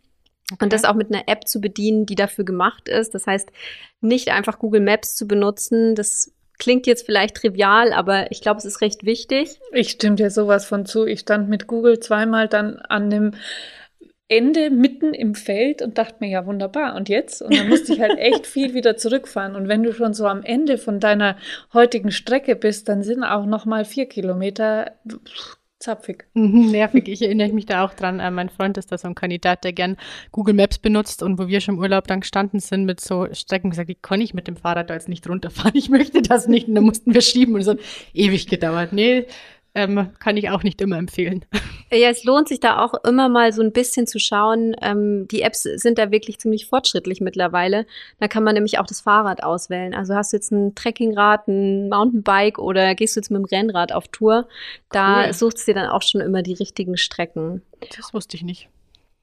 Okay. 0.51 0.63
Und 0.63 0.73
das 0.73 0.84
auch 0.84 0.93
mit 0.93 1.11
einer 1.11 1.27
App 1.27 1.47
zu 1.47 1.59
bedienen, 1.59 2.05
die 2.05 2.13
dafür 2.13 2.45
gemacht 2.45 2.88
ist. 2.88 3.15
Das 3.15 3.25
heißt, 3.25 3.51
nicht 3.99 4.29
einfach 4.29 4.59
Google 4.59 4.82
Maps 4.82 5.15
zu 5.15 5.27
benutzen. 5.27 5.95
Das 5.95 6.32
Klingt 6.62 6.86
jetzt 6.86 7.07
vielleicht 7.07 7.38
trivial, 7.38 7.91
aber 7.91 8.32
ich 8.32 8.39
glaube, 8.39 8.59
es 8.59 8.66
ist 8.66 8.82
recht 8.82 9.03
wichtig. 9.03 9.59
Ich 9.72 9.89
stimme 9.89 10.16
dir 10.16 10.30
sowas 10.30 10.64
von 10.64 10.86
zu. 10.86 11.07
Ich 11.07 11.22
stand 11.22 11.49
mit 11.49 11.66
Google 11.66 11.99
zweimal 11.99 12.47
dann 12.47 12.78
an 12.78 13.09
dem 13.09 13.32
Ende 14.28 14.70
mitten 14.70 15.16
im 15.16 15.34
Feld 15.34 15.82
und 15.82 15.97
dachte 15.97 16.18
mir, 16.20 16.30
ja, 16.30 16.45
wunderbar. 16.45 16.93
Und 16.95 17.09
jetzt? 17.09 17.41
Und 17.41 17.57
dann 17.57 17.68
musste 17.68 17.93
ich 17.93 17.99
halt 17.99 18.16
echt 18.20 18.45
viel 18.45 18.76
wieder 18.76 18.95
zurückfahren. 18.95 19.55
Und 19.55 19.70
wenn 19.70 19.82
du 19.82 19.91
schon 19.91 20.14
so 20.14 20.28
am 20.28 20.43
Ende 20.43 20.78
von 20.78 20.99
deiner 20.99 21.36
heutigen 21.74 22.12
Strecke 22.12 22.55
bist, 22.55 22.88
dann 22.88 23.01
sind 23.01 23.24
auch 23.24 23.47
noch 23.47 23.66
mal 23.66 23.84
vier 23.84 24.05
Kilometer 24.05 24.91
zapfig. 25.82 26.25
Mhm, 26.34 26.71
nervig. 26.71 27.07
Ich 27.07 27.21
erinnere 27.21 27.51
mich 27.51 27.65
da 27.65 27.84
auch 27.84 27.93
dran. 27.93 28.19
Äh, 28.19 28.32
mein 28.32 28.49
Freund 28.49 28.77
ist 28.77 28.91
da 28.91 28.97
so 28.97 29.07
ein 29.07 29.15
Kandidat, 29.15 29.63
der 29.63 29.73
gern 29.73 29.97
Google 30.32 30.55
Maps 30.55 30.77
benutzt 30.77 31.21
und 31.21 31.38
wo 31.38 31.47
wir 31.47 31.61
schon 31.61 31.75
im 31.75 31.82
Urlaub 31.82 32.07
dann 32.07 32.21
gestanden 32.21 32.59
sind 32.59 32.86
mit 32.86 32.99
so 33.01 33.27
Strecken 33.34 33.69
gesagt, 33.69 33.89
die 33.89 33.95
kann 33.95 34.21
ich 34.21 34.34
mit 34.34 34.47
dem 34.47 34.55
Fahrrad 34.55 34.89
da 34.89 34.93
jetzt 34.93 35.09
nicht 35.09 35.27
runterfahren. 35.27 35.75
Ich 35.75 35.89
möchte 35.89 36.21
das 36.21 36.47
nicht. 36.47 36.67
Und 36.67 36.75
dann 36.75 36.84
mussten 36.84 37.13
wir 37.13 37.21
schieben 37.21 37.55
und 37.55 37.61
es 37.61 37.67
hat 37.67 37.79
ewig 38.13 38.47
gedauert. 38.47 38.93
Nee, 38.93 39.25
ähm, 39.74 40.09
kann 40.19 40.38
ich 40.38 40.49
auch 40.49 40.63
nicht 40.63 40.82
immer 40.82 40.97
empfehlen. 40.97 41.45
Ja, 41.93 42.09
es 42.09 42.24
lohnt 42.24 42.47
sich 42.47 42.61
da 42.61 42.80
auch 42.80 42.93
immer 43.03 43.28
mal 43.28 43.51
so 43.51 43.61
ein 43.61 43.74
bisschen 43.74 44.07
zu 44.07 44.17
schauen. 44.17 44.76
Ähm, 44.82 45.28
die 45.30 45.41
Apps 45.41 45.63
sind 45.63 45.97
da 45.97 46.09
wirklich 46.09 46.39
ziemlich 46.39 46.67
fortschrittlich 46.67 47.19
mittlerweile. 47.19 47.86
Da 48.19 48.30
kann 48.30 48.45
man 48.45 48.53
nämlich 48.53 48.80
auch 48.80 48.86
das 48.86 49.01
Fahrrad 49.01 49.43
auswählen. 49.43 49.93
Also 49.93 50.15
hast 50.15 50.32
du 50.32 50.38
jetzt 50.38 50.51
ein 50.51 50.74
Trekkingrad, 50.74 51.49
ein 51.49 51.89
Mountainbike 51.89 52.59
oder 52.59 52.95
gehst 52.95 53.15
du 53.15 53.19
jetzt 53.19 53.30
mit 53.30 53.39
dem 53.39 53.45
Rennrad 53.45 53.91
auf 53.91 54.07
Tour? 54.07 54.47
Da 54.89 55.26
cool. 55.26 55.34
sucht 55.34 55.57
es 55.57 55.65
dir 55.65 55.74
dann 55.74 55.89
auch 55.89 56.01
schon 56.01 56.22
immer 56.22 56.43
die 56.43 56.53
richtigen 56.53 56.95
Strecken. 56.95 57.61
Das 57.97 58.13
wusste 58.13 58.38
ich 58.38 58.43
nicht. 58.43 58.69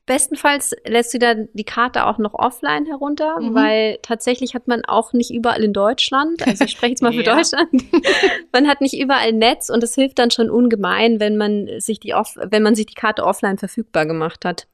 Bestenfalls 0.08 0.74
lässt 0.84 1.14
du 1.14 1.18
dann 1.18 1.48
die 1.52 1.64
Karte 1.64 2.06
auch 2.06 2.18
noch 2.18 2.34
offline 2.34 2.86
herunter, 2.86 3.38
mhm. 3.40 3.54
weil 3.54 3.98
tatsächlich 4.02 4.54
hat 4.54 4.66
man 4.66 4.84
auch 4.84 5.12
nicht 5.12 5.30
überall 5.30 5.62
in 5.62 5.72
Deutschland, 5.72 6.44
also 6.46 6.64
ich 6.64 6.72
spreche 6.72 6.92
jetzt 6.92 7.02
mal 7.02 7.12
für 7.12 7.22
ja. 7.24 7.36
Deutschland, 7.36 7.70
man 8.52 8.66
hat 8.66 8.80
nicht 8.80 8.98
überall 8.98 9.32
Netz 9.32 9.68
und 9.68 9.84
es 9.84 9.94
hilft 9.94 10.18
dann 10.18 10.30
schon 10.30 10.50
ungemein, 10.50 11.20
wenn 11.20 11.36
man 11.36 11.68
sich 11.78 12.00
die 12.00 12.14
off 12.14 12.36
wenn 12.36 12.62
man 12.62 12.74
sich 12.74 12.86
die 12.86 12.94
Karte 12.94 13.24
offline 13.24 13.58
verfügbar 13.58 14.06
gemacht 14.06 14.44
hat. 14.44 14.66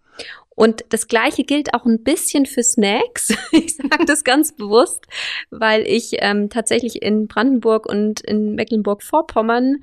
Und 0.57 0.85
das 0.91 1.09
Gleiche 1.09 1.43
gilt 1.43 1.75
auch 1.75 1.85
ein 1.85 2.05
bisschen 2.05 2.47
für 2.47 2.63
Snacks. 2.63 3.35
Ich 3.53 3.77
sage 3.77 4.05
das 4.07 4.23
ganz 4.23 4.53
bewusst, 4.53 5.05
weil 5.51 5.83
ich 5.83 6.17
ähm, 6.19 6.49
tatsächlich 6.49 7.03
in 7.03 7.27
Brandenburg 7.27 7.87
und 7.87 8.21
in 8.21 8.55
Mecklenburg-Vorpommern 8.55 9.83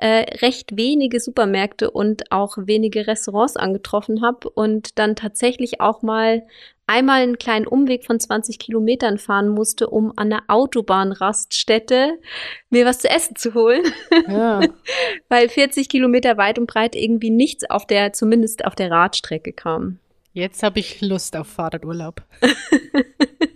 äh, 0.00 0.38
recht 0.38 0.78
wenige 0.78 1.20
Supermärkte 1.20 1.90
und 1.90 2.32
auch 2.32 2.56
wenige 2.56 3.06
Restaurants 3.06 3.56
angetroffen 3.56 4.22
habe 4.22 4.48
und 4.48 4.98
dann 4.98 5.14
tatsächlich 5.14 5.82
auch 5.82 6.00
mal 6.00 6.42
einmal 6.86 7.20
einen 7.20 7.38
kleinen 7.38 7.66
Umweg 7.66 8.06
von 8.06 8.18
20 8.18 8.58
Kilometern 8.58 9.18
fahren 9.18 9.50
musste, 9.50 9.90
um 9.90 10.12
an 10.16 10.30
der 10.30 10.40
Autobahnraststätte 10.48 12.18
mir 12.70 12.86
was 12.86 13.00
zu 13.00 13.10
essen 13.10 13.36
zu 13.36 13.52
holen. 13.52 13.82
Ja. 14.26 14.60
Weil 15.28 15.50
40 15.50 15.90
Kilometer 15.90 16.38
weit 16.38 16.58
und 16.58 16.66
breit 16.66 16.96
irgendwie 16.96 17.30
nichts 17.30 17.68
auf 17.68 17.86
der, 17.86 18.14
zumindest 18.14 18.64
auf 18.64 18.74
der 18.74 18.90
Radstrecke 18.90 19.52
kam. 19.52 19.98
Jetzt 20.32 20.62
habe 20.62 20.80
ich 20.80 21.02
Lust 21.02 21.36
auf 21.36 21.48
Fahrradurlaub. 21.48 22.22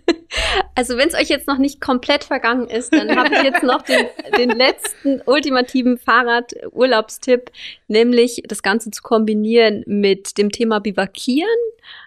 Also 0.75 0.97
wenn 0.97 1.07
es 1.07 1.15
euch 1.15 1.29
jetzt 1.29 1.47
noch 1.47 1.57
nicht 1.57 1.79
komplett 1.79 2.25
vergangen 2.25 2.67
ist, 2.67 2.93
dann 2.93 3.15
habe 3.15 3.33
ich 3.33 3.43
jetzt 3.43 3.63
noch 3.63 3.81
den, 3.83 4.05
den 4.37 4.49
letzten 4.49 5.21
ultimativen 5.25 5.97
Fahrradurlaubstipp, 5.97 7.49
nämlich 7.87 8.43
das 8.45 8.61
Ganze 8.61 8.91
zu 8.91 9.01
kombinieren 9.01 9.83
mit 9.87 10.37
dem 10.37 10.51
Thema 10.51 10.79
Bivakieren. 10.79 11.47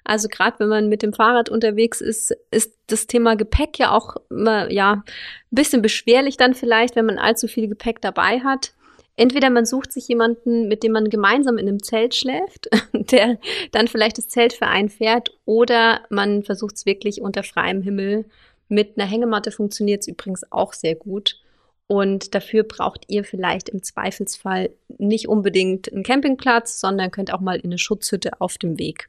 Also 0.05 0.29
gerade 0.29 0.59
wenn 0.59 0.69
man 0.69 0.89
mit 0.89 1.03
dem 1.03 1.15
Fahrrad 1.15 1.49
unterwegs 1.49 2.03
ist, 2.03 2.37
ist 2.51 2.75
das 2.89 3.07
Thema 3.07 3.37
Gepäck 3.37 3.79
ja 3.79 3.93
auch 3.93 4.17
immer, 4.29 4.71
ja, 4.71 4.93
ein 4.93 5.05
bisschen 5.51 5.81
beschwerlich 5.81 6.37
dann 6.37 6.55
vielleicht, 6.55 6.95
wenn 6.95 7.07
man 7.07 7.19
allzu 7.19 7.49
viel 7.49 7.69
Gepäck 7.69 8.03
dabei 8.03 8.41
hat. 8.41 8.73
Entweder 9.17 9.51
man 9.51 9.67
sucht 9.67 9.93
sich 9.93 10.07
jemanden, 10.07 10.69
mit 10.69 10.85
dem 10.85 10.93
man 10.93 11.11
gemeinsam 11.11 11.59
in 11.59 11.67
einem 11.67 11.83
Zelt 11.83 12.15
schläft, 12.15 12.69
der 12.93 13.39
dann 13.73 13.89
vielleicht 13.89 14.19
das 14.19 14.29
Zelt 14.29 14.53
für 14.53 14.67
einen 14.67 14.91
fährt, 14.91 15.31
oder 15.45 16.03
man 16.11 16.43
versucht 16.43 16.77
es 16.77 16.87
wirklich 16.87 17.21
unter 17.21 17.43
freiem 17.43 17.83
Himmel. 17.83 18.27
Mit 18.69 18.99
einer 18.99 19.09
Hängematte 19.09 19.51
funktioniert 19.51 20.03
es 20.03 20.09
übrigens 20.09 20.51
auch 20.51 20.73
sehr 20.73 20.95
gut. 20.95 21.41
Und 21.87 22.35
dafür 22.35 22.65
braucht 22.65 23.07
ihr 23.09 23.25
vielleicht 23.25 23.71
im 23.71 23.83
Zweifelsfall 23.83 24.71
nicht 24.99 25.27
unbedingt 25.27 25.91
einen 25.91 26.03
Campingplatz, 26.03 26.81
sondern 26.81 27.11
könnt 27.11 27.33
auch 27.33 27.41
mal 27.41 27.57
in 27.57 27.65
eine 27.65 27.79
Schutzhütte 27.79 28.41
auf 28.41 28.59
dem 28.59 28.79
Weg. 28.79 29.09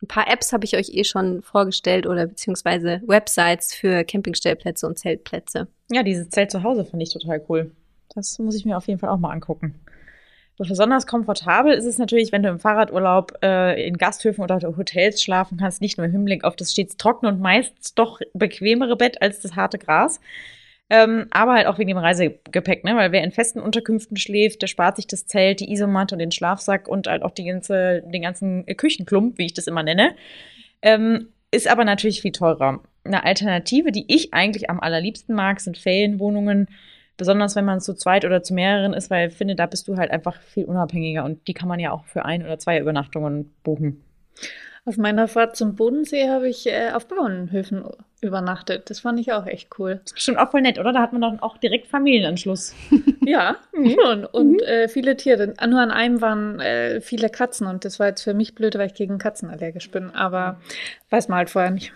Ein 0.00 0.06
paar 0.06 0.30
Apps 0.30 0.52
habe 0.52 0.64
ich 0.64 0.76
euch 0.76 0.90
eh 0.90 1.02
schon 1.02 1.42
vorgestellt 1.42 2.06
oder 2.06 2.26
beziehungsweise 2.26 3.00
Websites 3.06 3.74
für 3.74 4.04
Campingstellplätze 4.04 4.86
und 4.86 4.98
Zeltplätze. 4.98 5.66
Ja, 5.90 6.02
dieses 6.02 6.28
Zelt 6.28 6.50
zu 6.50 6.62
Hause 6.62 6.84
finde 6.84 7.04
ich 7.04 7.12
total 7.12 7.44
cool. 7.48 7.72
Das 8.14 8.38
muss 8.38 8.54
ich 8.54 8.64
mir 8.64 8.76
auf 8.76 8.86
jeden 8.86 9.00
Fall 9.00 9.10
auch 9.10 9.18
mal 9.18 9.32
angucken. 9.32 9.74
Besonders 10.56 11.06
komfortabel 11.06 11.72
ist 11.72 11.84
es 11.84 11.98
natürlich, 11.98 12.30
wenn 12.30 12.44
du 12.44 12.48
im 12.48 12.60
Fahrradurlaub 12.60 13.32
äh, 13.42 13.86
in 13.86 13.98
Gasthöfen 13.98 14.44
oder 14.44 14.60
Hotels 14.76 15.20
schlafen 15.20 15.58
kannst, 15.58 15.80
nicht 15.80 15.98
nur 15.98 16.06
im 16.06 16.12
Hinblick 16.12 16.44
auf 16.44 16.54
das 16.54 16.70
stets 16.70 16.96
trockene 16.96 17.32
und 17.32 17.40
meist 17.40 17.98
doch 17.98 18.20
bequemere 18.34 18.96
Bett 18.96 19.20
als 19.20 19.40
das 19.40 19.56
harte 19.56 19.78
Gras, 19.78 20.20
ähm, 20.90 21.26
aber 21.30 21.54
halt 21.54 21.66
auch 21.66 21.78
wegen 21.78 21.88
dem 21.88 21.98
Reisegepäck, 21.98 22.84
ne? 22.84 22.94
Weil 22.94 23.10
wer 23.10 23.24
in 23.24 23.32
festen 23.32 23.58
Unterkünften 23.58 24.16
schläft, 24.16 24.62
der 24.62 24.68
spart 24.68 24.96
sich 24.96 25.06
das 25.08 25.26
Zelt, 25.26 25.60
die 25.60 25.72
Isomatte 25.72 26.14
und 26.14 26.20
den 26.20 26.30
Schlafsack 26.30 26.86
und 26.88 27.08
halt 27.08 27.22
auch 27.22 27.32
die 27.32 27.44
ganze, 27.44 28.02
den 28.02 28.22
ganzen 28.22 28.64
Küchenklump, 28.66 29.38
wie 29.38 29.46
ich 29.46 29.54
das 29.54 29.66
immer 29.66 29.82
nenne. 29.82 30.14
Ähm, 30.82 31.28
ist 31.50 31.68
aber 31.68 31.84
natürlich 31.84 32.20
viel 32.20 32.32
teurer. 32.32 32.80
Eine 33.04 33.24
Alternative, 33.24 33.92
die 33.92 34.04
ich 34.08 34.34
eigentlich 34.34 34.70
am 34.70 34.80
allerliebsten 34.80 35.34
mag, 35.34 35.60
sind 35.60 35.78
Ferienwohnungen. 35.78 36.68
Besonders 37.16 37.56
wenn 37.56 37.64
man 37.64 37.80
zu 37.80 37.94
zweit 37.94 38.24
oder 38.24 38.42
zu 38.42 38.54
mehreren 38.54 38.92
ist, 38.92 39.10
weil 39.10 39.28
ich 39.28 39.34
finde, 39.34 39.54
da 39.54 39.66
bist 39.66 39.88
du 39.88 39.96
halt 39.96 40.10
einfach 40.10 40.40
viel 40.40 40.64
unabhängiger 40.64 41.24
und 41.24 41.46
die 41.46 41.54
kann 41.54 41.68
man 41.68 41.80
ja 41.80 41.92
auch 41.92 42.04
für 42.06 42.24
ein 42.24 42.44
oder 42.44 42.58
zwei 42.58 42.78
Übernachtungen 42.80 43.54
buchen. 43.62 44.02
Auf 44.86 44.98
meiner 44.98 45.28
Fahrt 45.28 45.56
zum 45.56 45.76
Bodensee 45.76 46.28
habe 46.28 46.46
ich 46.46 46.66
äh, 46.66 46.90
auf 46.92 47.08
Bauernhöfen 47.08 47.84
übernachtet. 48.20 48.90
Das 48.90 49.00
fand 49.00 49.18
ich 49.18 49.32
auch 49.32 49.46
echt 49.46 49.70
cool. 49.78 50.00
Das 50.02 50.10
ist 50.10 50.14
bestimmt 50.14 50.38
auch 50.38 50.50
voll 50.50 50.60
nett, 50.60 50.78
oder? 50.78 50.92
Da 50.92 51.00
hat 51.00 51.12
man 51.12 51.22
doch 51.22 51.40
auch 51.40 51.56
direkt 51.56 51.86
Familienanschluss. 51.86 52.74
ja, 53.22 53.56
schon. 53.72 54.26
Und 54.26 54.56
mhm. 54.56 54.58
äh, 54.60 54.88
viele 54.88 55.16
Tiere. 55.16 55.54
Nur 55.66 55.80
an 55.80 55.90
einem 55.90 56.20
waren 56.20 56.60
äh, 56.60 57.00
viele 57.00 57.30
Katzen 57.30 57.66
und 57.66 57.86
das 57.86 57.98
war 57.98 58.08
jetzt 58.08 58.22
für 58.22 58.34
mich 58.34 58.54
blöd, 58.54 58.76
weil 58.76 58.88
ich 58.88 58.94
gegen 58.94 59.16
Katzen 59.16 59.48
allergisch 59.48 59.90
bin. 59.90 60.10
Aber 60.10 60.60
weiß 61.08 61.28
man 61.28 61.38
halt 61.38 61.50
vorher 61.50 61.70
nicht. 61.70 61.92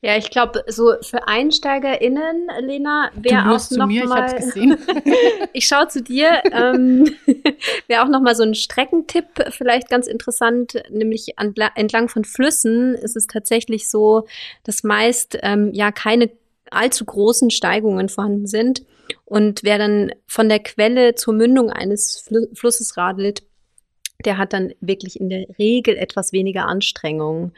Ja, 0.00 0.16
ich 0.16 0.30
glaube, 0.30 0.64
so 0.68 0.94
für 1.02 1.26
EinsteigerInnen, 1.26 2.48
Lena, 2.60 3.10
wäre 3.14 3.50
auch 3.50 3.70
noch 3.72 3.86
mir, 3.88 4.06
mal. 4.06 4.26
Ich, 4.28 4.36
gesehen. 4.36 4.78
ich 5.52 5.66
schaue 5.66 5.88
zu 5.88 6.02
dir. 6.02 6.40
Ähm, 6.52 7.16
wäre 7.88 8.04
auch 8.04 8.08
noch 8.08 8.20
mal 8.20 8.36
so 8.36 8.44
ein 8.44 8.54
Streckentipp 8.54 9.26
vielleicht 9.50 9.90
ganz 9.90 10.06
interessant, 10.06 10.80
nämlich 10.88 11.36
an, 11.38 11.52
entlang 11.74 12.08
von 12.08 12.24
Flüssen 12.24 12.94
ist 12.94 13.16
es 13.16 13.26
tatsächlich 13.26 13.90
so, 13.90 14.26
dass 14.62 14.84
meist 14.84 15.36
ähm, 15.42 15.72
ja 15.72 15.90
keine 15.90 16.30
allzu 16.70 17.04
großen 17.04 17.50
Steigungen 17.50 18.08
vorhanden 18.08 18.46
sind. 18.46 18.84
Und 19.24 19.64
wer 19.64 19.78
dann 19.78 20.12
von 20.26 20.48
der 20.48 20.60
Quelle 20.60 21.16
zur 21.16 21.34
Mündung 21.34 21.70
eines 21.70 22.18
Fl 22.20 22.48
Flusses 22.54 22.96
radelt, 22.96 23.42
der 24.24 24.36
hat 24.38 24.52
dann 24.52 24.72
wirklich 24.80 25.18
in 25.18 25.28
der 25.28 25.46
Regel 25.58 25.96
etwas 25.96 26.32
weniger 26.32 26.66
Anstrengung 26.66 27.52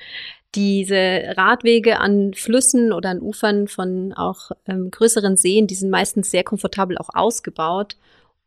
diese 0.55 1.35
Radwege 1.37 2.01
an 2.01 2.35
Flüssen 2.35 2.93
oder 2.93 3.11
an 3.11 3.21
Ufern 3.21 3.69
von 3.69 4.13
auch 4.13 4.51
ähm, 4.67 4.91
größeren 4.91 5.37
Seen, 5.37 5.67
die 5.67 5.75
sind 5.75 5.91
meistens 5.91 6.31
sehr 6.31 6.45
komfortabel 6.45 6.99
auch 6.99 7.11
ausgebaut 7.13 7.97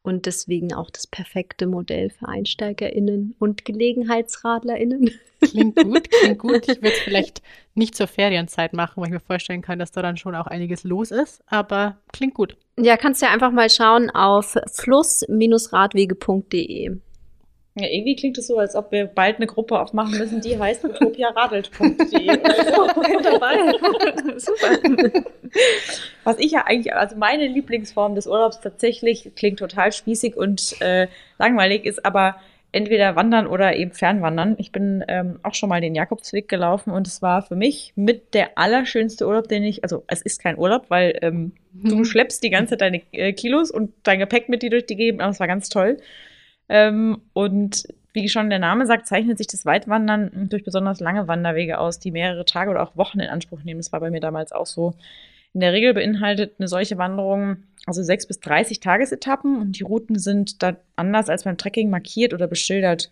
und 0.01 0.25
deswegen 0.25 0.73
auch 0.73 0.89
das 0.89 1.07
perfekte 1.07 1.65
Modell 1.65 2.09
für 2.09 2.27
EinsteigerInnen 2.27 3.35
und 3.39 3.63
GelegenheitsradlerInnen. 3.63 5.11
Klingt 5.39 5.77
gut, 5.77 6.11
klingt 6.11 6.39
gut. 6.39 6.67
Ich 6.73 6.81
würde 6.81 6.95
es 6.95 6.99
vielleicht 6.99 7.41
nicht 7.73 7.95
zur 7.95 8.07
Ferienzeit 8.07 8.73
machen, 8.73 8.97
weil 8.97 9.07
ich 9.07 9.13
mir 9.13 9.21
vorstellen 9.21 9.61
kann, 9.61 9.79
dass 9.79 9.91
da 9.91 10.01
dann 10.01 10.17
schon 10.17 10.35
auch 10.35 10.47
einiges 10.47 10.83
los 10.83 11.11
ist, 11.11 11.41
aber 11.47 11.97
klingt 12.11 12.33
gut. 12.33 12.57
Ja, 12.77 12.97
kannst 12.97 13.21
du 13.21 13.27
ja 13.27 13.31
einfach 13.31 13.51
mal 13.51 13.69
schauen 13.69 14.09
auf 14.09 14.57
fluss-radwege.de. 14.73 16.97
Ja, 17.75 17.87
irgendwie 17.87 18.15
klingt 18.15 18.37
es 18.37 18.45
so, 18.45 18.59
als 18.59 18.75
ob 18.75 18.91
wir 18.91 19.07
bald 19.07 19.37
eine 19.37 19.47
Gruppe 19.47 19.79
aufmachen 19.79 20.15
müssen, 20.15 20.41
die 20.41 20.59
heißt 20.59 20.85
utopiaradelt.de. 20.85 21.97
Super. 24.37 25.23
Was 26.23 26.37
ich 26.37 26.51
ja 26.51 26.65
eigentlich, 26.67 26.93
also 26.93 27.15
meine 27.15 27.47
Lieblingsform 27.47 28.13
des 28.13 28.27
Urlaubs 28.27 28.61
tatsächlich 28.61 29.31
klingt 29.35 29.57
total 29.57 29.91
spießig 29.91 30.37
und 30.37 30.79
äh, 30.81 31.07
langweilig, 31.39 31.85
ist 31.85 32.05
aber 32.05 32.35
entweder 32.73 33.15
Wandern 33.15 33.47
oder 33.47 33.75
eben 33.75 33.91
Fernwandern. 33.91 34.55
Ich 34.59 34.71
bin 34.71 35.03
ähm, 35.07 35.39
auch 35.41 35.55
schon 35.55 35.69
mal 35.69 35.81
den 35.81 35.95
Jakobsweg 35.95 36.47
gelaufen 36.47 36.91
und 36.91 37.07
es 37.07 37.23
war 37.23 37.41
für 37.41 37.55
mich 37.55 37.93
mit 37.95 38.35
der 38.35 38.57
allerschönste 38.57 39.25
Urlaub, 39.25 39.47
den 39.47 39.63
ich, 39.63 39.83
also 39.83 40.03
es 40.07 40.21
ist 40.21 40.41
kein 40.41 40.59
Urlaub, 40.59 40.85
weil 40.89 41.17
ähm, 41.21 41.53
mhm. 41.71 41.89
du 41.89 42.03
schleppst 42.03 42.43
die 42.43 42.49
ganze 42.49 42.71
Zeit 42.71 42.81
deine 42.81 43.01
äh, 43.13 43.33
Kilos 43.33 43.71
und 43.71 43.93
dein 44.03 44.19
Gepäck 44.19 44.49
mit 44.49 44.61
dir 44.61 44.69
durch 44.69 44.85
die 44.85 44.95
Gegend, 44.95 45.21
aber 45.21 45.31
es 45.31 45.39
war 45.39 45.47
ganz 45.47 45.69
toll. 45.69 45.97
Ähm, 46.69 47.21
und 47.33 47.87
wie 48.13 48.29
schon 48.29 48.49
der 48.49 48.59
Name 48.59 48.85
sagt, 48.85 49.07
zeichnet 49.07 49.37
sich 49.37 49.47
das 49.47 49.65
Weitwandern 49.65 50.47
durch 50.49 50.63
besonders 50.63 50.99
lange 50.99 51.27
Wanderwege 51.27 51.79
aus, 51.79 51.99
die 51.99 52.11
mehrere 52.11 52.45
Tage 52.45 52.69
oder 52.69 52.83
auch 52.83 52.95
Wochen 52.95 53.19
in 53.19 53.29
Anspruch 53.29 53.63
nehmen. 53.63 53.79
Das 53.79 53.91
war 53.91 53.99
bei 53.99 54.11
mir 54.11 54.19
damals 54.19 54.51
auch 54.51 54.67
so. 54.67 54.93
In 55.53 55.59
der 55.59 55.73
Regel 55.73 55.93
beinhaltet 55.93 56.55
eine 56.59 56.67
solche 56.67 56.97
Wanderung 56.97 57.57
also 57.85 58.01
sechs 58.01 58.25
bis 58.25 58.39
30 58.39 58.79
Tagesetappen 58.79 59.59
und 59.59 59.79
die 59.79 59.83
Routen 59.83 60.17
sind 60.17 60.63
da 60.63 60.77
anders 60.95 61.29
als 61.29 61.43
beim 61.43 61.57
Trekking 61.57 61.89
markiert 61.89 62.33
oder 62.33 62.47
beschildert. 62.47 63.09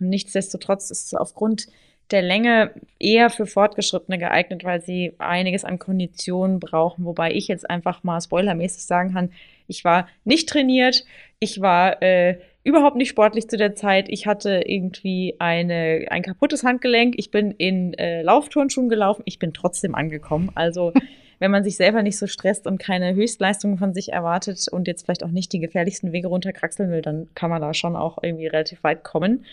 Und 0.00 0.08
nichtsdestotrotz 0.08 0.90
ist 0.90 1.06
es 1.06 1.14
aufgrund 1.14 1.66
der 2.10 2.22
Länge 2.22 2.72
eher 2.98 3.30
für 3.30 3.46
Fortgeschrittene 3.46 4.18
geeignet, 4.18 4.64
weil 4.64 4.80
sie 4.80 5.14
einiges 5.18 5.64
an 5.64 5.78
Konditionen 5.78 6.60
brauchen. 6.60 7.04
Wobei 7.04 7.32
ich 7.32 7.48
jetzt 7.48 7.68
einfach 7.68 8.04
mal 8.04 8.20
spoilermäßig 8.20 8.84
sagen 8.84 9.12
kann, 9.12 9.32
ich 9.66 9.84
war 9.84 10.08
nicht 10.24 10.48
trainiert, 10.48 11.04
ich 11.40 11.60
war 11.60 12.00
äh, 12.02 12.38
überhaupt 12.66 12.96
nicht 12.96 13.10
sportlich 13.10 13.48
zu 13.48 13.56
der 13.56 13.76
Zeit. 13.76 14.08
Ich 14.08 14.26
hatte 14.26 14.62
irgendwie 14.66 15.36
eine, 15.38 16.06
ein 16.10 16.22
kaputtes 16.22 16.64
Handgelenk. 16.64 17.14
Ich 17.16 17.30
bin 17.30 17.52
in 17.52 17.94
äh, 17.94 18.22
Laufturnschuhen 18.22 18.88
gelaufen. 18.88 19.22
Ich 19.24 19.38
bin 19.38 19.54
trotzdem 19.54 19.94
angekommen. 19.94 20.50
Also 20.56 20.92
wenn 21.38 21.52
man 21.52 21.62
sich 21.62 21.76
selber 21.76 22.02
nicht 22.02 22.18
so 22.18 22.26
stresst 22.26 22.66
und 22.66 22.78
keine 22.78 23.14
Höchstleistungen 23.14 23.78
von 23.78 23.94
sich 23.94 24.12
erwartet 24.12 24.66
und 24.68 24.88
jetzt 24.88 25.04
vielleicht 25.04 25.22
auch 25.22 25.30
nicht 25.30 25.52
die 25.52 25.60
gefährlichsten 25.60 26.10
Wege 26.10 26.26
runterkraxeln 26.26 26.90
will, 26.90 27.02
dann 27.02 27.28
kann 27.36 27.50
man 27.50 27.62
da 27.62 27.72
schon 27.72 27.94
auch 27.94 28.18
irgendwie 28.20 28.48
relativ 28.48 28.82
weit 28.82 29.04
kommen. 29.04 29.44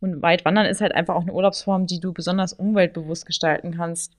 Und 0.00 0.20
weit 0.22 0.44
wandern 0.44 0.66
ist 0.66 0.80
halt 0.80 0.94
einfach 0.94 1.14
auch 1.14 1.22
eine 1.22 1.32
Urlaubsform, 1.32 1.86
die 1.86 2.00
du 2.00 2.12
besonders 2.12 2.52
umweltbewusst 2.52 3.24
gestalten 3.24 3.76
kannst. 3.76 4.16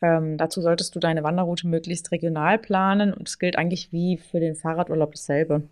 Ähm, 0.00 0.38
dazu 0.38 0.62
solltest 0.62 0.96
du 0.96 0.98
deine 0.98 1.22
Wanderroute 1.24 1.68
möglichst 1.68 2.10
regional 2.10 2.58
planen 2.58 3.12
und 3.12 3.28
es 3.28 3.38
gilt 3.38 3.56
eigentlich 3.58 3.92
wie 3.92 4.16
für 4.16 4.40
den 4.40 4.54
Fahrradurlaub 4.54 5.12
dasselbe. 5.12 5.64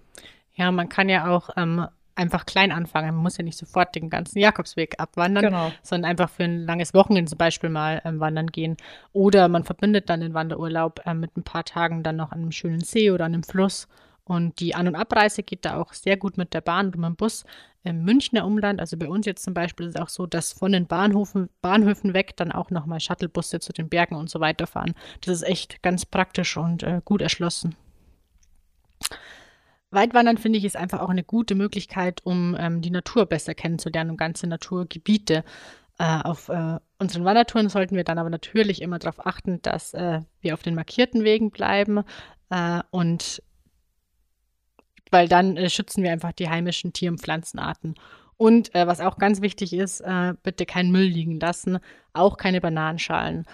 Ja, 0.55 0.70
man 0.70 0.88
kann 0.88 1.09
ja 1.09 1.28
auch 1.28 1.50
ähm, 1.57 1.86
einfach 2.14 2.46
klein 2.46 2.72
anfangen. 2.72 3.14
Man 3.14 3.22
muss 3.22 3.38
ja 3.38 3.44
nicht 3.44 3.59
sofort 3.59 3.94
den 3.94 4.11
ganzen 4.11 4.38
Jakobsweg 4.38 4.94
abwandern, 4.98 5.44
genau. 5.44 5.72
sondern 5.82 6.11
einfach 6.11 6.30
für 6.30 6.44
ein 6.44 6.64
langes 6.64 6.94
Wochenende 6.94 7.30
zum 7.30 7.38
Beispiel 7.38 7.70
mal 7.70 8.03
ähm, 8.05 8.20
wandern 8.20 8.48
gehen. 8.48 8.76
Oder 9.12 9.48
man 9.48 9.64
verbindet 9.64 10.11
dann 10.11 10.20
den 10.20 10.34
Wanderurlaub 10.34 11.00
ähm, 11.07 11.20
mit 11.20 11.36
ein 11.36 11.42
paar 11.42 11.64
Tagen 11.64 12.03
dann 12.03 12.16
noch 12.16 12.32
an 12.32 12.42
einem 12.42 12.53
schönen 12.53 12.80
See 12.80 13.11
oder 13.11 13.24
an 13.24 13.34
einem 13.34 13.42
Fluss. 13.42 13.88
Und 14.24 14.61
die 14.61 14.74
An- 14.74 14.88
und 14.88 14.94
Abreise 14.94 15.42
geht 15.42 15.64
da 15.64 15.80
auch 15.80 15.92
sehr 15.92 16.16
gut 16.16 16.36
mit 16.36 16.55
der 16.55 16.61
Bahn 16.61 16.86
und 16.86 16.96
mit 16.96 17.05
dem 17.05 17.16
Bus. 17.16 17.44
Im 17.84 18.05
Münchner 18.05 18.46
Umland, 18.46 18.78
also 18.78 18.96
bei 18.96 19.09
uns 19.09 19.26
jetzt 19.26 19.42
zum 19.42 19.55
Beispiel, 19.55 19.86
ist 19.86 19.96
es 19.96 20.00
auch 20.00 20.09
so, 20.09 20.26
dass 20.26 20.53
von 20.53 20.70
den 20.70 20.86
Bahnhöfen, 20.86 21.48
Bahnhöfen 21.62 22.14
weg 22.14 22.36
dann 22.36 22.53
auch 22.53 22.70
nochmal 22.70 23.00
Shuttlebusse 23.00 23.59
zu 23.59 23.72
den 23.72 23.88
Bergen 23.88 24.14
und 24.14 24.30
so 24.30 24.38
weiter 24.38 24.68
fahren. 24.68 24.94
Das 25.22 25.34
ist 25.34 25.42
echt 25.42 25.82
ganz 25.82 26.07
praktisch 26.07 26.57
und 26.57 26.84
äh, 26.84 27.00
gut 27.05 27.20
erschlossen. 27.20 27.74
Weitwandern 29.93 30.38
finde 30.38 30.59
ich 30.59 30.64
ist 30.64 30.76
einfach 30.76 31.01
auch 31.01 31.11
eine 31.11 31.22
gute 31.22 31.55
Möglichkeit, 31.55 32.20
um 32.24 32.57
ähm, 32.59 32.80
die 32.80 32.90
Natur 32.90 33.26
besser 33.26 33.55
kennenzulernen 33.55 34.11
und 34.11 34.16
ganze 34.16 34.47
Naturgebiete. 34.47 35.45
Äh, 35.99 36.22
auf 36.22 36.49
äh, 36.49 36.78
unseren 36.99 37.24
Wandertouren 37.24 37.68
sollten 37.68 37.95
wir 37.95 38.05
dann 38.05 38.18
aber 38.18 38.30
natürlich 38.30 38.80
immer 38.80 38.99
darauf 38.99 39.24
achten, 39.26 39.61
dass 39.61 39.93
äh, 39.93 40.20
wir 40.40 40.55
auf 40.55 40.62
den 40.62 40.74
markierten 40.74 41.24
Wegen 41.24 41.51
bleiben 41.51 42.03
äh, 42.49 42.80
und 42.90 43.43
weil 45.11 45.28
dann 45.28 45.59
äh, 45.59 45.68
schützen 45.68 46.03
wir 46.03 46.11
einfach 46.11 46.32
die 46.32 46.49
heimischen 46.49 46.95
Tier- 46.95 47.11
und 47.11 47.20
Pflanzenarten. 47.20 47.95
Und 48.38 48.74
äh, 48.74 48.86
was 48.86 49.01
auch 49.01 49.18
ganz 49.18 49.43
wichtig 49.43 49.74
ist, 49.74 50.03
bitte 50.43 50.66
keinen 50.66 50.90
Müll 50.90 51.07
liegen 51.07 51.38
lassen, 51.38 51.78
auch 52.12 52.38
keine 52.38 52.61
Bananenschalen. 52.61 53.45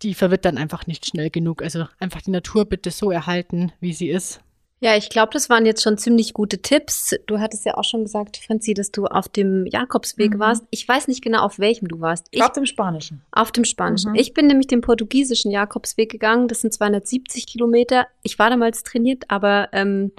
Die 0.00 0.14
verwittern 0.14 0.58
einfach 0.58 0.86
nicht 0.88 1.06
schnell 1.06 1.30
genug. 1.30 1.62
Also 1.62 1.86
einfach 2.00 2.22
die 2.22 2.32
Natur 2.32 2.64
bitte 2.64 2.90
so 2.90 3.12
erhalten, 3.12 3.72
wie 3.78 3.92
sie 3.92 4.08
ist 4.08 4.42
ja, 4.82 4.96
ich 4.96 5.10
glaube, 5.10 5.30
das 5.32 5.48
waren 5.48 5.64
jetzt 5.64 5.80
schon 5.80 5.96
ziemlich 5.96 6.34
gute 6.34 6.60
Tipps. 6.60 7.14
Du 7.26 7.38
hattest 7.38 7.64
ja 7.64 7.76
auch 7.76 7.84
schon 7.84 8.02
gesagt, 8.02 8.38
Franzi, 8.38 8.74
dass 8.74 8.90
du 8.90 9.06
auf 9.06 9.28
dem 9.28 9.64
Jakobsweg 9.64 10.34
mhm. 10.34 10.38
warst. 10.40 10.64
Ich 10.70 10.88
weiß 10.88 11.06
nicht 11.06 11.22
genau, 11.22 11.44
auf 11.44 11.60
welchem 11.60 11.86
du 11.86 12.00
warst. 12.00 12.26
Ich, 12.32 12.42
auf 12.42 12.50
dem 12.50 12.66
Spanischen. 12.66 13.22
Auf 13.30 13.52
dem 13.52 13.64
Spanischen. 13.64 14.10
Mhm. 14.10 14.16
Ich 14.16 14.34
bin 14.34 14.48
nämlich 14.48 14.66
den 14.66 14.80
portugiesischen 14.80 15.52
Jakobsweg 15.52 16.10
gegangen. 16.10 16.48
Das 16.48 16.62
sind 16.62 16.74
270 16.74 17.46
Kilometer. 17.46 18.08
Ich 18.24 18.40
war 18.40 18.50
damals 18.50 18.82
trainiert, 18.82 19.22
aber 19.28 19.68
ähm, 19.70 20.10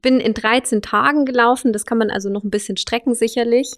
bin 0.00 0.18
in 0.18 0.34
13 0.34 0.82
Tagen 0.82 1.24
gelaufen. 1.24 1.72
Das 1.72 1.86
kann 1.86 1.98
man 1.98 2.10
also 2.10 2.28
noch 2.28 2.42
ein 2.42 2.50
bisschen 2.50 2.76
strecken 2.78 3.14
sicherlich. 3.14 3.70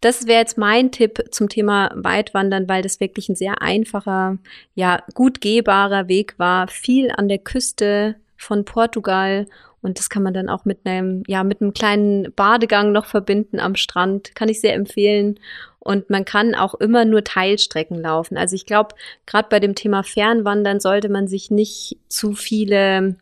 Das 0.00 0.28
wäre 0.28 0.38
jetzt 0.38 0.56
mein 0.56 0.92
Tipp 0.92 1.20
zum 1.32 1.48
Thema 1.48 1.90
Weitwandern, 1.96 2.68
weil 2.68 2.82
das 2.82 3.00
wirklich 3.00 3.28
ein 3.28 3.34
sehr 3.34 3.60
einfacher, 3.60 4.38
ja, 4.76 5.02
gut 5.14 5.40
gehbarer 5.40 6.06
Weg 6.06 6.38
war. 6.38 6.68
Viel 6.68 7.10
an 7.10 7.26
der 7.26 7.38
Küste 7.38 8.14
von 8.36 8.64
Portugal 8.64 9.46
und 9.84 9.98
das 9.98 10.08
kann 10.08 10.22
man 10.22 10.32
dann 10.32 10.48
auch 10.48 10.64
mit 10.64 10.78
einem, 10.84 11.24
ja, 11.26 11.44
mit 11.44 11.60
einem 11.60 11.74
kleinen 11.74 12.32
Badegang 12.32 12.90
noch 12.90 13.04
verbinden 13.04 13.60
am 13.60 13.76
Strand. 13.76 14.34
Kann 14.34 14.48
ich 14.48 14.62
sehr 14.62 14.72
empfehlen. 14.72 15.38
Und 15.78 16.08
man 16.08 16.24
kann 16.24 16.54
auch 16.54 16.72
immer 16.74 17.04
nur 17.04 17.22
Teilstrecken 17.22 18.00
laufen. 18.00 18.38
Also 18.38 18.56
ich 18.56 18.64
glaube, 18.64 18.94
gerade 19.26 19.48
bei 19.50 19.60
dem 19.60 19.74
Thema 19.74 20.02
Fernwandern 20.02 20.80
sollte 20.80 21.10
man 21.10 21.28
sich 21.28 21.50
nicht 21.50 21.98
zu 22.08 22.32
viele 22.32 23.16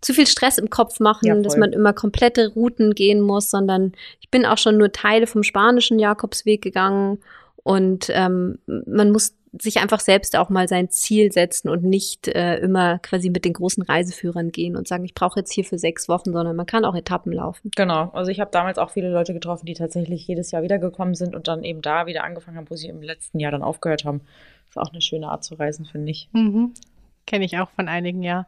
zu 0.00 0.14
viel 0.14 0.26
Stress 0.26 0.56
im 0.56 0.70
Kopf 0.70 1.00
machen, 1.00 1.26
ja, 1.26 1.34
dass 1.34 1.56
man 1.56 1.72
immer 1.72 1.92
komplette 1.92 2.48
Routen 2.54 2.94
gehen 2.94 3.20
muss, 3.20 3.50
sondern 3.50 3.92
ich 4.20 4.30
bin 4.30 4.46
auch 4.46 4.58
schon 4.58 4.78
nur 4.78 4.92
Teile 4.92 5.26
vom 5.26 5.42
spanischen 5.42 5.98
Jakobsweg 5.98 6.62
gegangen 6.62 7.18
und 7.66 8.10
ähm, 8.10 8.60
man 8.66 9.10
muss 9.10 9.34
sich 9.60 9.78
einfach 9.78 9.98
selbst 9.98 10.36
auch 10.36 10.50
mal 10.50 10.68
sein 10.68 10.88
Ziel 10.88 11.32
setzen 11.32 11.68
und 11.68 11.82
nicht 11.82 12.28
äh, 12.28 12.58
immer 12.58 13.00
quasi 13.00 13.28
mit 13.28 13.44
den 13.44 13.54
großen 13.54 13.82
Reiseführern 13.82 14.52
gehen 14.52 14.76
und 14.76 14.86
sagen, 14.86 15.04
ich 15.04 15.14
brauche 15.14 15.40
jetzt 15.40 15.52
hier 15.52 15.64
für 15.64 15.76
sechs 15.76 16.08
Wochen, 16.08 16.32
sondern 16.32 16.54
man 16.54 16.66
kann 16.66 16.84
auch 16.84 16.94
Etappen 16.94 17.32
laufen. 17.32 17.72
Genau, 17.74 18.10
also 18.12 18.30
ich 18.30 18.38
habe 18.38 18.52
damals 18.52 18.78
auch 18.78 18.90
viele 18.90 19.10
Leute 19.10 19.34
getroffen, 19.34 19.66
die 19.66 19.74
tatsächlich 19.74 20.28
jedes 20.28 20.52
Jahr 20.52 20.62
wiedergekommen 20.62 21.16
sind 21.16 21.34
und 21.34 21.48
dann 21.48 21.64
eben 21.64 21.82
da 21.82 22.06
wieder 22.06 22.22
angefangen 22.22 22.56
haben, 22.56 22.70
wo 22.70 22.76
sie 22.76 22.86
im 22.86 23.02
letzten 23.02 23.40
Jahr 23.40 23.50
dann 23.50 23.64
aufgehört 23.64 24.04
haben. 24.04 24.20
Das 24.20 24.76
ist 24.76 24.78
auch 24.78 24.92
eine 24.92 25.02
schöne 25.02 25.28
Art 25.28 25.42
zu 25.42 25.56
reisen, 25.56 25.86
finde 25.86 26.12
ich. 26.12 26.28
Mhm. 26.30 26.72
Kenne 27.26 27.46
ich 27.46 27.58
auch 27.58 27.70
von 27.70 27.88
einigen, 27.88 28.22
ja 28.22 28.46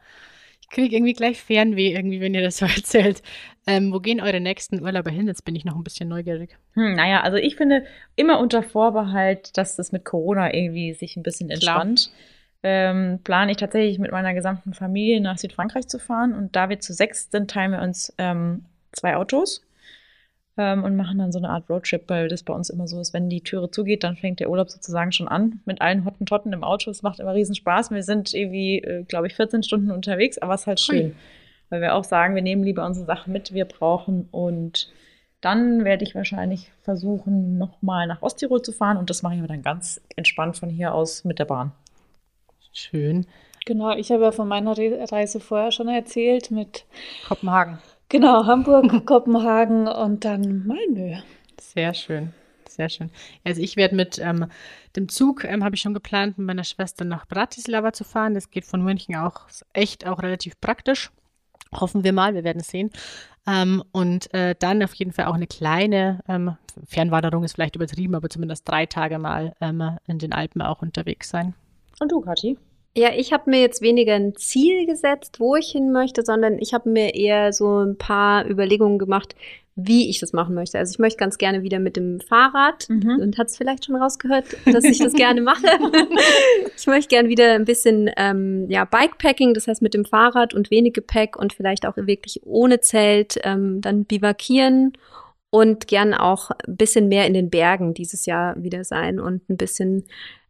kriege 0.71 0.97
irgendwie 0.97 1.13
gleich 1.13 1.41
Fernweh, 1.41 1.95
irgendwie, 1.95 2.21
wenn 2.21 2.35
ihr 2.35 2.43
das 2.43 2.59
so 2.59 2.67
erzählt. 2.77 3.23
Ähm, 3.67 3.93
wo 3.93 4.01
gehen 4.01 4.21
eure 4.21 4.41
nächsten 4.41 4.83
Urlauber 4.83 5.11
hin? 5.11 5.27
Jetzt 5.27 5.45
bin 5.45 5.57
ich 5.57 5.65
noch 5.65 5.77
ein 5.77 5.85
bisschen 5.85 6.09
neugierig. 6.09 6.57
Hm, 6.75 6.95
naja, 6.95 7.23
also 7.23 7.37
ich 7.37 7.57
finde 7.57 7.85
immer 8.17 8.41
unter 8.41 8.63
Vorbehalt, 8.63 9.57
dass 9.57 9.77
das 9.77 9.93
mit 9.93 10.05
Corona 10.05 10.55
irgendwie 10.55 10.95
sich 10.95 11.17
ein 11.17 11.23
bisschen 11.23 11.51
entspannt. 11.51 12.11
Ähm, 12.63 13.21
plane 13.23 13.53
ich 13.53 13.57
tatsächlich 13.59 13.99
mit 13.99 14.11
meiner 14.11 14.35
gesamten 14.35 14.75
Familie 14.75 15.21
nach 15.21 15.39
Südfrankreich 15.39 15.87
zu 15.87 16.01
fahren 16.01 16.35
und 16.35 16.57
da 16.57 16.69
wir 16.69 16.81
zu 16.81 16.93
sechs 16.93 17.31
sind, 17.31 17.51
teilen 17.51 17.71
wir 17.71 17.83
uns 17.83 18.13
ähm, 18.19 18.65
zwei 18.91 19.15
Autos 19.15 19.63
ähm, 20.59 20.85
und 20.85 20.97
machen 20.97 21.19
dann 21.19 21.33
so 21.33 21.39
eine 21.39 21.49
Art 21.49 21.71
Roadtrip, 21.71 22.03
weil 22.09 22.29
das 22.29 22.43
bei 22.43 22.53
uns 22.53 22.69
immer 22.69 22.87
so 22.87 23.01
ist, 23.01 23.15
wenn 23.15 23.31
die 23.31 23.41
Türe 23.41 23.71
zugeht, 23.71 24.05
dann 24.05 24.17
fängt 24.17 24.41
der 24.41 24.51
Urlaub 24.51 24.69
sozusagen 24.69 25.13
schon 25.13 25.29
an 25.29 25.61
mit 25.65 25.81
allen 25.81 26.05
Hottentotten 26.05 26.53
im 26.53 26.65
Auto. 26.65 26.91
Es 26.91 27.03
macht 27.03 27.21
immer 27.21 27.35
riesen 27.35 27.55
Spaß. 27.55 27.91
Wir 27.93 28.03
sind 28.03 28.35
irgendwie, 28.35 28.79
äh, 28.79 29.05
glaube 29.05 29.29
ich, 29.29 29.37
14 29.37 29.63
Stunden 29.63 29.91
unterwegs, 29.91 30.37
aber 30.39 30.55
es 30.55 30.63
ist 30.63 30.67
halt 30.67 30.81
schön, 30.81 31.07
Ui. 31.07 31.15
weil 31.71 31.81
wir 31.81 31.95
auch 31.95 32.05
sagen, 32.05 32.35
wir 32.35 32.43
nehmen 32.43 32.65
lieber 32.65 32.85
unsere 32.85 33.07
Sachen 33.07 33.33
mit, 33.33 33.55
wir 33.55 33.65
brauchen 33.65 34.29
und 34.31 34.93
dann 35.41 35.85
werde 35.85 36.03
ich 36.03 36.17
wahrscheinlich 36.17 36.73
versuchen, 36.83 37.59
nochmal 37.59 38.09
nach 38.09 38.23
Osttirol 38.23 38.61
zu 38.61 38.73
fahren 38.73 38.97
und 38.97 39.09
das 39.09 39.23
mache 39.23 39.37
ich 39.37 39.41
mir 39.41 39.47
dann 39.47 39.63
ganz 39.63 40.01
entspannt 40.17 40.57
von 40.57 40.69
hier 40.69 40.93
aus 40.93 41.25
mit 41.25 41.39
der 41.39 41.45
Bahn. 41.45 41.71
Schön. 42.73 43.27
Genau, 43.65 43.95
ich 43.97 44.11
habe 44.11 44.25
ja 44.25 44.33
von 44.33 44.49
meiner 44.49 44.77
Reise 44.77 45.39
vorher 45.41 45.71
schon 45.71 45.89
erzählt 45.89 46.51
mit 46.51 46.87
Kopenhagen. 47.29 47.79
Genau, 48.09 48.47
Hamburg, 48.47 49.05
Kopenhagen 49.07 49.87
und 49.87 50.25
dann 50.25 50.67
Malmö. 50.67 51.17
Sehr 51.61 51.93
schön. 51.95 52.33
Sehr 52.69 52.89
schön. 52.89 53.11
Also 53.45 53.61
ich 53.61 53.77
werde 53.77 53.97
mit 53.97 54.19
ähm, 54.19 54.47
dem 54.95 55.09
Zug, 55.09 55.45
ähm, 55.45 55.65
habe 55.65 55.75
ich 55.75 55.81
schon 55.81 55.95
geplant, 55.95 56.39
mit 56.39 56.47
meiner 56.47 56.65
Schwester 56.65 57.05
nach 57.05 57.27
Bratislava 57.27 57.93
zu 57.93 58.05
fahren. 58.05 58.35
Das 58.35 58.51
geht 58.51 58.65
von 58.65 58.83
München 58.83 59.17
auch 59.17 59.43
echt 59.73 60.07
auch 60.07 60.23
relativ 60.23 60.61
praktisch. 60.61 61.11
Hoffen 61.73 62.05
wir 62.05 62.13
mal, 62.13 62.35
wir 62.35 62.45
werden 62.45 62.61
es 62.61 62.69
sehen. 62.69 62.91
Ähm, 63.47 63.83
und 63.93 64.33
äh, 64.33 64.55
dann 64.59 64.83
auf 64.83 64.95
jeden 64.95 65.13
Fall 65.13 65.27
auch 65.27 65.35
eine 65.35 65.47
kleine 65.47 66.21
ähm, 66.29 66.57
Fernwanderung 66.87 67.45
ist 67.45 67.55
vielleicht 67.55 67.77
übertrieben, 67.77 68.15
aber 68.15 68.29
zumindest 68.31 68.69
drei 68.69 68.87
Tage 68.87 69.19
mal 69.19 69.55
ähm, 69.61 69.99
in 70.07 70.19
den 70.19 70.33
Alpen 70.33 70.63
auch 70.63 70.83
unterwegs 70.83 71.31
sein. 71.31 71.55
Und 72.01 72.13
du, 72.13 72.21
Kathi? 72.21 72.59
Ja, 72.99 73.11
ich 73.15 73.33
habe 73.33 73.49
mir 73.49 73.61
jetzt 73.61 73.81
weniger 73.81 74.15
ein 74.15 74.35
Ziel 74.35 74.85
gesetzt, 74.85 75.39
wo 75.39 75.55
ich 75.55 75.71
hin 75.71 75.93
möchte, 75.93 76.25
sondern 76.25 76.59
ich 76.59 76.75
habe 76.75 76.91
mir 76.91 77.15
eher 77.15 77.53
so 77.53 77.79
ein 77.79 77.97
paar 77.97 78.45
Überlegungen 78.45 78.99
gemacht, 78.99 79.37
wie 79.77 80.11
ich 80.11 80.19
das 80.19 80.33
machen 80.33 80.57
möchte. 80.57 80.79
Also 80.79 80.91
ich 80.91 80.99
möchte 80.99 81.19
ganz 81.19 81.39
gerne 81.39 81.63
wieder 81.63 81.79
mit 81.79 81.97
dem 81.97 82.19
Fahrrad 82.19 82.89
mhm. 82.89 83.21
und 83.21 83.39
hat 83.39 83.47
es 83.47 83.57
vielleicht 83.57 83.85
schon 83.85 83.95
rausgehört, 83.95 84.47
dass 84.67 84.83
ich 84.83 84.99
das 84.99 85.13
gerne 85.13 85.41
mache. 85.41 85.65
ich 86.77 86.89
möchte 86.89 87.11
gerne 87.11 87.29
wieder 87.29 87.53
ein 87.53 87.65
bisschen 87.65 88.11
ähm, 88.17 88.67
ja 88.69 88.85
Bikepacking, 88.85 89.55
das 89.55 89.69
heißt 89.69 89.81
mit 89.81 89.95
dem 89.95 90.05
Fahrrad 90.05 90.53
und 90.53 90.73
wenig 90.73 90.95
Gepäck 90.95 91.37
und 91.37 91.53
vielleicht 91.53 91.87
auch 91.87 91.97
wirklich 91.97 92.41
ohne 92.45 92.81
Zelt 92.81 93.39
ähm, 93.45 93.81
dann 93.81 94.07
bivakieren 94.07 94.95
und 95.51 95.89
gern 95.89 96.15
auch 96.15 96.51
ein 96.51 96.77
bisschen 96.77 97.09
mehr 97.09 97.27
in 97.27 97.35
den 97.35 97.51
Bergen 97.51 97.95
dieses 97.95 98.27
Jahr 98.27 98.63
wieder 98.63 98.85
sein 98.85 99.19
und 99.19 99.49
ein 99.49 99.57
bisschen 99.57 100.05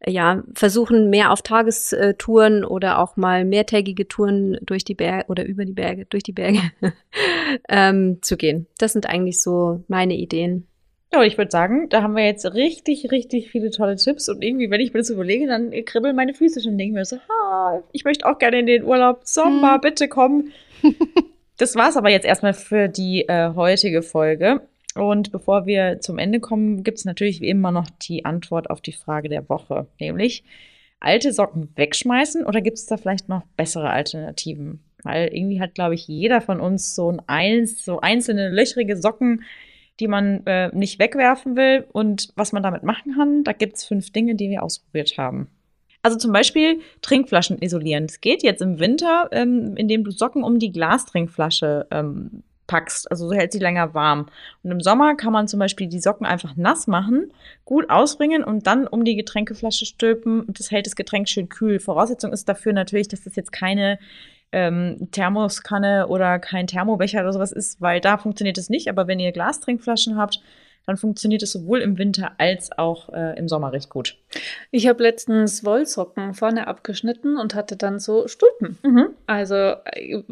ja, 0.06 0.42
versuchen 0.54 1.10
mehr 1.10 1.32
auf 1.32 1.42
Tagestouren 1.42 2.64
oder 2.64 2.98
auch 2.98 3.16
mal 3.16 3.44
mehrtägige 3.44 4.06
Touren 4.06 4.58
durch 4.62 4.84
die 4.84 4.94
Berge 4.94 5.26
oder 5.28 5.44
über 5.44 5.64
die 5.64 5.72
Berge, 5.72 6.06
durch 6.06 6.22
die 6.22 6.32
Berge 6.32 6.60
ähm, 7.68 8.18
zu 8.22 8.36
gehen. 8.36 8.66
Das 8.78 8.92
sind 8.92 9.06
eigentlich 9.08 9.40
so 9.40 9.82
meine 9.88 10.14
Ideen. 10.14 10.66
Ja, 11.12 11.22
ich 11.22 11.38
würde 11.38 11.50
sagen, 11.50 11.88
da 11.88 12.02
haben 12.02 12.14
wir 12.14 12.26
jetzt 12.26 12.44
richtig, 12.54 13.10
richtig 13.10 13.50
viele 13.50 13.70
tolle 13.70 13.96
Tipps 13.96 14.28
und 14.28 14.42
irgendwie, 14.44 14.70
wenn 14.70 14.80
ich 14.80 14.92
mir 14.92 15.00
das 15.00 15.10
überlege, 15.10 15.46
dann 15.46 15.70
kribbeln 15.84 16.14
meine 16.14 16.34
Füße 16.34 16.60
schon 16.60 16.72
und 16.72 16.78
denke 16.78 16.94
mir 16.94 17.04
so, 17.04 17.16
ha, 17.16 17.82
ich 17.92 18.04
möchte 18.04 18.26
auch 18.26 18.38
gerne 18.38 18.60
in 18.60 18.66
den 18.66 18.84
Urlaub. 18.84 19.20
Sommer, 19.24 19.74
hm. 19.74 19.80
bitte 19.80 20.08
komm. 20.08 20.48
das 21.56 21.76
war's 21.76 21.96
aber 21.96 22.10
jetzt 22.10 22.26
erstmal 22.26 22.52
für 22.52 22.88
die 22.88 23.26
äh, 23.26 23.54
heutige 23.54 24.02
Folge. 24.02 24.60
Und 24.98 25.30
bevor 25.30 25.66
wir 25.66 26.00
zum 26.00 26.18
Ende 26.18 26.40
kommen, 26.40 26.82
gibt 26.82 26.98
es 26.98 27.04
natürlich 27.04 27.40
wie 27.40 27.48
immer 27.48 27.70
noch 27.70 27.88
die 28.02 28.24
Antwort 28.24 28.68
auf 28.68 28.80
die 28.80 28.92
Frage 28.92 29.28
der 29.28 29.48
Woche, 29.48 29.86
nämlich 30.00 30.42
alte 31.00 31.32
Socken 31.32 31.68
wegschmeißen 31.76 32.44
oder 32.44 32.60
gibt 32.60 32.78
es 32.78 32.86
da 32.86 32.96
vielleicht 32.96 33.28
noch 33.28 33.42
bessere 33.56 33.90
Alternativen? 33.90 34.80
Weil 35.04 35.28
irgendwie 35.28 35.60
hat, 35.60 35.74
glaube 35.74 35.94
ich, 35.94 36.08
jeder 36.08 36.40
von 36.40 36.60
uns 36.60 36.96
so 36.96 37.16
ein 37.28 37.66
so 37.66 38.00
einzelne 38.00 38.48
löchrige 38.48 38.96
Socken, 38.96 39.44
die 40.00 40.08
man 40.08 40.44
äh, 40.46 40.74
nicht 40.74 40.98
wegwerfen 40.98 41.56
will. 41.56 41.86
Und 41.92 42.32
was 42.34 42.52
man 42.52 42.64
damit 42.64 42.82
machen 42.82 43.14
kann, 43.14 43.44
da 43.44 43.52
gibt 43.52 43.76
es 43.76 43.84
fünf 43.84 44.10
Dinge, 44.10 44.34
die 44.34 44.50
wir 44.50 44.64
ausprobiert 44.64 45.16
haben. 45.16 45.48
Also 46.02 46.18
zum 46.18 46.32
Beispiel 46.32 46.80
Trinkflaschen 47.02 47.60
isolieren. 47.60 48.06
Es 48.06 48.20
geht 48.20 48.42
jetzt 48.42 48.62
im 48.62 48.80
Winter, 48.80 49.28
ähm, 49.30 49.74
indem 49.76 50.04
du 50.04 50.10
Socken 50.10 50.42
um 50.42 50.58
die 50.58 50.72
Glastrinkflasche 50.72 51.86
ähm, 51.90 52.42
packst. 52.68 53.10
Also 53.10 53.26
so 53.26 53.34
hält 53.34 53.50
sie 53.50 53.58
länger 53.58 53.94
warm. 53.94 54.26
Und 54.62 54.70
im 54.70 54.80
Sommer 54.80 55.16
kann 55.16 55.32
man 55.32 55.48
zum 55.48 55.58
Beispiel 55.58 55.88
die 55.88 55.98
Socken 55.98 56.24
einfach 56.24 56.54
nass 56.54 56.86
machen, 56.86 57.32
gut 57.64 57.90
ausbringen 57.90 58.44
und 58.44 58.68
dann 58.68 58.86
um 58.86 59.04
die 59.04 59.16
Getränkeflasche 59.16 59.86
stülpen. 59.86 60.42
Und 60.42 60.60
das 60.60 60.70
hält 60.70 60.86
das 60.86 60.94
Getränk 60.94 61.28
schön 61.28 61.48
kühl. 61.48 61.80
Voraussetzung 61.80 62.32
ist 62.32 62.48
dafür 62.48 62.72
natürlich, 62.72 63.08
dass 63.08 63.24
das 63.24 63.34
jetzt 63.34 63.50
keine 63.50 63.98
ähm, 64.52 65.08
Thermoskanne 65.10 66.06
oder 66.06 66.38
kein 66.38 66.68
Thermobecher 66.68 67.20
oder 67.20 67.32
sowas 67.32 67.50
ist, 67.50 67.80
weil 67.80 68.00
da 68.00 68.18
funktioniert 68.18 68.58
es 68.58 68.70
nicht. 68.70 68.88
Aber 68.88 69.08
wenn 69.08 69.18
ihr 69.18 69.32
Glastrinkflaschen 69.32 70.16
habt, 70.16 70.40
dann 70.86 70.96
funktioniert 70.96 71.42
es 71.42 71.52
sowohl 71.52 71.80
im 71.80 71.98
Winter 71.98 72.32
als 72.38 72.72
auch 72.78 73.12
äh, 73.12 73.38
im 73.38 73.46
Sommer 73.46 73.72
recht 73.72 73.90
gut. 73.90 74.16
Ich 74.70 74.88
habe 74.88 75.02
letztens 75.02 75.62
Wollsocken 75.62 76.32
vorne 76.32 76.66
abgeschnitten 76.66 77.36
und 77.36 77.54
hatte 77.54 77.76
dann 77.76 77.98
so 77.98 78.26
Stulpen. 78.26 78.78
Mhm. 78.82 79.08
Also 79.26 79.54
äh, 79.54 80.22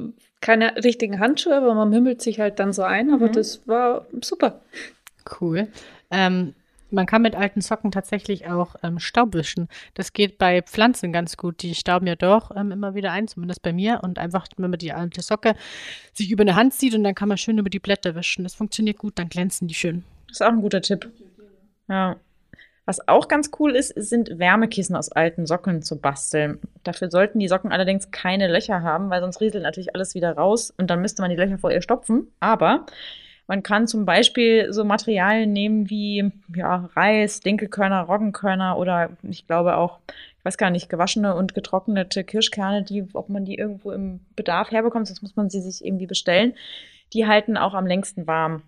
keine 0.41 0.77
richtigen 0.85 1.19
Handschuhe, 1.19 1.57
aber 1.57 1.75
man 1.75 1.91
mümmelt 1.91 2.23
sich 2.23 2.41
halt 2.41 2.59
dann 2.59 2.73
so 2.73 2.83
ein, 2.83 3.11
aber 3.11 3.29
mhm. 3.29 3.33
das 3.33 3.67
war 3.67 4.07
super. 4.21 4.61
Cool. 5.41 5.69
Ähm, 6.11 6.55
man 6.91 7.07
kann 7.07 7.23
mit 7.23 7.35
alten 7.35 7.61
Socken 7.61 7.91
tatsächlich 7.91 8.47
auch 8.47 8.77
ähm, 8.83 8.99
Staub 8.99 9.35
wischen. 9.35 9.69
Das 9.95 10.13
geht 10.13 10.39
bei 10.39 10.63
Pflanzen 10.63 11.13
ganz 11.13 11.37
gut. 11.37 11.63
Die 11.63 11.75
stauben 11.75 12.07
ja 12.07 12.15
doch 12.15 12.55
ähm, 12.55 12.71
immer 12.71 12.95
wieder 12.95 13.13
ein, 13.13 13.27
zumindest 13.27 13.63
bei 13.63 13.73
mir. 13.73 14.01
Und 14.03 14.19
einfach, 14.19 14.47
wenn 14.57 14.71
man 14.71 14.79
die 14.79 14.93
alte 14.93 15.21
Socke 15.21 15.57
sich 16.13 16.31
über 16.31 16.43
eine 16.43 16.55
Hand 16.55 16.75
zieht 16.75 16.95
und 16.95 17.03
dann 17.03 17.15
kann 17.15 17.29
man 17.29 17.39
schön 17.39 17.59
über 17.59 17.71
die 17.71 17.81
Blätter 17.81 18.15
wischen. 18.15 18.45
Das 18.45 18.55
funktioniert 18.55 18.99
gut, 18.99 19.19
dann 19.19 19.29
glänzen 19.29 19.67
die 19.67 19.75
schön. 19.75 20.05
Das 20.29 20.41
ist 20.41 20.43
auch 20.43 20.53
ein 20.53 20.61
guter 20.61 20.81
Tipp. 20.81 21.11
Ja. 21.89 22.17
Was 22.87 23.09
auch 23.09 23.27
ganz 23.27 23.51
cool 23.59 23.75
ist, 23.75 23.89
sind 23.97 24.39
Wärmekissen 24.39 24.95
aus 24.95 25.11
alten 25.11 25.45
Socken 25.45 25.83
zu 25.83 26.01
basteln. 26.01 26.61
Dafür 26.85 27.11
sollten 27.11 27.41
die 27.41 27.49
Socken 27.49 27.73
allerdings 27.73 28.13
keine 28.13 28.47
Löcher 28.47 28.83
haben, 28.83 29.11
weil 29.11 29.21
sonst 29.21 29.41
rieselt 29.41 29.65
natürlich 29.65 29.97
alles 29.97 30.15
wieder 30.15 30.33
raus 30.37 30.73
und 30.79 30.89
dann 30.89 31.01
müsste 31.01 31.21
man 31.21 31.31
die 31.31 31.37
Löcher 31.37 31.59
vor 31.59 31.73
ihr 31.73 31.83
stopfen. 31.83 32.29
Aber 32.39 32.87
man 33.49 33.65
kann 33.65 33.89
zum 33.89 34.07
Beispiel 34.07 34.73
so 34.73 34.85
Materialien 34.85 35.53
nehmen 35.53 35.91
wie 35.91 36.31
ja, 36.55 36.89
Reis, 36.95 37.41
Dinkelkörner, 37.41 38.03
Roggenkörner 38.03 38.79
oder 38.79 39.11
ich 39.23 39.49
glaube 39.49 39.77
auch, 39.77 39.99
ich 40.39 40.45
weiß 40.45 40.57
gar 40.57 40.71
nicht, 40.71 40.89
gewaschene 40.89 41.35
und 41.35 41.55
getrocknete 41.55 42.23
Kirschkerne, 42.23 42.85
die, 42.85 43.05
ob 43.15 43.29
man 43.29 43.45
die 43.45 43.57
irgendwo 43.57 43.91
im 43.91 44.21
Bedarf 44.37 44.71
herbekommt, 44.71 45.09
sonst 45.09 45.23
muss 45.23 45.35
man 45.35 45.51
sie 45.51 45.61
sich 45.61 45.85
irgendwie 45.85 46.07
bestellen. 46.07 46.55
Die 47.13 47.27
halten 47.27 47.57
auch 47.57 47.75
am 47.75 47.87
längsten 47.87 48.29
warm. 48.29 48.63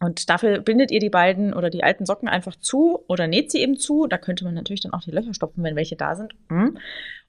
Und 0.00 0.30
dafür 0.30 0.60
bindet 0.60 0.90
ihr 0.92 1.00
die 1.00 1.10
beiden 1.10 1.52
oder 1.52 1.70
die 1.70 1.82
alten 1.82 2.06
Socken 2.06 2.28
einfach 2.28 2.54
zu 2.56 3.00
oder 3.08 3.26
näht 3.26 3.50
sie 3.50 3.58
eben 3.60 3.76
zu. 3.78 4.06
Da 4.06 4.16
könnte 4.18 4.44
man 4.44 4.54
natürlich 4.54 4.80
dann 4.80 4.92
auch 4.92 5.02
die 5.02 5.10
Löcher 5.10 5.34
stopfen, 5.34 5.64
wenn 5.64 5.74
welche 5.76 5.96
da 5.96 6.14
sind. 6.14 6.34
Hm. 6.50 6.78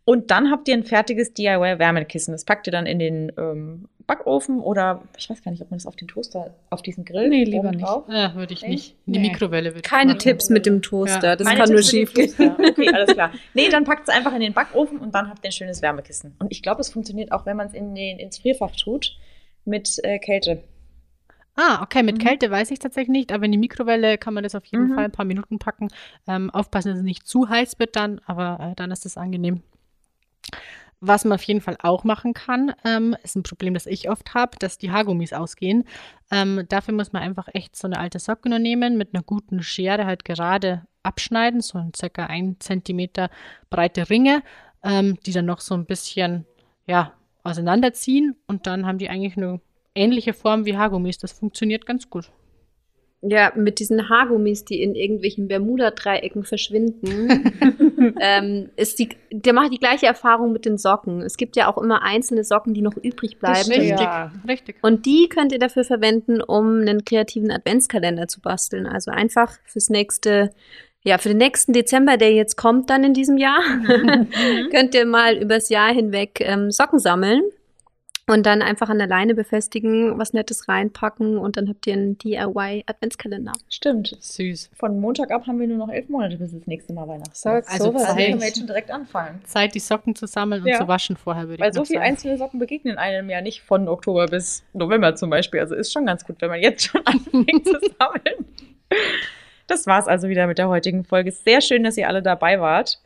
Und 0.05 0.31
dann 0.31 0.49
habt 0.49 0.67
ihr 0.67 0.73
ein 0.75 0.83
fertiges 0.83 1.33
DIY-Wärmekissen. 1.33 2.31
Das 2.31 2.43
packt 2.45 2.67
ihr 2.67 2.71
dann 2.71 2.85
in 2.87 2.97
den 2.99 3.31
ähm, 3.37 3.87
Backofen 4.07 4.59
oder 4.59 5.03
ich 5.17 5.29
weiß 5.29 5.43
gar 5.43 5.51
nicht, 5.51 5.61
ob 5.61 5.69
man 5.69 5.77
das 5.77 5.85
auf 5.85 5.95
den 5.95 6.07
Toaster, 6.07 6.55
auf 6.71 6.81
diesen 6.81 7.05
Grill. 7.05 7.29
Nee, 7.29 7.43
lieber 7.43 7.71
nicht. 7.71 7.85
drauf. 7.85 8.05
Ja, 8.09 8.33
würde 8.33 8.53
ich 8.53 8.61
Nee? 8.63 8.69
nicht. 8.69 8.95
In 9.05 9.13
die 9.13 9.19
Nee. 9.19 9.29
Mikrowelle 9.29 9.69
würde 9.69 9.79
ich 9.79 9.83
Keine 9.83 10.13
machen. 10.13 10.19
Tipps 10.19 10.49
mit 10.49 10.65
dem 10.65 10.81
Toaster, 10.81 11.27
Ja. 11.29 11.35
das 11.35 11.45
Meine 11.45 11.59
kann 11.59 11.69
nur 11.69 11.81
Tipps 11.81 11.89
für 12.11 12.21
schief 12.21 12.35
gehen. 12.37 12.55
Okay, 12.59 12.89
alles 12.93 13.13
klar. 13.13 13.31
Nee, 13.53 13.69
dann 13.69 13.83
packt 13.83 14.07
es 14.07 14.15
einfach 14.15 14.33
in 14.33 14.41
den 14.41 14.53
Backofen 14.53 14.97
und 14.99 15.13
dann 15.13 15.29
habt 15.29 15.43
ihr 15.43 15.49
ein 15.49 15.51
schönes 15.51 15.81
Wärmekissen. 15.83 16.35
Und 16.39 16.51
ich 16.51 16.63
glaube, 16.63 16.81
es 16.81 16.89
funktioniert 16.91 17.31
auch, 17.31 17.45
wenn 17.45 17.57
man 17.57 17.67
es 17.67 17.73
in 17.73 17.93
den, 17.93 18.17
ins 18.17 18.39
Frierfach 18.39 18.75
tut 18.75 19.15
mit 19.65 19.99
äh, 20.03 20.17
Kälte. 20.17 20.63
Ah, 21.61 21.81
okay, 21.83 22.03
mit 22.03 22.15
Mhm. 22.15 22.19
Kälte 22.19 22.49
weiß 22.49 22.71
ich 22.71 22.79
tatsächlich 22.79 23.09
nicht, 23.11 23.31
aber 23.33 23.43
in 23.43 23.51
die 23.51 23.57
Mikrowelle 23.57 24.17
kann 24.17 24.33
man 24.33 24.43
das 24.43 24.55
auf 24.55 24.63
jeden 24.65 24.85
Mhm. 24.85 24.93
Fall 24.95 25.03
ein 25.05 25.11
paar 25.11 25.25
Minuten 25.25 25.59
packen. 25.59 25.89
Ähm, 26.25 26.49
aufpassen, 26.51 26.89
dass 26.89 26.99
es 26.99 27.03
nicht 27.03 27.27
zu 27.27 27.49
heiß 27.49 27.79
wird 27.79 27.97
dann, 27.97 28.21
aber 28.25 28.59
äh, 28.61 28.75
dann 28.75 28.91
ist 28.91 29.05
es 29.05 29.17
angenehm. 29.17 29.61
Was 31.01 31.25
man 31.25 31.33
auf 31.35 31.43
jeden 31.43 31.59
Fall 31.61 31.75
auch 31.81 32.03
machen 32.05 32.33
kann, 32.33 32.73
ähm, 32.85 33.15
ist 33.23 33.35
ein 33.35 33.43
Problem, 33.43 33.73
das 33.73 33.85
ich 33.87 34.09
oft 34.09 34.33
habe, 34.33 34.57
dass 34.59 34.77
die 34.77 34.91
Haargummis 34.91 35.33
ausgehen. 35.33 35.83
Ähm, 36.31 36.65
dafür 36.69 36.93
muss 36.93 37.11
man 37.11 37.23
einfach 37.23 37.47
echt 37.53 37.75
so 37.75 37.87
eine 37.87 37.99
alte 37.99 38.19
Socke 38.19 38.49
nur 38.49 38.59
nehmen, 38.59 38.97
mit 38.97 39.13
einer 39.13 39.23
guten 39.23 39.61
Schere 39.61 40.05
halt 40.05 40.23
gerade 40.23 40.85
abschneiden, 41.03 41.59
so 41.61 41.77
ein 41.77 41.93
circa 41.93 42.25
ein 42.27 42.57
Zentimeter 42.59 43.29
breite 43.69 44.09
Ringe, 44.09 44.43
ähm, 44.83 45.17
die 45.25 45.33
dann 45.33 45.45
noch 45.45 45.59
so 45.59 45.73
ein 45.75 45.85
bisschen, 45.85 46.45
ja, 46.85 47.13
auseinanderziehen 47.43 48.35
und 48.47 48.67
dann 48.67 48.85
haben 48.85 48.97
die 48.97 49.09
eigentlich 49.09 49.37
eine 49.37 49.61
ähnliche 49.99 50.33
Form 50.33 50.65
wie 50.65 50.77
Haargummis. 50.77 51.17
Das 51.17 51.31
funktioniert 51.31 51.85
ganz 51.85 52.09
gut. 52.09 52.31
Ja, 53.21 53.51
mit 53.53 53.79
diesen 53.79 54.07
Haargummis, 54.07 54.63
die 54.63 54.81
in 54.81 54.95
irgendwelchen 54.95 55.49
Bermuda-Dreiecken 55.49 56.45
verschwinden, 56.45 58.13
ähm, 58.21 58.69
ist 58.77 58.97
die, 58.97 59.09
der 59.29 59.51
macht 59.51 59.73
die 59.73 59.77
gleiche 59.77 60.05
Erfahrung 60.05 60.53
mit 60.53 60.63
den 60.63 60.77
Socken. 60.77 61.21
Es 61.21 61.35
gibt 61.35 61.57
ja 61.57 61.67
auch 61.67 61.77
immer 61.77 62.01
einzelne 62.01 62.45
Socken, 62.45 62.73
die 62.73 62.81
noch 62.81 62.95
übrig 62.95 63.37
bleiben. 63.37 63.69
Richtig, 63.69 63.99
Ja. 63.99 64.31
richtig. 64.47 64.77
Und 64.81 65.05
die 65.05 65.27
könnt 65.27 65.51
ihr 65.51 65.59
dafür 65.59 65.83
verwenden, 65.83 66.41
um 66.41 66.79
einen 66.79 67.03
kreativen 67.03 67.51
Adventskalender 67.51 68.29
zu 68.29 68.39
basteln. 68.39 68.87
Also 68.87 69.11
einfach 69.11 69.51
fürs 69.65 69.89
nächste, 69.89 70.51
ja, 71.03 71.17
für 71.17 71.27
den 71.27 71.39
nächsten 71.39 71.73
Dezember, 71.73 72.15
der 72.15 72.31
jetzt 72.31 72.55
kommt 72.55 72.89
dann 72.89 73.03
in 73.03 73.13
diesem 73.13 73.37
Jahr, 73.37 73.59
könnt 74.71 74.95
ihr 74.95 75.05
mal 75.05 75.35
übers 75.35 75.67
Jahr 75.67 75.93
hinweg 75.93 76.39
ähm, 76.39 76.71
Socken 76.71 76.99
sammeln 76.99 77.41
und 78.29 78.45
dann 78.45 78.61
einfach 78.61 78.89
an 78.89 78.97
der 78.99 79.07
Leine 79.07 79.33
befestigen, 79.35 80.17
was 80.19 80.33
Nettes 80.33 80.67
reinpacken 80.67 81.37
und 81.37 81.57
dann 81.57 81.67
habt 81.67 81.85
ihr 81.87 81.93
einen 81.93 82.17
DIY-Adventskalender. 82.17 83.53
Stimmt. 83.69 84.15
Süß. 84.19 84.69
Von 84.75 84.99
Montag 84.99 85.31
ab 85.31 85.47
haben 85.47 85.59
wir 85.59 85.67
nur 85.67 85.77
noch 85.77 85.89
elf 85.89 86.09
Monate 86.09 86.37
bis 86.37 86.51
das 86.51 86.65
nächste 86.67 86.93
Mal 86.93 87.07
Weihnachten. 87.07 87.31
Sag 87.33 87.69
Also 87.69 87.85
sowas 87.85 88.03
Also 88.03 88.15
Zeit. 88.15 88.27
können 88.27 88.39
wir 88.41 88.47
jetzt 88.47 88.57
schon 88.57 88.67
direkt 88.67 88.91
anfangen. 88.91 89.41
Zeit, 89.45 89.73
die 89.75 89.79
Socken 89.79 90.15
zu 90.15 90.27
sammeln 90.27 90.61
und 90.61 90.67
Ja. 90.69 90.77
zu 90.79 90.87
waschen 90.87 91.17
vorher, 91.17 91.47
würde 91.47 91.61
Weil 91.61 91.69
ich 91.69 91.75
so 91.75 91.81
noch 91.81 91.87
viele 91.87 92.01
einzelne 92.01 92.37
Socken 92.37 92.59
begegnen 92.59 92.97
einem 92.97 93.29
ja 93.29 93.41
nicht 93.41 93.61
von 93.61 93.87
Oktober 93.87 94.27
bis 94.27 94.63
November 94.73 95.15
zum 95.15 95.29
Beispiel. 95.29 95.59
Also 95.59 95.75
ist 95.75 95.91
schon 95.91 96.05
ganz 96.05 96.23
gut, 96.25 96.37
wenn 96.39 96.49
man 96.49 96.61
jetzt 96.61 96.85
schon 96.85 97.01
anfängt 97.05 97.65
zu 97.65 97.79
sammeln. 97.99 98.45
Das 99.67 99.85
war's 99.87 100.07
also 100.07 100.29
wieder 100.29 100.47
mit 100.47 100.57
der 100.57 100.67
heutigen 100.69 101.03
Folge. 101.03 101.31
Sehr 101.31 101.61
schön, 101.61 101.83
dass 101.83 101.97
ihr 101.97 102.07
alle 102.07 102.21
dabei 102.23 102.59
wart. 102.59 102.99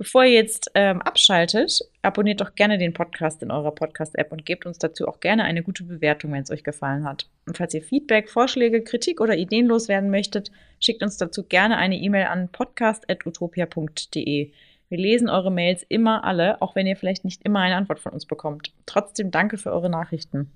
Bevor 0.00 0.24
ihr 0.24 0.32
jetzt 0.32 0.72
ähm, 0.76 1.02
abschaltet, 1.02 1.82
abonniert 2.00 2.40
doch 2.40 2.54
gerne 2.54 2.78
den 2.78 2.94
Podcast 2.94 3.42
in 3.42 3.50
eurer 3.50 3.72
Podcast-App 3.72 4.32
und 4.32 4.46
gebt 4.46 4.64
uns 4.64 4.78
dazu 4.78 5.06
auch 5.06 5.20
gerne 5.20 5.44
eine 5.44 5.62
gute 5.62 5.84
Bewertung, 5.84 6.32
wenn 6.32 6.42
es 6.42 6.50
euch 6.50 6.64
gefallen 6.64 7.04
hat. 7.04 7.28
Und 7.46 7.58
falls 7.58 7.74
ihr 7.74 7.82
Feedback, 7.82 8.30
Vorschläge, 8.30 8.82
Kritik 8.82 9.20
oder 9.20 9.36
Ideen 9.36 9.66
loswerden 9.66 10.08
möchtet, 10.08 10.50
schickt 10.80 11.02
uns 11.02 11.18
dazu 11.18 11.44
gerne 11.44 11.76
eine 11.76 11.96
E-Mail 11.96 12.28
an 12.28 12.48
podcast.utopia.de. 12.48 14.52
Wir 14.88 14.98
lesen 14.98 15.28
eure 15.28 15.52
Mails 15.52 15.84
immer 15.86 16.24
alle, 16.24 16.62
auch 16.62 16.74
wenn 16.74 16.86
ihr 16.86 16.96
vielleicht 16.96 17.26
nicht 17.26 17.44
immer 17.44 17.60
eine 17.60 17.76
Antwort 17.76 18.00
von 18.00 18.14
uns 18.14 18.24
bekommt. 18.24 18.72
Trotzdem 18.86 19.30
danke 19.30 19.58
für 19.58 19.70
eure 19.70 19.90
Nachrichten. 19.90 20.50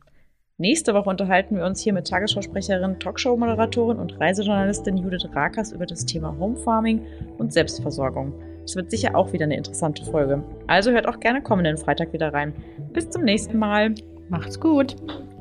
Nächste 0.57 0.95
Woche 0.95 1.11
unterhalten 1.11 1.59
wir 1.59 1.67
uns 1.67 1.83
hier 1.83 1.93
mit 1.93 2.09
Tagesschausprecherin, 2.09 2.99
Talkshow-Moderatorin 2.99 3.99
und 3.99 4.19
Reisejournalistin 4.19 4.97
Judith 4.97 5.29
Rakers 5.35 5.73
über 5.73 5.85
das 5.85 6.07
Thema 6.07 6.35
Homefarming 6.39 7.05
und 7.37 7.53
Selbstversorgung. 7.53 8.33
Es 8.65 8.77
wird 8.77 8.91
sicher 8.91 9.15
auch 9.15 9.33
wieder 9.33 9.45
eine 9.45 9.57
interessante 9.57 10.05
Folge. 10.05 10.43
Also 10.67 10.91
hört 10.91 11.07
auch 11.07 11.21
gerne 11.21 11.43
kommenden 11.43 11.77
Freitag 11.77 12.13
wieder 12.13 12.33
rein. 12.33 12.55
Bis 12.93 13.11
zum 13.11 13.23
nächsten 13.25 13.59
Mal. 13.59 13.95
Macht's 14.29 14.59
gut. 14.59 14.97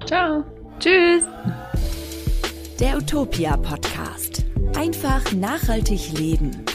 Ciao. 0.06 0.44
Tschüss! 0.80 1.24
Der 2.80 2.98
Utopia 2.98 3.56
Podcast. 3.58 4.44
Einfach 4.76 5.32
nachhaltig 5.34 6.18
leben. 6.18 6.66